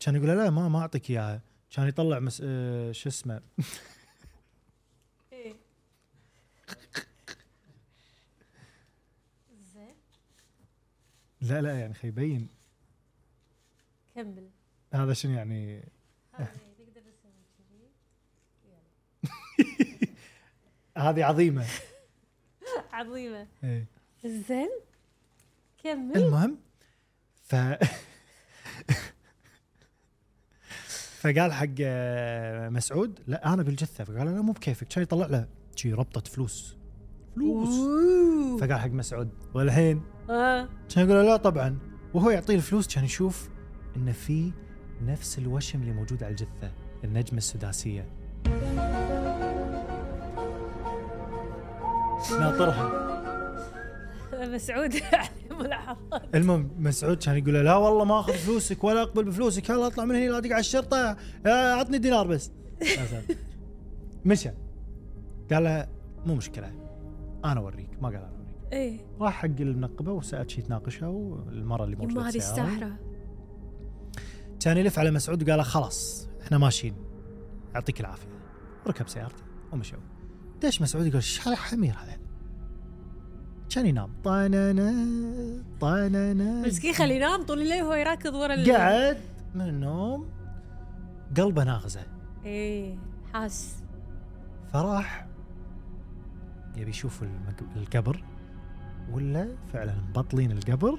كان 0.00 0.16
يقول 0.16 0.28
لا 0.28 0.50
ما 0.50 0.68
ما 0.68 0.78
أعطيك 0.78 1.10
إياها 1.10 1.42
كان 1.70 1.88
يطلع 1.88 2.18
مس... 2.18 2.42
آه 2.44 2.92
شو 2.92 3.08
اسمه 3.08 3.34
إيه. 3.34 3.64
زين 9.74 9.94
لا 11.40 11.62
لا 11.62 11.80
يعني 11.80 11.94
خي 11.94 12.08
يبين 12.08 12.48
كمل 14.14 14.50
هذا 14.94 15.12
شنو 15.12 15.32
يعني 15.38 15.82
نقدر 16.40 17.00
نسوي 17.00 17.32
كذي 17.58 17.90
هذه 20.96 21.24
عظيمة. 21.24 21.66
عظيمة. 22.92 23.46
إيه. 23.64 23.86
زين. 24.24 24.70
كمل. 25.84 26.16
المهم 26.16 26.58
ف 27.42 27.54
فقال 31.20 31.52
حق 31.52 31.66
آه، 31.80 32.68
مسعود 32.68 33.20
لا 33.26 33.54
أنا 33.54 33.62
بالجثة. 33.62 34.04
فقال 34.04 34.26
لا 34.26 34.42
مو 34.42 34.52
بكيفك 34.52 34.88
كان 34.88 35.02
يطلع 35.02 35.26
له. 35.26 35.48
شي 35.78 35.92
ربطة 35.92 36.20
فلوس. 36.20 36.76
فلوس. 37.34 37.68
أوه. 37.68 38.56
فقال 38.58 38.74
حق 38.74 38.90
مسعود 38.90 39.28
والحين 39.54 40.02
آه. 40.30 40.68
كان 40.94 41.10
يقول 41.10 41.26
لا 41.26 41.36
طبعا. 41.36 41.78
وهو 42.14 42.30
يعطيه 42.30 42.54
الفلوس 42.54 42.94
كان 42.94 43.04
يشوف 43.04 43.48
انه 43.96 44.12
في 44.12 44.52
نفس 45.02 45.38
الوشم 45.38 45.80
اللي 45.80 45.92
موجود 45.92 46.22
على 46.22 46.30
الجثة 46.30 46.72
النجمة 47.04 47.38
السداسية. 47.38 48.08
ناطرها. 52.30 53.04
مسعود 54.54 54.94
ملاحظات. 55.50 56.34
المهم 56.34 56.70
مسعود 56.78 57.16
كان 57.24 57.36
يقول 57.36 57.54
له 57.54 57.62
لا 57.62 57.76
والله 57.76 58.04
ما 58.04 58.20
أخذ 58.20 58.32
فلوسك 58.32 58.84
ولا 58.84 59.02
أقبل 59.02 59.24
بفلوسك 59.24 59.68
يلا 59.68 59.86
أطلع 59.86 60.04
من 60.04 60.14
هنا 60.14 60.30
لا 60.30 60.52
على 60.52 60.60
الشرطة. 60.60 61.16
آه، 61.46 61.72
عطني 61.72 61.98
دينار 61.98 62.26
بس. 62.26 62.50
مثلاً. 63.02 63.22
مشى. 64.24 64.50
قال 65.54 65.64
له 65.64 65.88
مو 66.26 66.34
مشكلة 66.34 66.72
أنا 67.44 67.60
أوريك. 67.60 68.02
ما 68.02 68.08
قال 68.08 68.16
أنا 68.16 68.26
أوريك. 68.28 68.72
إيه. 68.72 69.00
راح 69.20 69.32
حق 69.34 69.60
المنقبه 69.60 70.12
وسالت 70.12 70.50
شي 70.50 70.62
تناقشها 70.62 71.08
والمرة 71.08 71.84
اللي 71.84 71.96
موجوده 71.96 72.28
هذه. 72.28 72.36
الساحره 72.36 72.98
كان 74.60 74.76
يلف 74.76 74.98
على 74.98 75.10
مسعود 75.10 75.42
وقال 75.42 75.56
له 75.58 75.62
خلاص 75.62 76.28
إحنا 76.42 76.58
ماشيين. 76.58 76.94
يعطيك 77.74 78.00
العافية. 78.00 78.28
ركب 78.86 79.08
سيارته 79.08 79.42
ومشوا. 79.72 79.98
دش 80.62 80.82
مسعود 80.82 81.04
يقول 81.06 81.16
إيش 81.16 81.48
هذا 81.48 81.56
حمير 81.56 81.94
هذا؟ 82.02 82.18
كان 83.74 83.86
ينام. 83.86 84.12
طانانا 84.24 84.92
طانانا 85.80 86.62
مسكين 86.66 86.94
خليه 86.94 87.14
ينام. 87.14 87.42
طول 87.42 87.60
الليل 87.62 87.82
وهو 87.82 87.94
يركض 87.94 88.34
ورا 88.34 88.54
ال- 88.54 88.72
قعد 88.72 89.18
من 89.54 89.68
النوم 89.68 90.28
قلبه 91.36 91.64
ناغزة. 91.64 92.00
إيه 92.44 92.98
حاس. 93.32 93.82
فراح 94.72 95.26
يبي 96.76 96.90
يشوف 96.90 97.24
القبر 97.76 98.24
ولا 99.12 99.48
فعلا 99.72 99.94
مبطلين 100.08 100.52
القبر 100.52 100.98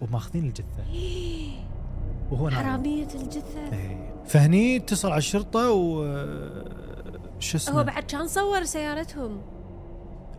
وماخذين 0.00 0.44
الجثة. 0.44 0.84
وهو 2.30 2.50
حرامية 2.50 3.08
الجثة. 3.14 3.72
إيه. 3.72 4.14
فهني 4.26 4.76
اتصل 4.76 5.08
على 5.08 5.18
الشرطة 5.18 5.70
و 5.70 6.04
شو 7.38 7.56
اسمه؟ 7.56 7.80
هو 7.80 7.84
بعد 7.84 8.02
كان 8.02 8.26
صور 8.26 8.64
سيارتهم. 8.64 9.40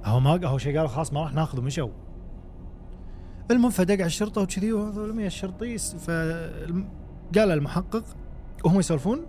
هو 0.05 0.19
ما 0.19 0.47
هو 0.47 0.57
شيء 0.57 0.75
قالوا 0.75 0.89
خلاص 0.89 1.13
ما 1.13 1.21
راح 1.21 1.33
ناخذه 1.33 1.61
مشوا. 1.61 1.89
المهم 3.51 3.71
فدق 3.71 3.93
على 3.93 4.05
الشرطة 4.05 4.41
وكذي 4.41 4.73
وهذول 4.73 5.19
الشرطي 5.19 5.77
فقال 5.77 7.51
المحقق 7.51 8.03
وهم 8.63 8.79
يسولفون. 8.79 9.25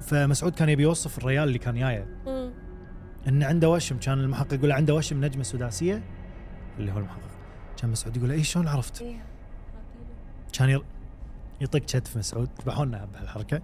فمسعود 0.00 0.52
كان 0.52 0.68
يبي 0.68 0.82
يوصف 0.82 1.18
الريال 1.18 1.48
اللي 1.48 1.58
كان 1.58 1.74
جاية. 1.74 2.06
إن 3.28 3.42
عنده 3.42 3.70
وشم 3.70 3.98
كان 3.98 4.20
المحقق 4.20 4.54
يقول 4.54 4.68
له 4.68 4.74
عنده 4.74 4.94
وشم 4.94 5.24
نجمة 5.24 5.42
سداسية؟ 5.42 6.02
اللي 6.78 6.92
هو 6.92 6.98
المحقق. 6.98 7.30
كان 7.76 7.90
مسعود 7.90 8.16
يقول 8.16 8.28
له 8.28 8.34
اي 8.34 8.44
شلون 8.44 8.68
عرفت؟ 8.68 9.02
إيه. 9.02 9.24
كان 10.52 10.80
يطق 11.60 11.78
كتف 11.78 12.16
مسعود. 12.16 12.48
ذبحونا 12.62 13.04
بهالحركة. 13.04 13.62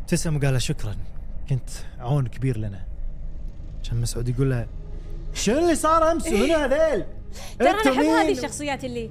ابتسم 0.00 0.36
وقال 0.36 0.52
له 0.52 0.58
شكرا 0.58 0.96
كنت 1.48 1.70
عون 1.98 2.26
كبير 2.26 2.58
لنا. 2.58 2.84
كان 3.90 4.00
مسعود 4.00 4.28
يقول 4.28 4.50
له 4.50 4.66
شنو 5.34 5.58
اللي 5.58 5.74
صار 5.74 6.12
أمس 6.12 6.26
ومنو 6.26 6.54
هذيل؟ 6.54 7.04
ترى 7.58 7.70
أنا 7.70 7.80
أحب 7.80 8.04
هذه؟ 8.04 8.32
الشخصيات 8.32 8.84
اللي 8.84 9.10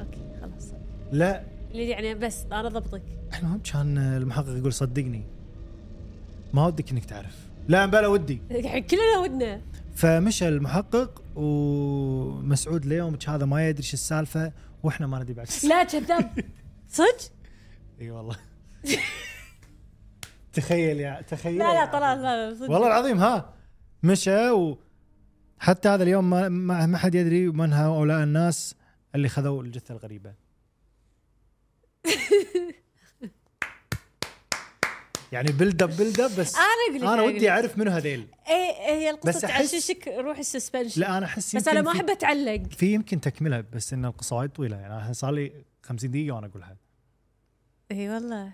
أوكي 0.00 0.20
خلاص. 0.40 0.72
لا. 1.12 1.44
اللي 1.70 1.88
يعني 1.88 2.14
بس 2.14 2.44
أنا 2.52 2.68
ضبطك. 2.68 3.02
المهم 3.38 3.60
كان 3.72 3.98
المحقق 3.98 4.48
يقول 4.48 4.72
صدقني 4.72 5.22
ما 6.52 6.66
ودك 6.66 6.90
إنك 6.90 7.04
تعرف. 7.04 7.51
لا 7.68 7.86
بلا 7.86 8.06
ودي. 8.06 8.42
كلنا 8.90 9.18
ودنا. 9.22 9.60
فمشى 9.94 10.48
المحقق 10.48 11.22
ومسعود 11.34 12.86
ليومك 12.86 13.28
هذا 13.28 13.44
ما 13.46 13.68
يدري 13.68 13.82
شو 13.82 13.94
السالفة 13.94 14.52
وإحنا 14.82 15.06
ما 15.06 15.18
ندري 15.18 15.34
بعد 15.34 15.46
لا 15.64 15.84
كذاب. 15.84 16.44
صدق؟ 16.88 17.32
إي 18.00 18.10
والله. 18.10 18.36
تخيل 20.52 21.00
يا 21.00 21.22
تخيل. 21.28 21.58
لا 21.58 21.74
لا 21.74 21.84
طلع 21.84 22.14
لا 22.14 22.54
صدق. 22.54 22.70
والله 22.70 22.86
العظيم 22.86 23.18
ها. 23.18 23.54
مشى 24.02 24.50
و 24.50 24.78
حتى 25.58 25.88
هذا 25.88 26.02
اليوم 26.02 26.30
ما, 26.30 26.48
ما 26.86 26.98
حد 26.98 27.14
يدري 27.14 27.46
من 27.48 27.72
هؤلاء 27.72 28.22
الناس 28.22 28.74
اللي 29.14 29.28
خذوا 29.28 29.62
الجثة 29.62 29.92
الغريبة. 29.92 30.34
يعني 35.32 35.52
build 35.52 35.82
up 35.82 35.96
build 35.96 36.20
up 36.20 36.30
بس 36.38 36.56
أنا 36.56 37.04
أقول 37.04 37.12
أنا 37.12 37.22
ودي 37.22 37.50
أعرف 37.50 37.78
منو 37.78 37.90
هذيل. 37.90 38.26
إيه 38.48 38.94
هي 38.94 39.10
القصة 39.10 39.48
تعيشك 39.48 40.08
روح 40.08 40.38
ال 40.38 40.43
suspension. 40.43 41.00
لا 41.00 41.18
أنا 41.18 41.26
أحس 41.26 41.56
بس 41.56 41.68
أنا 41.68 41.80
ما 41.80 41.90
أحب 41.90 42.10
أتعلق. 42.10 42.62
في 42.70 42.92
يمكن 42.92 43.20
تكمله 43.20 43.64
بس 43.72 43.92
إن 43.92 44.04
القصة 44.04 44.36
وايد 44.36 44.50
طويلة. 44.50 44.76
يعني 44.76 44.94
أنا 44.94 45.12
صار 45.12 45.32
لي 45.32 45.52
50 45.82 46.10
دقيقة 46.10 46.34
وأنا 46.34 46.46
أقولها. 46.46 46.76
إي 47.90 48.10
والله. 48.10 48.52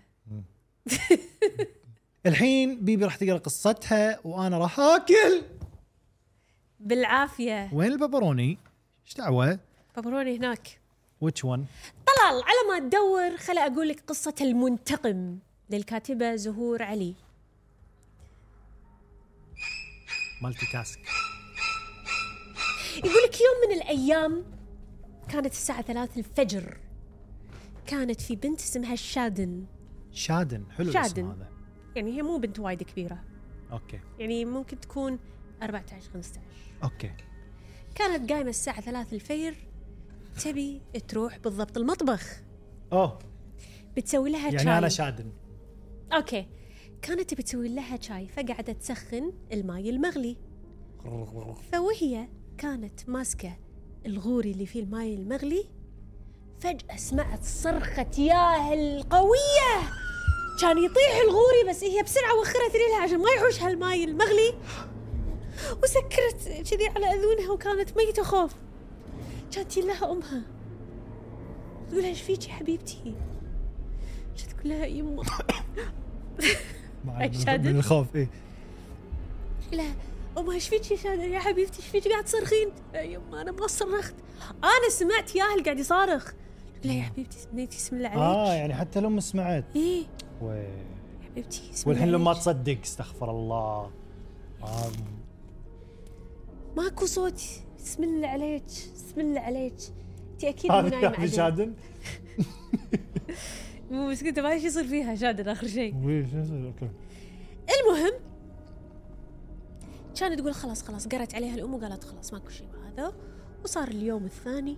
الحين 2.26 2.85
بيبي 2.85 3.05
راح 3.05 3.16
تقرأ 3.16 3.39
قصتها 3.39 4.20
وأنا 4.24 4.59
راح 4.59 4.81
آكل. 4.81 5.43
بالعافية. 6.81 7.70
وين 7.72 7.93
الببروني؟ 7.93 8.59
إيش 9.07 9.14
دعوة؟ 9.14 9.59
بابروني 9.97 10.37
هناك. 10.37 10.81
ويتش 11.20 11.45
ون؟ 11.45 11.66
طلال 12.07 12.43
على 12.43 12.68
ما 12.68 12.89
تدور 12.89 13.37
خل 13.37 13.59
أقول 13.59 13.89
لك 13.89 14.01
قصة 14.07 14.35
المنتقم. 14.41 15.39
للكاتبة 15.70 16.36
زهور 16.36 16.82
علي. 16.82 17.14
multitask 20.42 21.01
يقول 22.96 23.22
لك 23.28 23.40
يوم 23.40 23.68
من 23.68 23.76
الأيام 23.82 24.44
كانت 25.28 25.52
الساعة 25.52 25.82
ثلاث 25.82 26.18
الفجر. 26.18 26.76
كانت 27.86 28.20
في 28.20 28.36
بنت 28.36 28.60
اسمها 28.60 28.96
شادن. 28.96 29.64
شادن 30.12 30.64
حلو 30.70 30.92
شادن. 30.92 31.04
الاسم 31.04 31.30
هذا. 31.30 31.50
يعني 31.96 32.16
هي 32.16 32.22
مو 32.22 32.38
بنت 32.38 32.58
وايد 32.58 32.82
كبيرة. 32.82 33.24
أوكي. 33.72 34.00
يعني 34.18 34.44
ممكن 34.44 34.80
تكون 34.80 35.18
14 35.62 36.10
15 36.12 36.40
أوكي. 36.84 37.12
كانت 37.94 38.32
قايمة 38.32 38.50
الساعة 38.50 38.80
ثلاث 38.80 39.12
الفجر 39.12 39.54
تبي 40.44 40.82
تروح 41.08 41.38
بالضبط 41.38 41.78
المطبخ. 41.78 42.42
أوه. 42.92 43.18
بتسوي 43.96 44.30
لها 44.30 44.44
يعني 44.44 44.58
شاي 44.58 44.78
أنا 44.78 44.88
شادن. 44.88 45.32
أوكي. 46.12 46.46
كانت 47.02 47.30
تبي 47.30 47.42
تسوي 47.42 47.68
لها 47.68 48.00
شاي 48.00 48.28
فقعدت 48.28 48.70
تسخن 48.70 49.32
الماي 49.52 49.90
المغلي. 49.90 50.36
فوهي 51.72 52.28
كانت 52.59 53.09
ماسكة 53.09 53.59
الغوري 54.06 54.50
اللي 54.50 54.66
فيه 54.66 54.82
الماي 54.82 55.14
المغلي 55.14 55.64
فجأة 56.61 56.96
سمعت 56.96 57.44
صرخة 57.44 58.11
ياه 58.18 58.74
قوية 58.74 59.90
كان 60.61 60.78
يطيح 60.78 61.20
الغوري 61.24 61.68
بس 61.68 61.84
هي 61.84 62.02
بسرعة 62.02 62.40
وخرت 62.40 62.72
ريلها 62.72 63.02
عشان 63.02 63.18
ما 63.18 63.30
يحوشها 63.36 63.70
الماي 63.70 64.04
المغلي. 64.04 64.54
وسكرت 65.82 66.68
كذي 66.70 66.86
على 66.86 67.06
أذونها 67.06 67.52
وكانت 67.52 67.96
ميتة 67.96 68.22
خوف. 68.22 68.54
كانت 69.52 69.76
لها 69.78 70.12
أمها 70.12 70.42
تقول 71.90 72.04
إيش 72.04 72.22
فيك 72.22 72.48
يا 72.48 72.52
حبيبتي؟ 72.52 73.14
كانت 74.39 74.53
تقول 74.53 74.68
لها 74.72 74.86
يمه 74.86 75.22
مع- 77.05 77.20
أي 77.22 77.32
شادن؟ 77.34 77.70
من 77.72 77.76
الخوف 77.78 78.16
إيه. 78.16 78.28
لا 79.72 79.84
أمها 80.39 80.55
إيش 80.55 80.68
فيك 80.68 80.91
يا 80.91 80.97
شادر 80.97 81.22
يا 81.28 81.39
حبيبتي 81.39 81.78
إيش 81.78 81.86
فيك 81.89 82.09
قاعد 82.09 82.24
تصرخين؟ 82.24 82.68
"لا 82.93 83.03
يما 83.03 83.43
أنا 83.43 83.53
ما 83.53 83.66
صرخت. 83.66 84.14
أنا 84.64 84.89
سمعت 84.91 85.36
ياهل 85.36 85.64
قاعد 85.64 85.78
يصارخ. 85.78 86.32
لا 86.84 86.93
يا 86.93 87.03
حبيبتي 87.03 87.36
بنيتي 87.53 87.76
اسم 87.76 87.97
الله 87.97 88.09
عليك. 88.09 88.20
آه 88.22 88.55
يعني 88.55 88.74
حتى 88.74 88.99
الأم 88.99 89.20
سمعت. 89.20 89.64
إيه. 89.76 90.05
وي. 90.43 90.66
حبيبتي 91.30 91.62
اسم 91.74 91.91
والحين 91.91 92.09
لما 92.09 92.30
عليك. 92.30 92.41
تصدق 92.43 92.78
استغفر 92.84 93.30
الله. 93.30 93.91
آه. 94.62 94.91
ماكو 96.76 97.07
صوت. 97.07 97.43
اسم 97.80 98.05
الله 98.05 98.28
عليك 98.28 98.64
اسم 98.66 99.20
الله 99.20 99.41
عليك. 99.41 99.74
انت 100.32 100.45
أكيد 100.45 100.70
نايمة 100.72 100.89
هذا 100.99 101.09
عدل 101.09 101.32
شادن؟ 101.32 101.72
بس 103.91 104.24
كنت 104.24 104.39
ما 104.39 104.51
إيش 104.51 104.64
يصير 104.64 104.84
فيها. 104.84 105.14
شادن 105.14 105.53
آخر 105.53 105.66
شيء 105.66 105.97
وي، 105.97 106.28
شو 106.30 106.39
يصير؟ 106.39 106.66
أوكي. 106.66 106.91
المهم 107.80 108.20
كانت 110.20 110.41
تقول 110.41 110.55
خلاص 110.55 110.82
خلاص 110.82 111.09
قرت 111.09 111.34
عليها 111.34 111.55
الأم 111.55 111.74
وقالت 111.74 112.05
خلاص 112.05 112.32
ماكو 112.32 112.49
شيء 112.49 112.68
هذا 112.86 113.12
وصار 113.64 113.89
اليوم 113.89 114.24
الثاني 114.24 114.76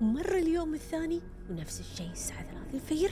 ومر 0.00 0.38
اليوم 0.38 0.74
الثاني 0.74 1.20
ونفس 1.50 1.80
الشيء 1.80 2.10
الساعة 2.10 2.42
ثلاث 2.42 2.74
الفجر 2.74 3.10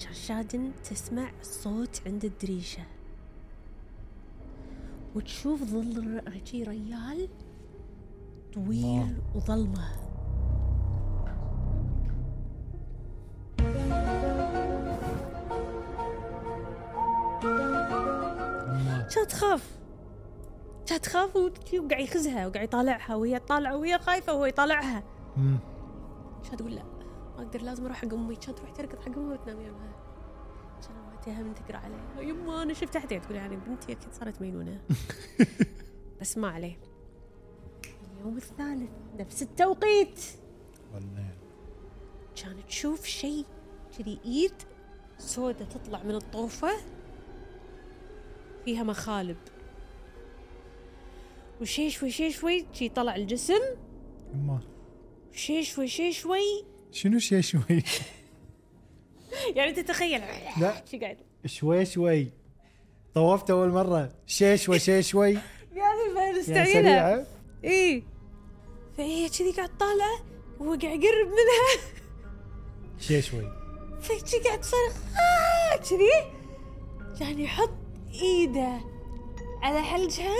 كان 0.00 0.14
شادن 0.14 0.70
تسمع 0.84 1.30
صوت 1.42 2.02
عند 2.06 2.24
الدريشة. 2.24 2.82
وتشوف 5.14 5.62
ظل 5.62 6.22
رجي 6.28 6.64
ريال 6.64 7.28
طويل 8.54 8.84
الله. 8.84 9.14
وظلمة. 9.34 10.06
كانت 19.14 19.30
تخاف 19.30 19.78
كانت 20.86 21.04
تخاف 21.04 21.36
وقاعد 21.36 22.00
يخزها 22.00 22.46
وقاعد 22.46 22.64
يطالعها 22.68 23.14
وهي 23.14 23.38
تطالعه 23.38 23.76
وهي 23.76 23.98
خايفة 23.98 24.32
وهو 24.32 24.46
يطالعها. 24.46 25.02
كانت 26.44 26.58
تقول 26.58 26.74
لا 26.74 26.82
ما 27.36 27.42
أقدر 27.42 27.62
لازم 27.62 27.84
أروح 27.84 27.96
حق 27.96 28.14
أمي. 28.14 28.36
كانت 28.36 28.58
تروح 28.58 28.70
تركض 28.70 28.98
حق 29.00 29.18
امها 29.18 29.32
وتنام 29.32 29.60
يمها 29.60 29.96
كان 31.26 31.32
امها 31.34 31.42
من 31.42 31.54
تقرأ 31.54 31.76
عليها 31.76 32.20
يما 32.20 32.62
أنا 32.62 32.74
شفت 32.74 32.96
أحد 32.96 33.20
تقول 33.20 33.36
يعني 33.36 33.56
بنتي 33.56 33.92
أكيد 33.92 34.12
صارت 34.12 34.40
مينونة. 34.42 34.80
بس 36.20 36.38
ما 36.38 36.48
عليه. 36.48 36.76
اليوم 38.16 38.36
الثالث 38.36 38.90
نفس 39.18 39.42
التوقيت. 39.42 40.20
ولا 40.94 41.26
كانت 42.42 42.66
تشوف 42.68 43.04
شيء 43.04 43.44
كذي 43.98 44.20
إيد 44.24 44.54
سودة 45.18 45.64
تطلع 45.64 46.02
من 46.02 46.14
الطوفة. 46.14 46.70
فيها 48.66 48.82
مخالب. 48.82 49.36
وشي 51.60 51.90
شوي 51.90 52.10
شي 52.10 52.32
شوي 52.32 52.66
شي 52.72 52.88
طلع 52.88 53.16
الجسم. 53.16 53.60
أما. 54.34 54.60
شي 55.32 55.62
شوي 55.64 55.88
شي 55.88 56.12
شوي. 56.12 56.64
شنو 56.92 57.18
شي 57.18 57.42
شوي؟ 57.42 57.62
يعني 59.56 59.72
تتخيل. 59.72 60.20
لا. 60.60 60.82
شي 60.90 60.98
قاعد. 60.98 61.16
شوي 61.46 61.84
شوي. 61.84 62.30
طوفت 63.14 63.50
أول 63.50 63.68
مرة. 63.68 64.12
شي 64.26 64.56
شوي 64.56 64.78
شي 64.78 65.02
شوي. 65.02 65.32
يعني 65.72 66.00
يعني 66.16 66.38
مستعجلة 66.38 66.72
سريعة. 66.72 67.26
إي. 67.64 68.02
فهي 68.96 69.28
كذي 69.28 69.52
قاعد 69.52 69.78
طالعة 69.78 70.20
وهو 70.60 70.74
قاعد 70.74 71.02
يقرب 71.02 71.26
منها. 71.26 71.92
شي 72.98 73.22
شوي. 73.22 73.52
فشي 74.00 74.38
قاعد 74.38 74.60
تصرخ 74.60 74.96
آه 75.16 75.76
كذي. 75.76 76.36
كان 77.18 77.40
يحط 77.40 77.85
ايده 78.22 78.78
على 79.62 79.82
حلجها؟ 79.82 80.34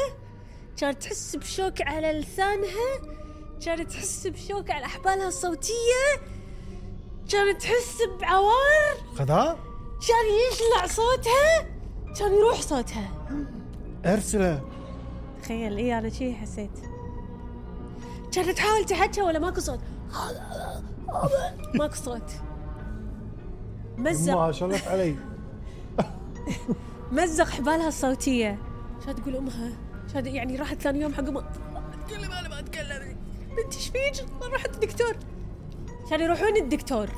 كانت 0.76 1.02
تحس 1.02 1.36
بشوك 1.36 1.82
على 1.82 2.12
لسانها؟ 2.12 3.16
كانت 3.64 3.90
تحس 3.90 4.26
بشوك 4.26 4.70
على 4.70 4.84
أحبالها 4.84 5.28
الصوتية؟ 5.28 6.20
كانت 7.30 7.62
تحس 7.62 7.98
بعوار؟ 8.20 8.96
خذها 9.16 9.58
كان 10.08 10.24
يشلع 10.52 10.86
صوتها؟ 10.86 11.66
كان 12.18 12.34
يروح 12.34 12.60
صوتها. 12.60 13.10
أرسله. 14.04 14.62
تخيل 15.42 15.76
اي 15.76 15.98
أنا 15.98 16.08
شي 16.10 16.34
حسيت؟ 16.34 16.70
كانت 18.32 18.48
تحاول 18.50 18.84
تحكى 18.84 19.22
ولا 19.22 19.38
ماكو 19.38 19.60
صوت؟ 19.60 19.80
ماكو 21.74 21.94
صوت. 21.94 22.30
مزق 23.98 24.34
ما 24.34 24.52
شلت 24.52 24.88
علي 24.88 25.16
مزق 27.12 27.48
حبالها 27.48 27.88
الصوتية. 27.88 28.59
شو 29.04 29.12
تقول 29.12 29.36
أمها؟ 29.36 29.72
شو 30.12 30.18
يعني 30.18 30.57
راحت 30.57 30.82
ثاني 30.82 31.00
يوم 31.00 31.14
حق 31.14 31.28
أمها؟ 31.28 31.52
أتكلم 32.02 32.32
أنا 32.32 32.48
ما 32.48 32.59
أتكلم. 32.59 33.16
بنتي 33.57 33.76
إيش 33.76 33.88
فيك؟ 33.88 34.26
راحت 34.42 34.74
الدكتور. 34.74 35.16
كانوا 36.11 36.24
يروحون 36.24 36.57
الدكتور؟ 36.57 37.09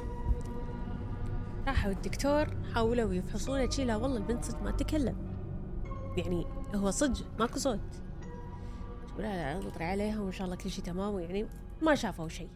راحوا 1.67 1.91
الدكتور 1.91 2.47
حاولوا 2.75 3.15
يفحصونه 3.15 3.71
شي. 3.71 3.85
لا 3.85 3.97
والله 3.97 4.17
البنت 4.17 4.45
صدق 4.45 4.63
ما 4.63 4.71
تتكلم. 4.71 5.17
يعني 6.17 6.47
هو 6.75 6.91
صدق 6.91 7.25
ماكو 7.39 7.59
صوت. 7.59 7.81
لا 9.19 9.59
نطري 9.59 9.85
عليها 9.85 10.21
وإن 10.21 10.33
شاء 10.33 10.45
الله 10.45 10.57
كل 10.57 10.71
شيء 10.71 10.85
تمام. 10.85 11.19
يعني 11.19 11.47
ما 11.83 11.95
شافوا 11.95 12.29
شيء 12.29 12.49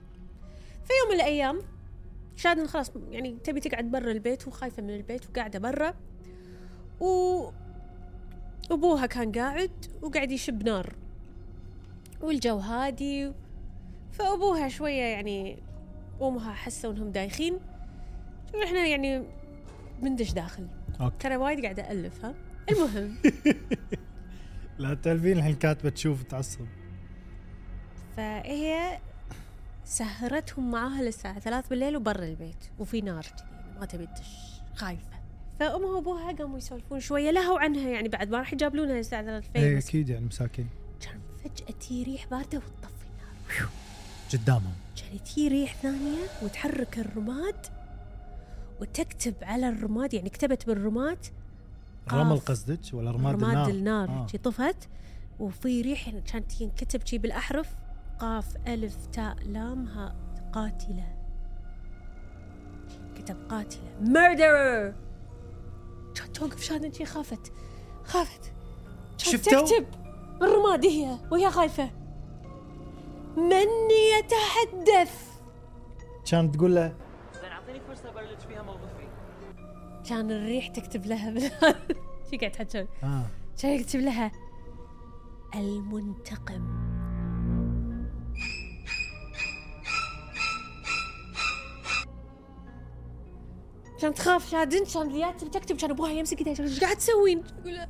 في 0.84 0.92
يوم 1.02 1.08
من 1.08 1.14
الأيام 1.14 1.62
شادن 2.36 2.66
خلاص 2.66 2.92
يعني 3.10 3.38
تبي 3.44 3.60
تقعد 3.60 3.90
برا 3.90 4.10
البيت 4.10 4.48
وخايفة 4.48 4.82
من 4.82 4.90
البيت 4.90 5.30
وقاعدة 5.30 5.58
برا. 5.58 5.94
و 7.02 7.50
أبوها 8.70 9.06
كان 9.06 9.32
قاعد 9.32 9.70
وقاعد 10.02 10.30
يشب 10.32 10.62
نار. 10.62 10.94
والجو 12.20 12.58
هادي 12.58 13.32
فأبوها 14.12 14.68
شوية 14.68 15.02
يعني 15.02 15.58
امها 16.22 16.52
حسوا 16.52 16.92
إنهم 16.92 17.10
دايخين. 17.10 17.58
إحنا 18.64 18.86
يعني 18.86 19.22
بندش 20.02 20.32
داخل. 20.32 20.66
أوكي. 21.00 21.16
ترى 21.18 21.36
وايد 21.36 21.62
قاعدة 21.62 21.90
الف 21.90 22.24
ها؟ 22.24 22.34
المهم. 22.70 23.16
لا 24.78 24.94
تلفين 24.94 25.38
الحين 25.38 25.54
كاتبة 25.54 25.90
تشوف 25.90 26.22
تعصب 26.22 26.66
فهي 28.16 28.98
سهرتهم 29.84 30.70
معاها 30.70 31.02
للساعة 31.02 31.38
ثلاث 31.38 31.68
بالليل 31.68 31.96
وبرا 31.96 32.24
البيت 32.24 32.64
وفي 32.78 33.00
نار 33.00 33.22
كذي 33.22 33.80
ما 33.80 33.86
تبي 33.86 34.06
تدش. 34.06 34.60
خايفة 34.74 35.11
فأمها 35.58 35.90
وأبوها 35.90 36.32
قاموا 36.32 36.58
يسولفون 36.58 37.00
شوية 37.00 37.30
لهوا 37.30 37.58
عمرهم 37.58 37.88
يعني 37.88 38.08
بعد 38.08 38.30
ما 38.30 38.38
راح 38.38 38.52
يجابلونها 38.52 38.98
الساعة 38.98 39.22
ثلاث 39.22 39.44
اي 39.56 39.62
الفجر 39.62 39.76
بس 39.76 39.88
أكيد 39.88 40.08
يعني 40.08 40.26
مساكين. 40.26 40.68
كان 41.00 41.20
فجأة 41.44 41.78
تي 41.78 42.02
ريح 42.02 42.26
باردة 42.26 42.58
وتطفي 42.58 43.06
النار. 43.12 43.68
قدامهم. 44.32 44.72
كان 44.96 45.22
تي 45.22 45.48
ريح 45.48 45.74
ثانية 45.74 46.22
وتحرك 46.42 46.98
الرماد 46.98 47.66
وتكتب 48.80 49.34
على 49.42 49.68
الرماد 49.68 50.14
يعني 50.14 50.30
كتبت 50.30 50.66
بالرماد. 50.66 51.18
رمل 52.12 52.38
قصدك 52.38 52.80
ولا 52.92 53.10
رماد 53.10 53.34
النار 53.34 53.54
رماد 53.54 53.68
النار؟ 53.68 54.08
آه. 54.08 54.26
طفت 54.42 54.88
وفي 55.40 55.82
ريح 55.82 56.10
كانت 56.10 56.60
ينكتب 56.60 57.06
شي 57.06 57.18
بالأحرف 57.18 57.68
قاف 58.18 58.56
ألف 58.66 59.06
تاء 59.06 59.36
لام 59.46 59.86
هاء 59.86 60.16
قاتلة. 60.52 61.16
كتب 63.16 63.36
قاتلة. 63.48 63.96
ميردرر! 64.00 64.94
كانت 66.14 66.36
توقف 66.36 66.62
شادن 66.62 66.92
شي 66.92 67.04
خافت. 67.04 67.52
خافت. 68.04 68.44
كانت 68.44 69.20
شفتوا؟ 69.20 69.60
تكتب 69.62 69.86
بالرماد 70.40 70.86
هي 70.86 71.18
وهي 71.32 71.50
خايفة. 71.50 71.90
من 73.36 73.66
يتحدث. 74.18 75.32
كانت 76.30 76.54
تقول 76.56 76.74
له 76.74 76.94
زين 77.42 77.50
أعطيني 77.52 77.80
فرصة 77.88 78.08
ابرلج 78.10 78.38
فيها 78.48 78.62
موظفي 78.62 79.08
كان 80.08 80.30
الريح 80.30 80.68
تكتب 80.68 81.06
لها 81.06 81.34
شي 82.30 82.36
قاعد 82.36 82.50
تحكي. 82.52 82.86
آه. 83.02 83.26
كان 83.62 83.70
يكتب 83.80 84.00
لها 84.00 84.32
المنتقم. 85.54 86.91
كانت 94.02 94.18
تخاف 94.18 94.50
شادن 94.50 94.84
كان 94.84 95.36
تبي 95.36 95.50
تكتب 95.50 95.76
كان 95.76 95.90
ابوها 95.90 96.10
يمسك 96.10 96.38
ايدها 96.38 96.64
إيش 96.64 96.80
قاعد 96.80 96.96
تسوين؟ 96.96 97.44
تقول 97.44 97.74
له 97.74 97.88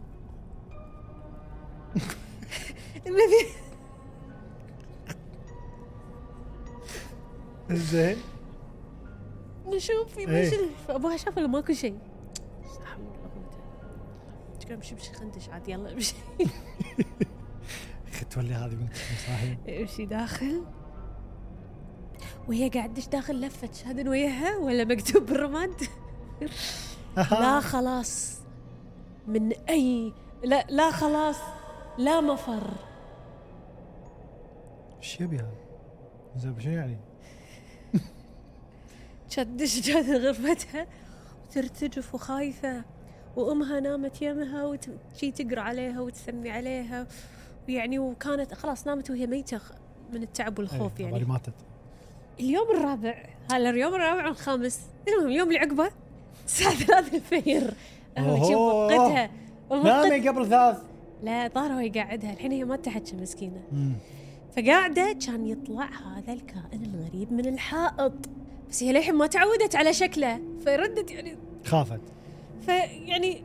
نبي 3.06 3.48
زين 7.70 8.16
نشوف 9.66 10.14
في 10.14 10.20
إيه. 10.20 10.46
مشي 10.46 10.56
فابوها 10.88 11.16
شاف 11.16 11.38
انه 11.38 11.48
ماكو 11.48 11.72
شيء 11.72 11.98
بالله. 14.60 14.74
امشي 14.74 14.94
امشي 14.94 15.12
خندش 15.12 15.48
عاد 15.48 15.68
يلا 15.68 15.92
امشي 15.92 16.14
أخي 18.08 18.24
تولي 18.24 18.54
هذه 18.54 18.74
بنت 18.74 18.96
صحيح 18.96 19.58
امشي 19.68 20.06
داخل 20.06 20.64
وهي 22.49 22.68
قاعد 22.68 22.95
تدش 22.95 23.09
داخل 23.09 23.40
لفت 23.40 23.74
شهادن 23.74 24.09
وياها 24.09 24.57
ولا 24.57 24.84
مكتوب 24.84 25.26
بالرماد 25.26 25.82
لا 27.16 27.61
خلاص. 27.61 28.38
من 29.26 29.53
اي 29.53 30.12
لا 30.45 30.66
لا 30.68 30.90
خلاص. 30.90 31.36
لا 31.99 32.20
مفر. 32.20 32.70
إيش 34.99 35.20
يبي 35.20 35.36
هذا؟ 35.36 35.53
زين 36.36 36.61
شنو 36.61 36.72
يعني؟ 36.72 36.99
كانت 39.36 39.49
تدش 39.49 39.80
جات 39.80 40.05
غرفتها 40.05 40.86
وترتجف 41.45 42.14
وخايفة. 42.14 42.84
وأمها 43.36 43.80
نامت 43.80 44.22
يمها 44.22 44.64
وشي 44.64 45.30
تقرأ 45.30 45.61
عليها 45.61 46.01
وتسمي 46.01 46.51
عليها. 46.51 47.07
ويعني 47.68 47.99
وكانت 47.99 48.55
خلاص 48.55 48.86
نامت 48.86 49.11
وهي 49.11 49.26
ميتة 49.26 49.61
من 50.12 50.22
التعب 50.22 50.59
والخوف 50.59 51.01
يعني. 51.01 51.24
ماتت. 51.24 51.55
اليوم 52.41 52.70
الرابع. 52.70 53.26
هلا 53.53 53.70
اليوم 53.70 53.95
الرابع 53.95 54.26
والخامس. 54.26 54.80
المهم 55.09 55.26
اليوم 55.26 55.49
اللي 55.49 55.59
عقبه 55.59 55.91
الساعة 56.45 56.74
ثلاث 56.74 57.14
الفجر. 57.14 57.74
موقتها 58.18 59.30
نامي 59.70 60.28
قبل 60.28 60.47
ثلاث. 60.47 60.83
لا 61.22 61.49
ظاهر 61.49 61.72
هو 61.72 61.78
يقعدها 61.78 62.33
الحين 62.33 62.53
هي 62.53 62.64
ما 62.64 62.76
تحكي 62.76 63.16
مسكينة. 63.16 63.62
مم. 63.72 63.93
فقاعدة 64.57 65.16
كان 65.26 65.47
يطلع 65.47 65.85
هذا 65.85 66.33
الكائن 66.33 66.95
الغريب 66.95 67.33
من 67.33 67.47
الحائط. 67.47 68.12
بس 68.70 68.83
هي 68.83 68.93
للحين 68.93 69.14
ما 69.14 69.26
تعودت 69.26 69.76
على 69.76 69.93
شكله. 69.93 70.41
فردت 70.66 71.11
يعني 71.11 71.37
خافت. 71.64 72.01
فيعني 72.66 73.43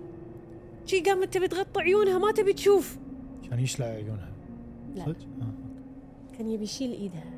شي 0.86 1.00
قامت 1.00 1.34
تبي 1.34 1.48
تغطي 1.48 1.82
عيونها 1.82 2.18
ما 2.18 2.32
تبي 2.32 2.54
تشوف. 2.54 2.98
كان 3.50 3.60
يشلع 3.60 3.86
عيونها. 3.86 4.30
لا. 4.96 5.06
صدق؟ 5.06 5.16
آه. 5.42 6.38
كان 6.38 6.52
يبي 6.52 6.64
يشيل 6.64 6.92
إيدها. 6.92 7.37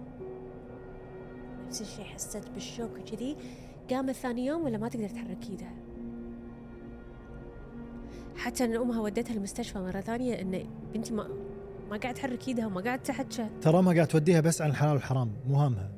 نفس 1.69 1.81
الشيء 1.81 2.05
حست 2.05 2.43
بالشوك 2.53 2.91
وكذي. 2.99 3.35
قامت 3.89 4.15
ثاني 4.15 4.45
يوم 4.45 4.63
ولا 4.63 4.77
ما 4.77 4.87
تقدر 4.87 5.09
تحرك 5.09 5.49
ايدها 5.49 5.73
حتى 8.35 8.65
إن 8.65 8.75
أمها 8.75 9.01
ودتها 9.01 9.33
المستشفى 9.33 9.79
مرة 9.79 10.01
ثانية 10.01 10.41
إن 10.41 10.63
بنتي 10.93 11.13
ما 11.13 11.27
ما 11.89 11.97
قاعد 11.97 12.13
تحرك 12.13 12.47
إيدها 12.47 12.65
وما 12.65 12.81
قاعد 12.81 13.03
تحكى 13.03 13.49
ترى 13.61 13.81
ما 13.81 13.91
قاعد 13.91 14.07
توديها 14.07 14.41
بس 14.41 14.61
عن 14.61 14.69
الحلال 14.69 14.93
والحرام 14.93 15.31
مو 15.47 15.55
هامها. 15.55 15.91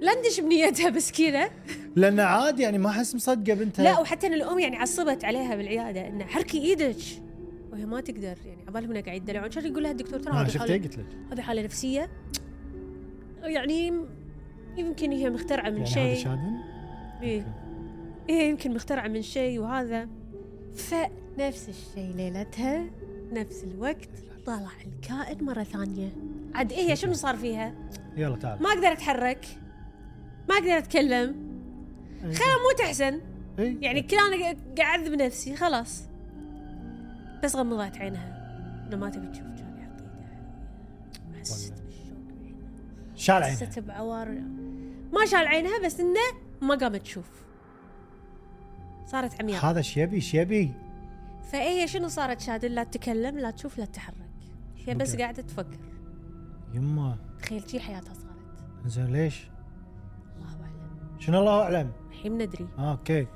لا 0.00 0.18
ندش 0.18 0.40
بنيتها 0.40 0.90
بس 0.90 1.12
كذا. 1.12 1.50
لأن 1.96 2.20
عادي 2.20 2.62
يعني 2.62 2.78
ما 2.78 2.90
أحس 2.90 3.14
مصدقة 3.14 3.54
بنتها. 3.54 3.82
لا 3.82 4.00
وحتى 4.00 4.26
إن 4.26 4.32
الأم 4.32 4.58
يعني 4.58 4.76
عصبت 4.76 5.24
عليها 5.24 5.56
بالعيادة 5.56 6.08
انه 6.08 6.24
حركي 6.24 6.58
إيدك. 6.58 6.96
وهي 7.72 7.86
ما 7.86 8.00
تقدر 8.00 8.36
يعني 8.46 8.64
عبالهم 8.68 8.90
انه 8.90 9.00
قاعد 9.00 9.22
يدلعون 9.22 9.48
كان 9.48 9.66
يقول 9.66 9.82
لها 9.82 9.90
الدكتور 9.90 10.20
ترى 10.20 10.34
هذه 10.34 10.58
حاله 10.58 10.74
قلت 10.74 10.98
لك. 10.98 11.06
هذه 11.32 11.40
حالة 11.40 11.62
نفسية. 11.62 12.10
يعني 13.42 13.92
يمكن 14.76 15.12
هي 15.12 15.30
مخترعة 15.30 15.70
من 15.70 15.76
يعني 15.76 15.90
هذا 15.90 16.14
شيء. 16.14 16.24
شادن 16.24 16.58
إيه. 17.22 17.46
إيه 18.28 18.50
يمكن 18.50 18.74
مخترعة 18.74 19.08
من 19.08 19.22
شيء 19.22 19.60
وهذا. 19.60 20.08
فنفس 20.74 21.68
الشيء 21.68 22.14
ليلتها. 22.16 22.84
نفس 23.32 23.64
الوقت 23.64 24.08
طلع 24.46 24.70
الكائن 24.86 25.44
مرة 25.44 25.62
ثانية. 25.62 26.12
عاد 26.54 26.72
إيه 26.72 26.94
شنو 26.94 27.12
صار 27.12 27.36
فيها؟ 27.36 27.74
يلا 28.16 28.36
تعال. 28.36 28.62
ما 28.62 28.68
أقدر 28.68 28.92
أتحرك. 28.92 29.46
ما 30.48 30.54
أقدر 30.54 30.78
أتكلم. 30.78 31.50
خلا 32.20 32.30
مو 32.62 32.78
تحسن 32.78 33.20
إيه. 33.58 33.76
يعني 33.80 34.02
كل 34.02 34.16
أنا 34.16 34.42
قاعد 34.42 34.80
أعذب 34.80 35.14
نفسي 35.14 35.56
خلاص. 35.56 36.02
بس 37.44 37.56
غمضت 37.56 37.96
عينها. 37.96 38.40
إنه 38.88 38.96
ما 38.96 39.10
تبي 39.10 39.26
تشوف 39.26 39.42
كان 39.42 39.76
يحط 39.78 40.00
إيده 40.00 41.40
حسيت. 41.40 41.79
شال 43.20 43.42
عينها. 43.42 43.56
حسيت 43.56 43.78
بعوار. 43.78 44.28
ما 45.12 45.26
شال 45.26 45.46
عينها 45.46 45.78
بس 45.84 46.00
إنه 46.00 46.20
ما 46.62 46.74
قامت 46.74 47.02
تشوف. 47.02 47.30
صارت 49.06 49.40
عمياء. 49.40 49.64
هذا 49.64 49.78
إيش 49.78 49.96
يبي 49.96 50.16
إيش 50.16 50.34
يبي 50.34 50.74
فهي 51.52 51.88
شنو 51.88 52.08
صارت 52.08 52.40
شادن 52.40 52.70
لا 52.70 52.84
تتكلم 52.84 53.38
لا 53.38 53.50
تشوف 53.50 53.78
لا 53.78 53.84
تتحرك. 53.84 54.14
هي 54.86 54.94
بس. 54.94 55.16
قاعدة 55.16 55.42
تفكر. 55.42 55.78
يما. 56.74 57.18
تخيل 57.42 57.70
شي 57.70 57.80
حياتها 57.80 58.14
صارت. 58.14 58.86
زين 58.86 59.06
ليش؟ 59.06 59.50
الله 60.36 60.64
أعلم. 60.64 61.20
شنو 61.20 61.40
الله 61.40 61.62
أعلم؟ 61.62 61.92
الحين 62.10 62.38
ندري. 62.38 62.68
آه 62.78 62.92
أوكي. 62.92 63.26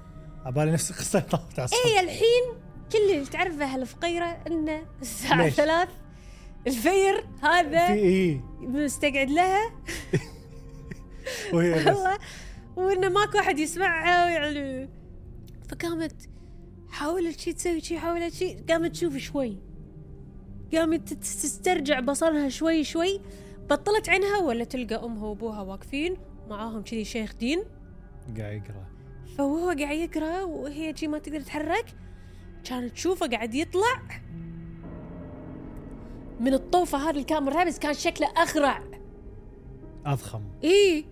عبالي 0.45 0.73
نفس 0.73 0.91
القصة. 0.91 1.21
طافت 1.21 1.59
على. 1.59 1.69
هي 1.87 2.01
الحين 2.01 2.65
كل 2.93 2.99
اللي 2.99 3.27
تعرفه 3.27 3.65
هالفقيرة 3.65 4.27
إنه 4.47 4.83
الساعة؟ 5.01 5.49
ثلاث. 5.49 5.89
الفير 6.67 7.21
في 7.21 7.47
هذا 7.47 7.93
إيه؟ 7.93 8.41
مستقعد 8.61 9.31
لها. 9.31 9.73
وهي 11.53 11.75
بس. 11.75 11.87
والله 11.87 12.19
وإنه 12.77 13.09
ماكو 13.09 13.39
أحد 13.39 13.59
يسمعها 13.59 14.29
يعني 14.29 14.89
فقامت 15.69 16.29
حاولت 16.91 17.41
شي 17.41 17.53
تسوي 17.53 17.81
شي 17.81 17.99
حاولت 17.99 18.35
شي 18.35 18.55
قامت 18.55 18.91
تشوف 18.91 19.17
شوي. 19.17 19.59
قامت 20.75 21.13
تسترجع 21.13 22.01
بصرها 22.01 22.49
شوي 22.49 22.85
شوي. 22.85 23.21
بطلت 23.71 24.09
عينها 24.09 24.39
ولا 24.39 24.65
تلقى 24.65 25.05
أمها 25.05 25.27
وأبوها 25.27 25.61
واقفين 25.61 26.17
معاهم 26.49 26.83
كذي 26.83 27.05
شيخ 27.05 27.35
دين. 27.35 27.65
قاعد 28.39 28.53
يقرأ. 28.53 28.87
فهو 29.39 29.69
قاعد 29.69 29.97
يقرأ 29.97 30.43
وهي 30.43 30.97
شي 30.97 31.07
ما 31.07 31.19
تقدر 31.19 31.41
تتحرك 31.41 31.87
كانت 32.65 32.93
تشوفه 32.93 33.27
قاعد 33.27 33.55
يطلع. 33.55 34.03
من 36.41 36.55
الطوفة 36.55 36.99
هذه 36.99 37.17
الكاميرا 37.17 37.65
بس 37.65 37.79
كان 37.79 37.95
شكله 37.95 38.29
أخرع. 38.37 38.83
أضخم. 40.07 40.43
إيه. 40.65 41.05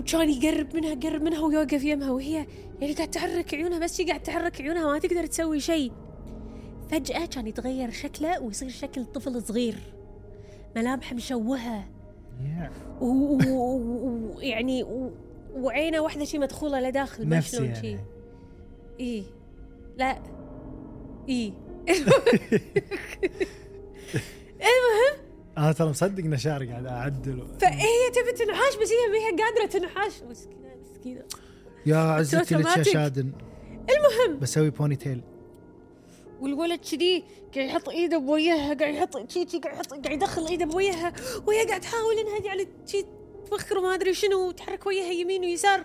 وكان 0.00 0.30
يقرب 0.30 0.76
منها 0.76 0.90
يقرب 0.90 1.22
منها 1.22 1.40
ويوقف 1.40 1.84
يمها 1.84 2.10
وهي 2.10 2.46
يعني 2.80 2.92
قاعد 2.92 3.10
تحرك 3.10 3.54
عيونها 3.54 3.78
بس 3.78 4.00
هي 4.00 4.06
قاعد 4.06 4.22
تحرك 4.22 4.60
عيونها 4.60 4.92
ما 4.92 4.98
تقدر 4.98 5.26
تسوي 5.26 5.60
شيء 5.60 5.92
فجأة 6.90 7.26
كان 7.26 7.46
يتغير 7.46 7.90
شكله 7.90 8.42
ويصير 8.42 8.68
شكل 8.68 9.04
طفل 9.04 9.42
صغير. 9.42 9.74
ملامحه 10.76 11.14
مشوهة. 11.14 11.84
يا. 12.44 12.70
ويعني 13.00 14.84
وعينه 15.54 16.00
واحدة 16.00 16.24
شي 16.24 16.38
مدخولة 16.38 16.80
لداخل 16.80 17.28
ما 17.28 17.36
نفسي 17.36 17.56
شلون 17.56 17.74
شي. 17.74 17.86
يعني. 17.86 18.00
اي 19.00 19.24
لا. 19.96 20.18
اي 24.60 25.18
أنا 25.58 25.72
ترى 25.72 25.88
مصدق 25.88 26.24
انه 26.24 26.36
شاري 26.36 26.68
قاعد 26.68 26.86
اعدل 26.86 27.46
فهي 27.60 28.10
تبي 28.14 28.32
تنحاش 28.32 28.76
بس 28.76 28.88
هي 28.92 29.12
ما 29.12 29.18
هي 29.18 29.44
قادرة 29.44 29.66
تنحاش. 29.66 30.22
مسكينة 30.22 30.76
مسكينة. 30.82 31.22
يا 31.86 31.96
عزتي 31.96 32.54
لك 32.54 32.76
يا. 32.76 32.82
شادن؟ 32.82 33.32
المهم. 33.90 34.38
بسوي 34.40 34.70
بوني 34.70 34.96
تيل 34.96 35.20
والولد 36.40 36.80
كذي 36.80 37.24
قاعد 37.54 37.68
يحط 37.68 37.88
إيده 37.88 38.18
بوجهها 38.18 38.74
قاعد 38.74 38.94
يحط 38.94 39.30
شي 39.30 39.48
شي 39.48 39.58
قاعد 39.58 39.74
يحط 39.74 39.92
قاعد 39.92 40.12
يدخل 40.12 40.46
إيده 40.46 40.64
بوجهها 40.64 41.12
وهي 41.46 41.66
قاعد 41.66 41.80
تحاول 41.80 42.18
إنها 42.18 42.46
يعني 42.46 42.68
شي 42.86 43.04
تفخر 43.46 43.80
ما 43.80 43.94
أدري 43.94 44.14
شنو 44.14 44.48
وتحرك 44.48 44.86
وجهها 44.86 45.12
يمين 45.12 45.40
ويسار. 45.42 45.84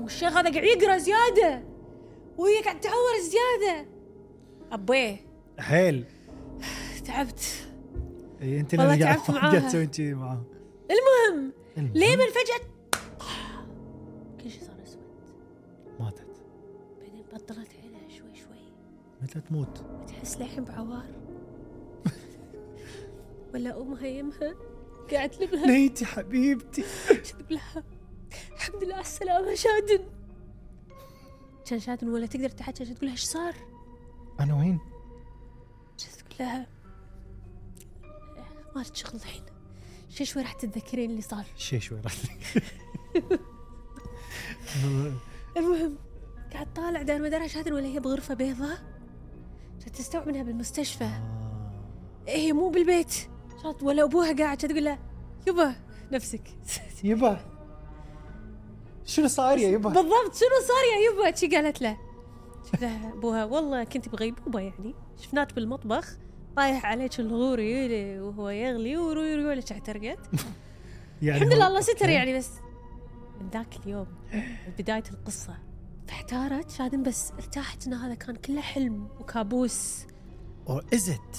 والشيخ 0.00 0.36
هذا 0.36 0.50
قاعد 0.50 0.64
يقرأ 0.64 0.98
زيادة 0.98 1.62
وهي 2.38 2.62
قاعد 2.62 2.80
تعور 2.80 3.18
زيادة. 3.20 3.86
ابيه 4.72 5.23
حيل 5.58 6.04
تعبت. 7.04 7.66
اي 8.42 8.60
أنت 8.60 8.74
اللي 8.74 9.04
قاعد 9.04 9.16
تعبت 9.18 9.30
معاها. 9.30 9.50
قاعد 9.50 9.68
تسوين 9.68 9.86
كذي 9.86 10.14
معاه 10.14 10.44
المهم 10.90 11.52
المهم، 11.78 11.92
ليه 11.94 12.16
من 12.16 12.22
فجأة؟ 12.26 12.68
كل 14.42 14.50
شيء 14.50 14.60
صار 14.62 14.82
أسود. 14.82 15.00
ماتت. 16.00 16.26
بعدين 17.00 17.24
بطلت 17.32 17.68
عينها 17.82 18.08
شوي 18.08 18.34
شوي. 18.34 18.72
متى 19.22 19.40
تموت؟ 19.40 19.84
وتحس 20.02 20.36
للحين 20.38 20.64
بعوار. 20.64 21.06
ولا 23.54 23.80
أمها 23.82 24.06
يمها 24.06 24.54
قاعد 25.12 25.30
تلبها 25.30 25.66
نيتي 25.66 26.04
حبيبتي. 26.06 26.84
تقول 27.08 27.44
لها. 27.50 27.84
الحمد 28.52 28.84
لله 28.84 28.94
على 28.94 29.02
السلامة 29.04 29.54
شادن. 29.54 30.04
كان 31.66 31.78
شادن 31.80 32.08
ولا 32.08 32.26
تقدر 32.26 32.48
تحكي 32.48 32.84
تقول 32.84 32.98
لها 33.02 33.12
إيش 33.12 33.24
صار؟ 33.24 33.54
أنا 34.40 34.54
وين؟ 34.58 34.78
لها 36.40 36.66
ما 38.76 38.82
شغل 38.92 39.14
الحين؟ 39.14 39.42
شوي 40.10 40.26
شوي 40.26 40.42
راح 40.42 40.52
تتذكرين 40.52 41.10
اللي 41.10 41.22
صار. 41.22 41.44
شي 41.56 41.80
شوي 41.80 42.00
راح 42.00 42.12
المهم 45.56 45.96
قاعد 46.52 46.72
طالع 46.74 47.02
دار 47.02 47.18
ما 47.18 47.28
دار 47.28 47.48
شادن 47.48 47.72
ولا 47.72 47.86
هي 47.86 48.00
بغرفة 48.00 48.34
بيضاء. 48.34 48.78
كانت 49.80 49.96
تستوعب 49.96 50.28
إنها 50.28 50.42
بالمستشفى. 50.42 51.10
هي 52.28 52.52
مو 52.52 52.68
بالبيت. 52.68 53.14
كانت 53.62 53.82
ولا 53.82 54.02
أبوها 54.04 54.36
قاعد 54.36 54.56
تقول 54.56 54.84
لها 54.84 54.98
يبا 55.46 55.74
نفسك. 56.12 56.42
يبا. 57.04 57.40
شنو 59.04 59.28
صاير 59.28 59.58
يا 59.58 59.68
يبا؟ 59.68 59.90
بالضبط 59.90 60.34
شنو 60.34 60.60
صار 60.68 60.84
يا 60.94 61.10
يبا؟ 61.12 61.36
شي 61.36 61.46
قالت 61.46 61.82
له. 61.82 61.98
قلت 62.64 62.82
لها 62.82 63.12
أبوها. 63.12 63.44
والله 63.44 63.84
كنت 63.84 64.08
بغيبوبه 64.08 64.60
يعني. 64.60 64.94
شفناك 65.22 65.54
بالمطبخ. 65.54 66.16
طايح 66.56 66.86
عليك 66.86 67.20
الغوري 67.20 68.20
وهو 68.20 68.50
يغلي 68.50 68.96
وروي 68.96 69.44
ولا 69.44 69.62
احترقت 69.72 70.18
يعني 71.22 71.38
الحمد 71.38 71.52
لله 71.52 71.66
الله 71.66 71.80
ستر. 71.80 72.08
يعني 72.08 72.38
بس 72.38 72.50
من 73.40 73.50
ذاك 73.50 73.76
اليوم 73.76 74.06
بداية 74.78 75.02
القصة 75.12 75.58
فاحتارت 76.08 76.70
شادن 76.70 77.02
بس 77.02 77.32
ارتاحت 77.32 77.86
إن 77.86 77.94
هذا 77.94 78.14
كان 78.14 78.36
كله 78.36 78.60
حلم 78.60 79.08
وكابوس. 79.20 80.06
Or 80.68 80.82
is 80.94 81.10
it 81.10 81.36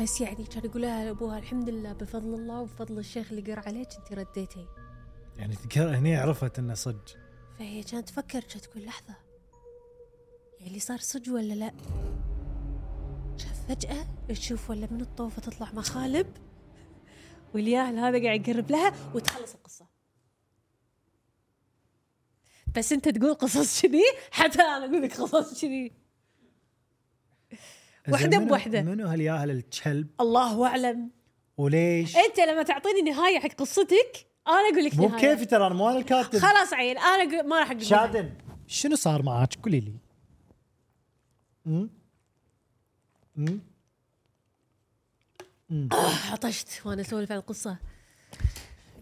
بس 0.00 0.20
يعني 0.20 0.44
كان 0.44 0.64
يقول 0.64 0.82
لها 0.82 1.04
لابوها 1.04 1.38
الحمد 1.38 1.68
لله 1.68 1.92
بفضل 1.92 2.34
الله 2.34 2.60
وبفضل 2.60 2.98
الشيخ 2.98 3.32
اللي 3.32 3.52
قرأ 3.52 3.62
عليك 3.66 3.88
أنت 3.98 4.18
رديتي. 4.18 4.66
يعني 5.36 5.54
تذكر 5.54 5.96
هني 5.96 6.16
عرفت 6.16 6.58
إنه 6.58 6.74
صدق. 6.74 7.16
فهي 7.58 7.82
كانت 7.82 8.08
تفكر 8.08 8.40
كانت 8.40 8.64
تقول 8.64 8.84
لحظة 8.84 9.14
يعني 10.58 10.68
اللي 10.68 10.80
صار 10.80 10.98
صدق 10.98 11.32
ولا 11.32 11.54
لا؟ 11.54 11.72
فجأة 13.68 14.06
تشوف 14.28 14.70
ولا 14.70 14.88
من 14.90 15.00
الطوفة 15.00 15.42
تطلع 15.42 15.72
مخالب 15.72 16.26
والياهل 17.54 17.98
هذا 17.98 18.22
قاعد 18.24 18.48
يقرب 18.48 18.70
لها 18.70 18.92
وتخلص 19.14 19.54
القصة 19.54 19.86
بس 22.76 22.92
انت 22.92 23.08
تقول 23.08 23.34
قصص 23.34 23.82
كذي 23.82 24.02
حتى 24.30 24.62
أنا 24.62 24.84
أقول 24.84 25.02
لك 25.02 25.20
قصص 25.20 25.60
كذي 25.60 25.92
واحدة 28.08 28.30
زين 28.30 28.40
منو- 28.40 28.48
بوحدة. 28.48 28.82
منو 28.82 29.06
هالياهل 29.06 29.50
الكلب 29.50 30.08
الله 30.20 30.66
أعلم 30.66 31.10
وليش؟ 31.56 32.16
أنت 32.16 32.40
لما 32.40 32.62
تعطيني 32.62 33.02
نهاية 33.10 33.38
حق 33.38 33.48
قصتك 33.48 34.26
أنا 34.48 34.56
أقول 34.72 34.84
لك 34.84 34.94
مو 34.94 35.08
نهاية. 35.08 35.16
بكيفي 35.34 35.44
ترى 35.46 35.66
أنا 35.66 35.74
مو 35.74 35.88
أنا 35.90 35.98
الكاتب 35.98 36.38
خلاص 36.38 36.72
عيل 36.72 36.98
أنا 36.98 37.42
ما 37.42 37.58
راح 37.58 37.70
أقول. 37.70 37.84
شادن 37.86 38.30
شنو 38.66 38.96
صار 38.96 39.22
معاك 39.22 39.54
قولي 39.62 39.80
لي؟ 39.80 39.94
عطشت 46.32 46.86
وأنا 46.86 47.00
اسولف 47.00 47.32
عن 47.32 47.38
القصة 47.38 47.78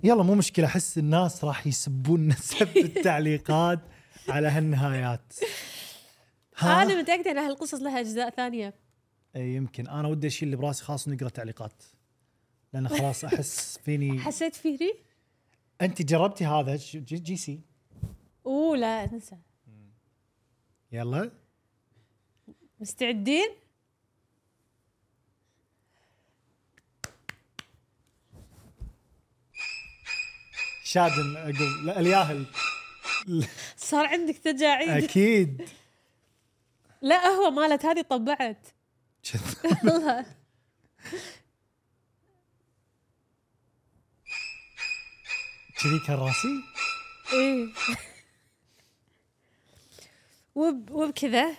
يلا 0.05 0.22
مو 0.22 0.35
مشكلة 0.35 0.66
أحس 0.66 0.99
الناس 0.99 1.45
راح 1.45 1.66
يسبون 1.66 2.30
سب 2.51 2.76
التعليقات 2.76 3.80
على 4.28 4.49
هالنهايات. 4.49 5.32
ها؟ 6.57 6.82
أنا 6.82 7.01
متأكدة 7.01 7.30
إن 7.30 7.39
هالقصص 7.39 7.74
لها 7.74 8.01
أجزاء 8.01 8.30
ثانية. 8.30 8.74
إيه 9.37 9.57
يمكن. 9.57 9.89
أنا 9.89 10.09
ودي 10.09 10.26
أشيل 10.26 10.49
اللي 10.49 10.57
براسي 10.57 10.85
خلاص 10.85 11.09
نقرا 11.09 11.28
تعليقات 11.28 11.82
لأن 12.72 12.89
خلاص 12.89 13.24
أحس 13.35 13.78
فيني 13.85 14.20
حسيت 14.20 14.55
فيني؟ 14.55 14.95
أنت 15.80 16.03
جربتي 16.03 16.47
هذا؟ 16.47 16.76
جي, 16.76 17.01
جي 17.01 17.37
سي. 17.37 17.61
أوه 18.47 18.76
لا 18.76 19.05
أنسى. 19.05 19.37
يلا. 20.93 21.30
مستعدين؟ 22.80 23.49
شادن 30.95 31.36
أقول. 31.36 31.86
لا 31.86 32.01
الياهل. 32.01 32.47
صار 33.76 34.07
عندك 34.07 34.36
تجاعيد. 34.38 35.05
أكيد. 35.05 35.68
لا 37.03 37.26
هو 37.26 37.51
مالت 37.51 37.84
هذه 37.84 38.03
طبعت. 38.03 38.66
والله 39.84 40.26
كذي 45.82 45.99
كان 46.07 46.16
راسي؟ 46.16 46.62
إيه. 47.32 47.66
وب 50.55 50.90
وبكذا 50.90 51.57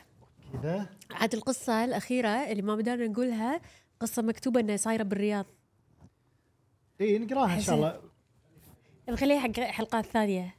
كذا. 0.53 0.89
عاد 1.11 1.33
القصة 1.33 1.85
الأخيرة 1.85 2.29
اللي 2.29 2.61
ما 2.61 2.75
بدأنا 2.75 3.07
نقولها 3.07 3.61
قصة 3.99 4.21
مكتوبة 4.21 4.59
إنها 4.59 4.77
صايرة 4.77 5.03
بالرياض. 5.03 5.45
اي 7.01 7.19
نقراها 7.19 7.55
إن 7.55 7.61
شاء 7.61 7.75
الله. 7.75 8.04
نخليها 9.09 9.39
حق 9.39 9.59
حلقات 9.59 10.05
ثانية. 10.05 10.55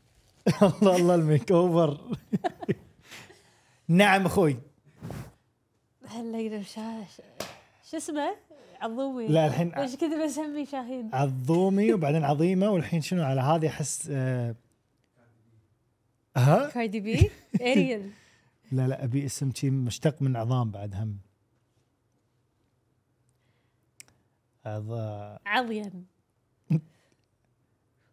الله 0.63 0.97
الله 0.97 1.15
الميك 1.15 1.53
اوفر 1.53 2.17
نعم 3.89 4.27
أخوي. 4.27 4.57
هلا 6.09 6.41
يقدر 6.41 6.63
شاش 6.63 7.21
شو 7.91 7.97
اسمه؟ 7.97 8.37
عظومي. 8.81 9.27
لا 9.29 9.47
الحين 9.47 9.75
إيش 9.75 9.97
كذا 9.97 10.25
بسمي 10.25 10.67
شاهين؟ 10.67 11.11
عظومي 11.15 11.93
وبعدين 11.93 12.25
عظيمة 12.25 12.71
والحين 12.71 13.01
شنو 13.01 13.23
على 13.25 13.41
هذه 13.41 13.69
أحس 13.69 14.09
آه 14.11 14.55
ها؟ 16.37 16.71
كاردي 16.71 17.01
بي؟ 17.01 17.31
اريل 17.73 18.11
لا 18.73 18.89
لا 18.89 19.05
أبي 19.05 19.27
اسم 19.27 19.53
شي 19.55 19.71
مشتق 19.71 20.23
من 20.23 20.37
عظام 20.37 20.71
بعد 20.71 20.95
هم. 20.95 21.19
عظا 24.67 25.39
عظيم 25.47 26.07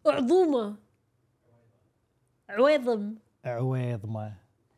عظومة. 0.06 0.76
عويضم. 2.48 3.14
عويضمة. 3.44 4.34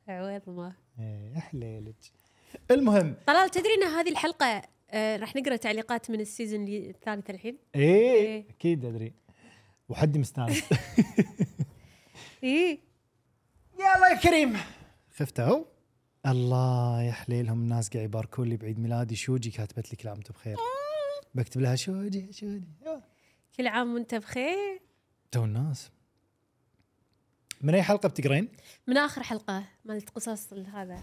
عويضمة. 0.09 0.75
إيه، 0.99 1.39
احليلك 1.39 1.97
المهم. 2.71 3.15
طلال 3.27 3.51
تدري 3.51 3.75
إن 3.75 3.83
هذه 3.83 4.11
الحلقة 4.11 4.63
آه 4.91 5.17
راح 5.17 5.37
نقرأ 5.37 5.57
تعليقات 5.57 6.11
من 6.11 6.21
ال 6.21 6.27
season 6.27 6.69
الثالث 6.69 7.31
الحين؟ 7.31 7.59
إيه 7.75 8.13
إيه. 8.13 8.45
أكيد 8.51 8.85
أدري. 8.85 9.13
وحدي 9.89 10.19
مستانس. 10.19 10.63
إيه. 12.45 12.79
يلا 13.79 14.09
يا 14.09 14.17
كريم. 14.23 14.57
خفت 15.17 15.41
اهو 15.41 15.65
الله 16.27 17.03
يا 17.03 17.13
حليلهم 17.13 17.59
الناس 17.63 17.89
قاعد 17.89 18.05
يباركون 18.05 18.49
لي 18.49 18.57
بعيد 18.57 18.79
ميلادي. 18.79 19.17
شوجي 19.17 19.51
كاتبت 19.51 19.91
لي 19.91 19.97
كل 19.97 20.09
عام 20.09 20.17
وأنتم 20.17 20.35
بخير. 20.35 20.57
بكتب 21.35 21.61
لها 21.61 21.77
شوجي 21.77 22.33
شوجي. 22.33 22.69
كل 23.57 23.67
عام 23.67 23.95
وأنت 23.95 24.15
بخير. 24.15 24.76
تو 25.37 25.45
الناس. 25.45 25.91
من 27.61 27.75
أي 27.75 27.83
حلقة 27.83 28.09
بتقرين؟ 28.09 28.49
من 28.87 28.97
آخر 28.97 29.23
حلقة 29.23 29.65
مالت 29.85 30.11
قصص 30.11 30.53
هذا. 30.53 31.01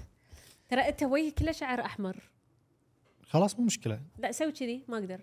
ترى 0.69 0.81
أنت 0.81 1.03
وجهك 1.03 1.33
كله 1.33 1.51
شعر 1.51 1.81
أحمر. 1.81 2.29
خلاص 3.27 3.59
مو 3.59 3.65
مشكلة. 3.65 4.01
لا 4.17 4.31
سوي 4.31 4.51
كذي 4.51 4.83
ما 4.87 4.97
أقدر. 4.97 5.21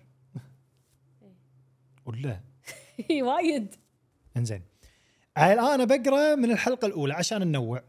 ولا. 2.07 2.41
وايد. 3.29 3.75
إنزين. 4.37 4.63
الآن 5.39 5.87
بقرأ 5.87 6.35
من 6.35 6.51
الحلقة 6.51 6.87
الأولى 6.87 7.15
عشان 7.15 7.41
ننوع. 7.41 7.83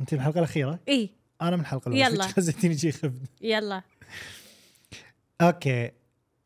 أنت 0.00 0.14
من 0.14 0.20
الحلقة 0.20 0.38
الأخيرة؟ 0.38 0.78
إي. 0.88 1.10
أنا 1.42 1.56
من 1.56 1.62
الحلقة 1.62 1.88
الأولى. 1.88 2.14
يلا. 2.14 2.26
خزتيني 2.26 2.78
شي 2.78 2.92
خفت 2.92 3.20
يلا. 3.40 3.82
أوكي. 5.40 5.90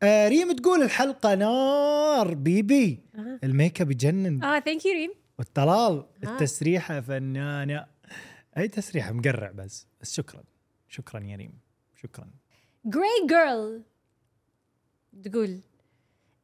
آه 0.03 0.27
ريم 0.27 0.51
تقول 0.51 0.81
الحلقة 0.81 1.35
نار 1.35 2.33
baby. 2.33 2.99
آه. 3.15 3.39
الميك 3.43 3.81
أب 3.81 3.91
يجنن. 3.91 4.43
آه 4.43 4.59
thank 4.59 4.85
you 4.85 4.91
ريم. 4.93 5.11
والطلال 5.39 5.93
آه. 5.93 6.07
التسريحة 6.23 7.01
فنانة. 7.01 7.85
أي 8.57 8.67
تسريحة؟ 8.67 9.11
مقرع 9.11 9.51
بس. 9.51 9.87
بس 10.01 10.13
شكرا. 10.13 10.43
شكرا 10.87 11.23
يا 11.23 11.35
ريم. 11.35 11.53
شكرا. 11.95 12.27
Gray 12.85 13.27
Girl 13.29 13.83
تقول 15.23 15.59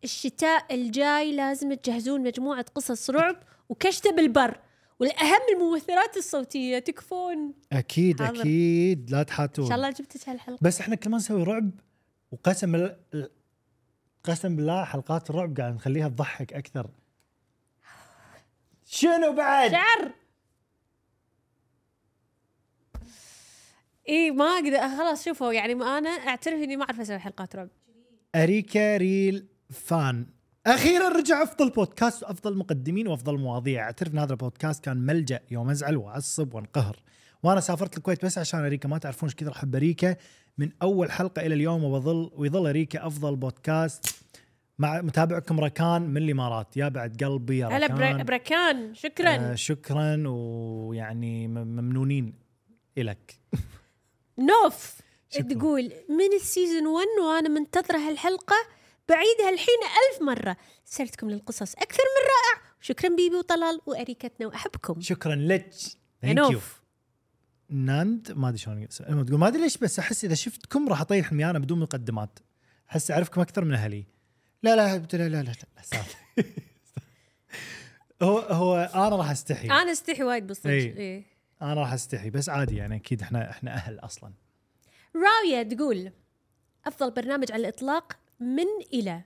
الشتاء 0.03 0.75
الجاي 0.75 1.35
لازم 1.35 1.73
تجهزون 1.73 2.23
مجموعة 2.23 2.65
قصص 2.75 3.09
رعب 3.09 3.35
وكشتة 3.69 4.11
بالبر 4.11 4.59
والأهم 4.99 5.41
الممثلات 5.55 6.17
الصوتية 6.17 6.79
تكفون. 6.79 7.53
أكيد 7.71 8.21
حاضر. 8.21 8.39
أكيد. 8.41 9.11
لا 9.11 9.19
إن 9.19 9.25
تحاتون 9.25 9.67
شاء 9.67 9.75
الله 9.75 9.89
جبتك 9.89 10.29
هالحلقة. 10.29 10.59
بس 10.61 10.79
إحنا 10.79 10.95
كل 10.95 11.09
ما 11.09 11.17
نسوي 11.17 11.43
رعب 11.43 11.71
وقسم 12.31 12.89
قسم 14.23 14.55
بالله 14.55 14.83
حلقات 14.83 15.29
الرعب 15.29 15.57
قاعد 15.57 15.75
نخليها 15.75 16.09
تضحك 16.09 16.53
أكثر. 16.53 16.89
شنو 18.85 19.33
بعد؟ 19.35 19.71
شعر. 19.71 20.11
إي 24.09 24.31
ما 24.31 24.45
أقدر 24.45 24.97
خلاص 24.97 25.25
شوفوا 25.25 25.53
يعني 25.53 25.75
ما 25.75 25.97
أنا 25.97 26.09
أعترف 26.09 26.53
إني 26.53 26.77
ما 26.77 26.83
أعرف 26.83 26.99
أسوي 26.99 27.19
حلقات 27.19 27.55
رعب. 27.55 27.69
أريكا 28.35 28.97
ريل 28.97 29.47
فان. 29.69 30.25
أخيرا 30.67 31.09
رجع 31.09 31.43
أفضل 31.43 31.69
بودكاست 31.69 32.23
وأفضل 32.23 32.57
مقدمين 32.57 33.07
وأفضل 33.07 33.37
مواضيع. 33.39 33.83
أعترف 33.83 34.13
إن 34.13 34.19
هذا 34.19 34.31
البودكاست 34.31 34.83
كان 34.83 34.97
ملجأ 34.97 35.39
يوم 35.51 35.69
أزعل 35.69 35.97
وأعصب 35.97 36.53
وانقهر. 36.53 36.99
وأنا 37.43 37.59
سافرت 37.59 37.97
الكويت 37.97 38.25
بس 38.25 38.37
عشان 38.37 38.59
أريكا 38.65 38.89
ما 38.89 38.97
تعرفون 38.97 39.29
إيش 39.29 39.35
كثر 39.35 39.51
احب 39.51 39.75
اريكا 39.75 40.15
من 40.57 40.69
أول 40.81 41.11
حلقة 41.11 41.45
إلى 41.45 41.55
اليوم 41.55 41.83
وبظل 41.83 42.31
ويظل 42.35 42.67
أريكا 42.67 43.07
أفضل 43.07 43.35
بودكاست 43.35 44.15
مع 44.79 45.01
متابعكم 45.01 45.59
ركان 45.59 46.01
من 46.01 46.17
الإمارات. 46.17 46.77
يا 46.77 46.87
بعد 46.89 47.23
قلبي 47.23 47.57
يا 47.57 47.67
هلا 47.67 47.85
ركان. 47.87 47.97
برا- 48.17 48.23
بركان 48.23 48.95
شكرا. 48.95 49.29
آه 49.35 49.55
شكرا 49.55 50.23
ويعني 50.27 51.47
ممنونين 51.47 52.33
إلك. 52.97 53.39
نوف. 54.39 54.93
تقول 55.49 55.83
من 56.09 56.33
ال 56.35 56.43
season 56.43 56.87
1 56.87 57.05
وأنا 57.27 57.49
منتظرة 57.49 57.97
هالحلقة 57.97 58.55
بعيدها 59.09 59.49
الحين 59.49 59.79
ألف 59.83 60.21
مرة. 60.21 60.57
سردكم 60.85 61.29
للقصص 61.29 61.73
أكثر 61.75 62.03
من 62.03 62.21
رائع. 62.23 62.61
شكرا 62.81 63.09
baby 63.15 63.35
وطلال 63.35 63.81
وأريكتنا 63.85 64.47
وأحبكم. 64.47 65.01
شكرا 65.01 65.35
لك. 65.35 65.73
thank 66.21 66.37
you 66.51 66.59
ناند 67.73 68.31
ما 68.31 68.47
أدري 68.49 68.57
شلون 68.57 68.87
المهم 69.09 69.25
تقول 69.25 69.39
ما 69.39 69.47
أدري 69.47 69.61
ليش 69.61 69.77
بس 69.77 69.99
أحس 69.99 70.25
إذا 70.25 70.35
شفتكم 70.35 70.89
راح 70.89 71.01
أطيح 71.01 71.31
الميانة 71.31 71.59
بدون 71.59 71.79
مقدمات 71.79 72.39
أحس 72.89 73.11
أعرفكم 73.11 73.41
أكثر 73.41 73.65
من 73.65 73.73
أهلي 73.73 74.05
لا 74.63 74.75
لا 74.75 74.97
لا 74.97 75.17
لا 75.17 75.29
لا, 75.29 75.41
لا, 75.41 75.53
لا. 75.93 76.03
هو 78.21 78.39
هو 78.39 78.91
أنا 78.95 79.15
راح 79.15 79.31
أستحي 79.31 79.67
أنا 79.67 79.91
أستحي 79.91 80.23
وايد 80.23 80.47
بالصدق 80.47 80.69
إي. 80.69 80.97
إيه. 80.97 81.23
أنا 81.61 81.73
راح 81.73 81.93
أستحي 81.93 82.29
بس 82.29 82.49
عادي 82.49 82.75
يعني 82.75 82.95
أكيد 82.95 83.21
إحنا 83.21 83.49
إحنا 83.49 83.73
أهل 83.73 83.99
أصلا 83.99 84.33
راوية 85.15 85.63
تقول 85.63 86.11
أفضل 86.85 87.11
برنامج 87.11 87.51
على 87.51 87.61
الإطلاق 87.61 88.17
من 88.39 88.65
إلى 88.93 89.21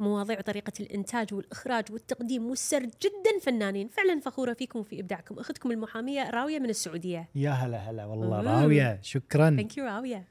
مواضيع 0.00 0.38
وطريقة 0.38 0.72
الإنتاج 0.80 1.34
والإخراج 1.34 1.84
والتقديم 1.92 2.46
والسرد 2.46 2.94
جدا 3.02 3.38
فنانين. 3.42 3.88
فعلا 3.88 4.20
فخورة 4.20 4.52
فيكم 4.52 4.78
وفي 4.78 5.00
إبداعكم. 5.00 5.38
أختكم 5.38 5.70
المحامية 5.70 6.30
راوية 6.30 6.58
من 6.58 6.70
السعودية. 6.70 7.28
يا 7.34 7.50
هلا 7.50 7.90
هلا 7.90 8.04
والله 8.04 8.40
مم. 8.40 8.48
راوية. 8.48 8.98
شكرا. 9.02 9.50
ثانك 9.50 9.78
يو 9.78 9.84
راوية. 9.84 10.28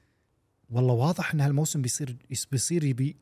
والله 0.69 0.93
واضح 0.93 1.33
إن 1.33 1.41
هالموسم 1.41 1.81
بيصير 1.81 2.15
بيصير 2.51 2.83
يبي 2.83 3.15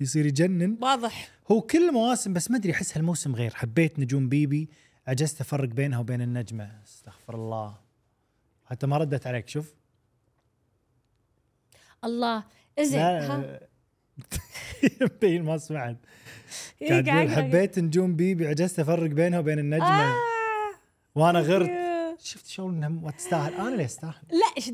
بيصير 0.00 0.26
يجنن. 0.26 0.78
واضح. 0.80 1.28
هو 1.50 1.60
كل 1.60 1.92
مواسم 1.92 2.32
بس 2.32 2.50
ما 2.50 2.56
أدري 2.56 2.72
أحس 2.72 2.96
هالموسم 2.96 3.34
غير. 3.34 3.54
حبيت 3.54 3.98
نجوم 3.98 4.28
بيبي. 4.28 4.68
عجزت 5.06 5.40
أفرق 5.40 5.68
بينها 5.68 5.98
وبين 5.98 6.22
النجمة. 6.22 6.82
أستغفر 6.84 7.34
الله. 7.34 7.74
حتى 8.64 8.86
ما 8.86 8.98
ردت 8.98 9.26
عليك 9.26 9.48
شوف. 9.48 9.74
الله. 12.04 12.44
زين 12.80 13.00
ها. 13.00 13.38
لا 13.38 13.71
مبين 15.00 15.42
ما 15.42 15.58
سمعت. 15.58 15.96
إيه، 16.82 16.88
قاعد 16.88 17.04
تقول 17.04 17.30
حبيت 17.30 17.78
نجوم 17.78 18.16
بيبي 18.16 18.46
عجزت 18.46 18.78
أفرق 18.78 19.10
بينها 19.10 19.38
وبين 19.38 19.58
النجمة. 19.58 20.04
آه. 20.04 20.14
وأنا 21.14 21.40
غرت. 21.40 21.70
شفت 22.18 22.46
شلون 22.46 22.76
انها 22.76 22.88
ما 22.88 23.10
تستاهل 23.10 23.54
أنا 23.54 23.68
اللي 23.68 23.84
استاهل 23.84 24.14
لا 24.30 24.46
إيش 24.56 24.72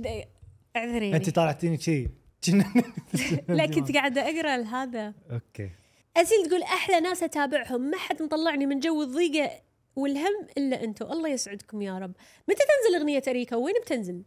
اعذريني. 0.76 1.16
انت 1.16 1.30
طالعتيني 1.30 1.78
شي. 1.78 2.08
لا 3.48 3.66
كنت 3.66 3.92
قاعدة 3.92 4.20
أقرأ 4.20 4.62
هذا 4.62 5.14
أوكي. 5.30 5.70
أسيل 6.16 6.46
تقول 6.48 6.62
أحلى 6.62 7.00
ناس 7.00 7.22
أتابعهم. 7.22 7.80
ما 7.80 7.96
حد 7.96 8.22
مطلعني 8.22 8.66
من 8.66 8.80
جو 8.80 9.02
الضيقة 9.02 9.50
والهم 9.96 10.46
إلا 10.58 10.84
أنتم 10.84 11.06
الله 11.06 11.28
يسعدكم 11.28 11.82
يا 11.82 11.98
رب. 11.98 12.12
متى 12.48 12.58
تنزل 12.58 12.98
أغنية 12.98 13.22
أريكا؟ 13.28 13.56
وين 13.56 13.74
بتنزل؟ 13.84 14.22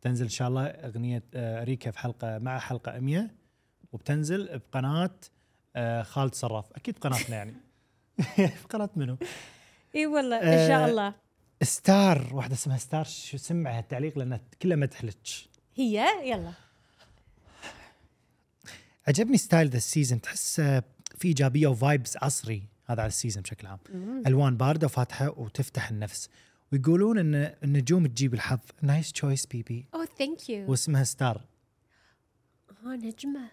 تنزل 0.00 0.24
إن 0.24 0.30
شاء 0.30 0.48
الله 0.48 0.66
أغنية 0.66 1.22
آه، 1.34 1.64
ريكا 1.64 1.90
في 1.90 1.98
حلقة 1.98 2.38
مع 2.38 2.58
حلقة 2.58 2.98
100 2.98 3.30
وبتنزل 3.92 4.58
بقناة 4.58 5.10
آه، 5.76 6.02
خالد 6.02 6.34
صراف. 6.34 6.72
أكيد 6.72 6.98
قناتنا 6.98 7.36
يعني. 7.36 7.54
قناة 8.70 8.90
منو؟ 8.96 9.18
إي 9.94 10.06
والله 10.06 10.36
إن 10.36 10.68
شاء 10.68 10.84
آه، 10.84 10.90
الله. 10.90 11.14
ستار 11.62 12.28
واحدة 12.32 12.54
اسمها 12.54 12.78
ستار. 12.78 13.04
شو 13.04 13.36
سمع 13.36 13.78
هالتعليق 13.78 14.18
لأن 14.18 14.40
كلها 14.62 14.76
مدح 14.76 15.04
لك 15.04 15.16
هي؟ 15.74 16.06
يلا. 16.24 16.52
عجبني 19.08 19.36
style 19.36 19.68
ذا 19.68 19.76
ال 19.76 19.81
season. 19.81 20.20
تحس 20.20 20.60
آه، 20.60 20.82
في 21.18 21.28
إيجابية 21.28 21.66
و 21.66 21.74
vibes 21.74 22.16
عصري. 22.16 22.62
هذا 22.86 23.00
على 23.00 23.08
ال 23.08 23.13
season 23.13 23.42
بشكل 23.42 23.66
عام. 23.66 23.78
ألوان 24.26 24.56
باردة 24.56 24.86
وفاتحة 24.86 25.34
وتفتح 25.38 25.90
النفس. 25.90 26.28
ويقولون 26.72 27.18
إن 27.18 27.54
النجوم 27.64 28.06
تجيب 28.06 28.34
الحظ. 28.34 28.58
nice 28.82 29.12
choice 29.12 29.46
baby 29.46 29.86
oh 29.94 30.08
thank 30.18 30.50
you 30.50 30.70
واسمها 30.70 31.04
ستار. 31.04 31.44
آه 32.86 32.96
نجمة. 32.96 33.50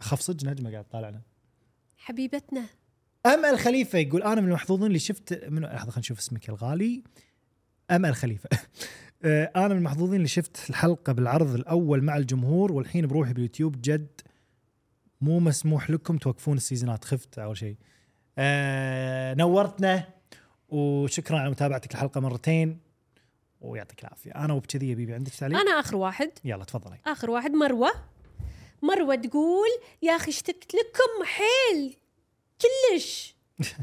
اخاف 0.00 0.20
صدق 0.20 0.44
نجمة 0.44 0.70
قاعد 0.70 0.84
طالعنا 0.84 1.20
حبيبتنا. 1.98 2.66
امل 3.26 3.58
خليفه 3.58 3.98
يقول 3.98 4.22
أنا 4.22 4.40
من 4.40 4.48
المحظوظين 4.48 4.86
اللي 4.86 4.98
شفت 4.98 5.44
من 5.44 5.62
لحظة 5.62 5.78
خلينا 5.90 5.98
نشوف 5.98 6.18
اسمك 6.18 6.48
الغالي. 6.48 7.02
امل 7.90 8.14
خليفه 8.14 8.48
آه، 9.24 9.52
أنا 9.56 9.68
من 9.68 9.76
المحظوظين 9.76 10.16
اللي 10.16 10.28
شفت 10.28 10.70
الحلقة 10.70 11.12
بالعرض 11.12 11.54
الأول 11.54 12.02
مع 12.04 12.16
الجمهور 12.16 12.72
والحين 12.72 13.06
بروحي 13.06 13.32
باليوتيوب. 13.32 13.80
جد 13.82 14.20
مو 15.20 15.40
مسموح 15.40 15.90
لكم 15.90 16.18
توقفون 16.18 16.56
السيزونات 16.56 17.04
خفت 17.04 17.38
أول 17.38 17.56
شيء. 17.56 17.76
آه 18.38 19.34
نورتنا 19.34 20.08
وشكرا 20.68 21.38
على 21.38 21.50
متابعتك 21.50 21.94
الحلقة 21.94 22.20
مرتين 22.20 22.80
ويعطيك 23.60 24.00
العافية. 24.00 24.30
أنا 24.30 24.52
وبكذي 24.52 24.90
يا 24.90 24.94
baby 24.94 25.14
عندك 25.14 25.32
تعليق؟ 25.32 25.58
أنا 25.58 25.70
آخر 25.70 25.96
واحد. 25.96 26.30
يلا 26.44 26.64
تفضلي. 26.64 26.98
آخر 27.06 27.30
واحد 27.30 27.50
مروة. 27.50 27.90
مروة 28.86 29.14
تقول 29.14 29.68
يا 30.02 30.16
أخي 30.16 30.30
اشتقت 30.30 30.74
لكم 30.74 31.24
حيل؟ 31.24 31.96
كلش. 32.62 33.34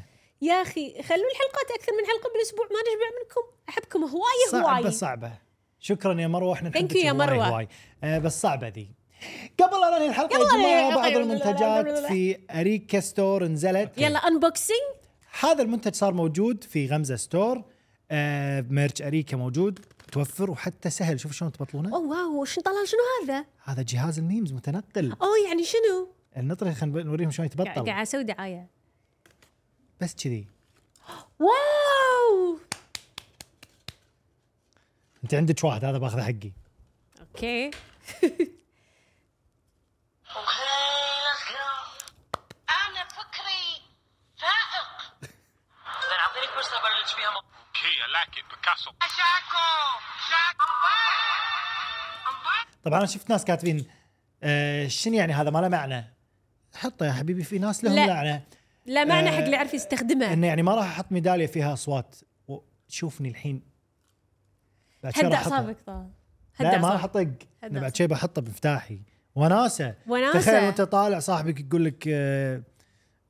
يا 0.41 0.53
أخي 0.53 0.89
خلوا 1.03 1.31
الحلقات 1.31 1.71
أكثر 1.79 1.91
من 1.91 2.05
حلقة 2.07 2.29
بالأسبوع 2.33 2.65
ما 2.65 2.79
نشبع 2.81 3.09
منكم. 3.21 3.57
أحبكم 3.69 4.03
هواية 4.03 4.51
صعبة 4.51 4.79
هواية. 4.79 4.89
صعبة. 4.89 5.31
شكرا 5.79 6.21
يا 6.21 6.27
مروة 6.27 6.53
إحنا 6.53 6.69
نحبك 6.69 6.95
يا 6.95 7.11
هواي 7.11 7.27
مروة. 7.27 7.47
هواي. 7.47 7.67
آه 8.03 8.17
بس 8.17 8.41
صعبة 8.41 8.67
ذي 8.67 8.87
قبل 9.59 9.81
لا 9.81 9.97
ننهي 9.97 10.09
الحلقة 10.09 10.39
يا 10.39 10.45
جماعة 10.53 10.95
بعض. 10.95 11.11
المنتجات 11.11 11.99
في 12.07 12.37
أريكا 12.51 12.99
store 12.99 13.43
نزلت. 13.43 13.91
يلا 13.97 14.19
unboxing 14.19 14.79
هذا 15.39 15.61
المنتج 15.63 15.93
صار 15.95 16.13
موجود 16.13 16.63
في 16.63 16.87
غمزة 16.87 17.15
store. 17.15 17.63
آه 18.11 18.65
merch 18.69 19.01
أريكا 19.01 19.37
موجود. 19.37 19.79
متوفر 20.11 20.51
وحتى 20.51 20.89
سهل. 20.89 21.19
شوف 21.19 21.31
شلون 21.31 21.51
تبطلونه. 21.51 21.95
oh 21.95 22.07
wow 22.07 22.45
شنو 22.45 22.63
طلال 22.63 22.87
شنو 22.87 22.99
هذا؟ 23.23 23.45
هذا 23.63 23.81
جهاز 23.81 24.19
ال 24.19 24.25
memes 24.25 24.53
متنقل. 24.53 25.11
oh 25.21 25.47
يعني 25.47 25.63
شنو؟ 25.63 26.13
النطري 26.37 26.73
خلينا 26.73 27.03
نوريهم 27.03 27.31
شلون 27.31 27.45
يتبطل. 27.45 27.85
قاعد 27.85 28.01
أسوي 28.01 28.23
دعاية. 28.23 28.67
بس 30.01 30.15
كذي. 30.15 30.47
wow! 31.39 32.59
أنت 35.23 35.33
عندك 35.33 35.63
واحد 35.63 35.85
هذا 35.85 35.97
بأخذه 35.97 36.23
حقي. 36.23 36.51
أوكي. 37.21 37.71
أنا 42.69 43.03
فكري 43.07 43.81
فائق. 44.37 44.87
زين 46.09 46.19
اعطيني 46.19 46.47
فرصة 46.47 46.75
ابلش 46.77 47.13
فيها 47.13 47.50
like 48.15 48.33
it. 48.39 48.45
Picasso. 48.53 48.91
شاكو 49.01 49.65
شاكو 50.29 50.71
طبعا 52.83 52.97
أنا 52.97 53.07
شفت 53.07 53.29
ناس 53.29 53.45
كاتبين 53.45 53.85
آه 54.43 54.87
شنو 54.87 55.13
يعني 55.13 55.33
هذا 55.33 55.49
ما 55.49 55.59
له 55.59 55.67
معنى 55.67 56.05
حطه 56.75 57.05
يا 57.05 57.11
حبيبي 57.11 57.43
في 57.43 57.59
ناس 57.59 57.83
لهم 57.83 57.95
لا. 57.95 58.07
معنى 58.13 58.43
لا 58.85 59.03
معنى 59.03 59.29
آه، 59.29 59.31
حق 59.31 59.37
اللي 59.43 59.55
يعرف 59.55 59.73
يستخدمه 59.73 60.33
إنه 60.33 60.47
يعني 60.47 60.61
ما 60.63 60.75
راح 60.75 60.85
أحط 60.85 61.11
ميدالية 61.11 61.47
فيها 61.47 61.73
أصوات 61.73 62.15
شوفني 62.87 63.29
الحين 63.29 63.63
بعد 65.03 65.15
شوي 65.15 65.23
هد 65.23 65.31
راح 65.31 65.39
أحطها. 65.39 65.53
اعصابك 65.55 65.81
طال 65.81 66.09
هد 66.55 66.65
لا 66.65 66.77
ما. 66.77 66.89
راح 66.89 67.03
أطق 67.03 67.27
أنا 67.63 67.79
بعد. 67.79 67.95
شيء 67.95 68.07
بحطه 68.07 68.41
بمفتاحي 68.41 69.01
وناسة 69.35 69.95
وناسة. 70.07 70.39
تخيل 70.39 70.63
وأنت 70.63 70.81
طالع 70.81 71.19
صاحبك 71.19 71.59
يقول 71.59 71.85
لك 71.85 72.03
آه، 72.07 72.61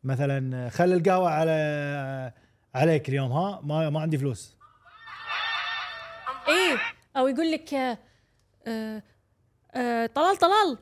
مثلا 0.03 0.70
خلي 0.70 0.95
القهوة 0.95 1.30
على 1.30 1.51
عليك 2.76 3.09
اليوم 3.09 3.32
ها؟ 3.32 3.59
ما 3.63 3.89
ما 3.89 4.01
عندي 4.01 4.17
فلوس. 4.17 4.55
إيه؟ 6.47 6.82
أو 7.17 7.28
يقول 7.28 7.51
لك 7.51 7.74
آه، 7.74 7.97
آه، 9.76 10.05
طلال 10.05 10.38
طلال. 10.38 10.78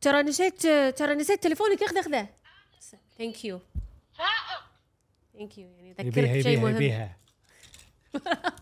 ترى 0.00 0.22
نسيت 0.22 0.66
ترى 0.98 1.14
نسيت 1.14 1.42
تليفونك. 1.42 1.82
اخذ 1.82 1.98
اخذه. 1.98 2.28
thank 3.18 3.44
you 3.44 3.60
thank 5.32 5.58
you 5.58 5.68
يعني 5.68 5.92
ذكرك 5.92 6.42
شيء 6.42 6.48
يبيها 6.48 6.60
مهم. 6.60 6.74
يبيها. 6.74 7.16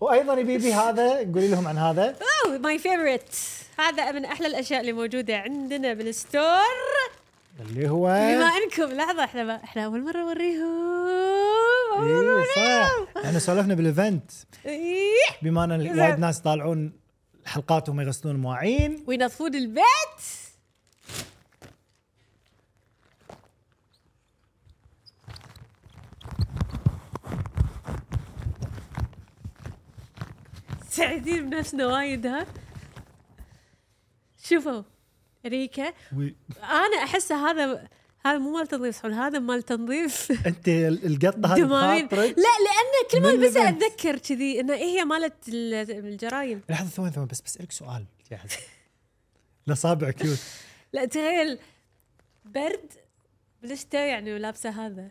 وأيضا 0.00 0.34
يبي 0.34 0.54
يبي 0.54 0.74
هذا 0.74 1.18
قولي 1.18 1.48
لهم 1.48 1.66
عن 1.66 1.78
هذا. 1.78 2.16
oh 2.46 2.58
my 2.58 2.78
favorite 2.78 3.36
هذا 3.78 4.12
من 4.12 4.24
أحلى 4.24 4.46
الأشياء 4.46 4.80
اللي 4.80 4.92
موجودة 4.92 5.36
عندنا 5.36 5.94
بال 5.94 6.21
store. 6.21 7.03
اللي 7.60 7.88
هو 7.88 8.06
بما 8.06 8.46
إنكم 8.46 8.96
لحظة 8.96 9.24
إحنا 9.24 9.44
ما 9.44 9.64
إحنا 9.64 9.84
أول 9.84 10.04
مرة 10.04 10.18
نوريهم. 10.18 10.94
اي 12.02 12.44
صح. 12.56 13.22
إحنا 13.24 13.38
سولفنا 13.38 13.74
بال 13.74 13.88
event. 13.88 14.30
إيه. 14.66 15.12
بما 15.42 15.64
إن 15.64 16.00
وايد 16.00 16.18
ناس 16.18 16.38
يطالعون 16.38 16.92
الحلقات 17.42 17.88
وهم 17.88 18.00
يغسلون 18.00 18.36
مواعين. 18.36 19.04
وينظفون 19.06 19.54
البيت 19.54 19.84
سعيدين 30.88 31.50
بنفسنا 31.50 31.86
وايد 31.86 32.26
ها؟ 32.26 32.46
شوفوا. 34.44 34.82
ريكا 35.46 35.88
و... 36.16 36.22
أنا 36.62 36.96
أحس 37.04 37.32
هذا 37.32 37.88
هذا 38.26 38.38
مو 38.38 38.50
مال 38.52 38.66
تنظيف 38.66 38.96
صحون 38.96 39.12
هذا 39.12 39.38
مال 39.38 39.62
تنظيف. 39.62 40.32
أنت 40.46 40.68
القطة 40.68 41.54
هذه 41.54 41.62
بخاطرك؟ 41.64 42.38
لا 42.38 42.54
لأن 42.64 43.10
كل 43.10 43.20
ما 43.22 43.30
البسها. 43.30 43.68
أتذكر 43.68 44.18
كذي 44.18 44.60
انه 44.60 44.74
إيه 44.74 44.84
هي 45.00 45.04
مالت 45.04 45.48
ال- 45.48 45.74
الجرايم. 46.06 46.60
لحظه 46.70 46.88
ثواني 46.88 47.12
ثواني 47.12 47.28
بس 47.28 47.40
بسالك 47.40 47.72
سؤال. 47.72 48.04
الاصابع 49.68 50.10
cute 50.10 50.38
لا 50.92 51.04
تخيل 51.04 51.58
برد 52.44 52.92
بالشتاء 53.62 54.08
يعني 54.08 54.34
ولابسه 54.34 54.70
هذا. 54.86 55.10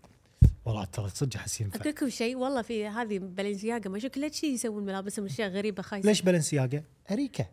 والله 0.65 0.85
ترى 0.85 1.09
صدق 1.09 1.35
احس 1.35 1.61
ينفع 1.61 1.79
أقول 1.79 1.89
لكم 1.89 2.09
شيء؟ 2.09 2.35
والله 2.35 2.61
في 2.61 2.87
هذه 2.87 3.19
بلنسياجا 3.19 3.89
ما 3.89 3.99
شو 3.99 4.09
كل 4.09 4.33
شيء 4.33 4.53
يسوون 4.53 4.85
ملابسهم 4.85 5.25
أشياء 5.25 5.49
غريبة 5.49 5.81
خايسة. 5.83 6.07
ليش 6.09 6.21
بالنسياجا؟ 6.21 6.83
اريكا 7.11 7.45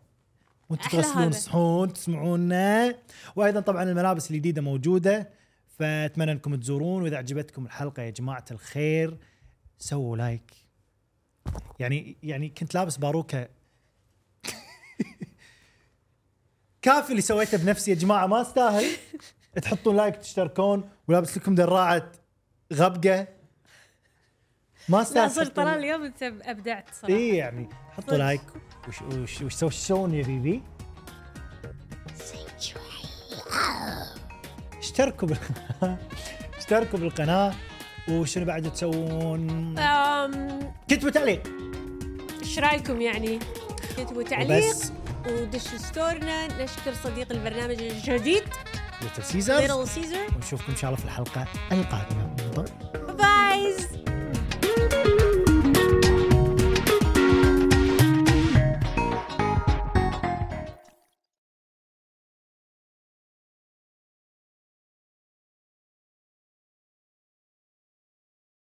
وأنتم 0.71 0.89
تغسلون 0.89 1.23
هذا. 1.23 1.31
صحون 1.31 1.93
تسمعونا. 1.93 2.95
وأيضا 3.35 3.59
طبعا 3.59 3.83
الملابس 3.83 4.31
الجديدة 4.31 4.61
موجودة 4.61 5.29
فأتمنى 5.67 6.31
أنكم 6.31 6.55
تزورون. 6.55 7.03
وإذا 7.03 7.17
عجبتكم 7.17 7.65
الحلقة 7.65 8.03
يا 8.03 8.09
جماعة 8.09 8.45
الخير 8.51 9.17
سووا 9.77 10.17
like. 10.17 10.51
يعني 11.79 12.17
يعني 12.23 12.49
كنت 12.49 12.75
لابس 12.75 12.97
باروكة. 12.97 13.47
كافي 16.81 17.09
اللي 17.09 17.21
سويته 17.21 17.57
بنفسي 17.57 17.91
يا 17.91 17.95
جماعة 17.95 18.27
ما 18.27 18.41
أستاهل. 18.41 18.85
تحطون 19.61 19.95
like 19.95 20.15
تشتركون. 20.15 20.89
ولابس 21.07 21.37
لكم 21.37 21.55
دراعه 21.55 22.11
غبقة. 22.73 23.27
ما 24.89 24.95
لا 24.97 25.01
أستاهل 25.01 25.29
تحطون- 25.29 25.53
ترى 25.53 25.75
اليوم 25.75 26.03
انت 26.03 26.23
أبدعت 26.23 26.93
صراحة. 26.93 27.13
اي 27.15 27.35
يعني 27.37 27.69
حطوا. 27.91 28.17
like. 28.17 28.41
وش 28.87 29.01
وش 29.01 29.41
وش 29.41 29.55
تسوون 29.75 30.13
يا 30.13 30.23
baby؟ 30.23 30.61
اشتركوا 34.79 35.27
بالقناه 35.27 35.97
اشتركوا 36.57 36.99
بالقناة. 36.99 37.53
وشنو 38.09 38.45
بعد 38.45 38.71
تسوون؟ 38.73 39.77
أم، 39.79 40.73
كتبوا 40.87 41.09
تعليق. 41.09 41.43
إيش 42.41 42.59
رأيكم 42.59 43.01
يعني؟ 43.01 43.39
كتبوا 43.97 44.23
تعليق 44.23 44.75
ودشوا 45.27 45.77
ستورنا. 45.77 46.63
نشكر 46.63 46.93
صديق 47.03 47.31
البرنامج 47.31 47.81
الجديد 47.81 48.43
Little 49.01 49.23
Caesars 49.23 49.57
Little 49.59 49.87
Caesars 49.87 50.17
ونشوفكم 50.35 50.71
إن 50.71 50.77
شاء 50.77 50.89
الله 50.89 50.99
في 51.01 51.05
الحلقة 51.05 51.47
القادمة. 51.71 52.35
byes 53.17 53.87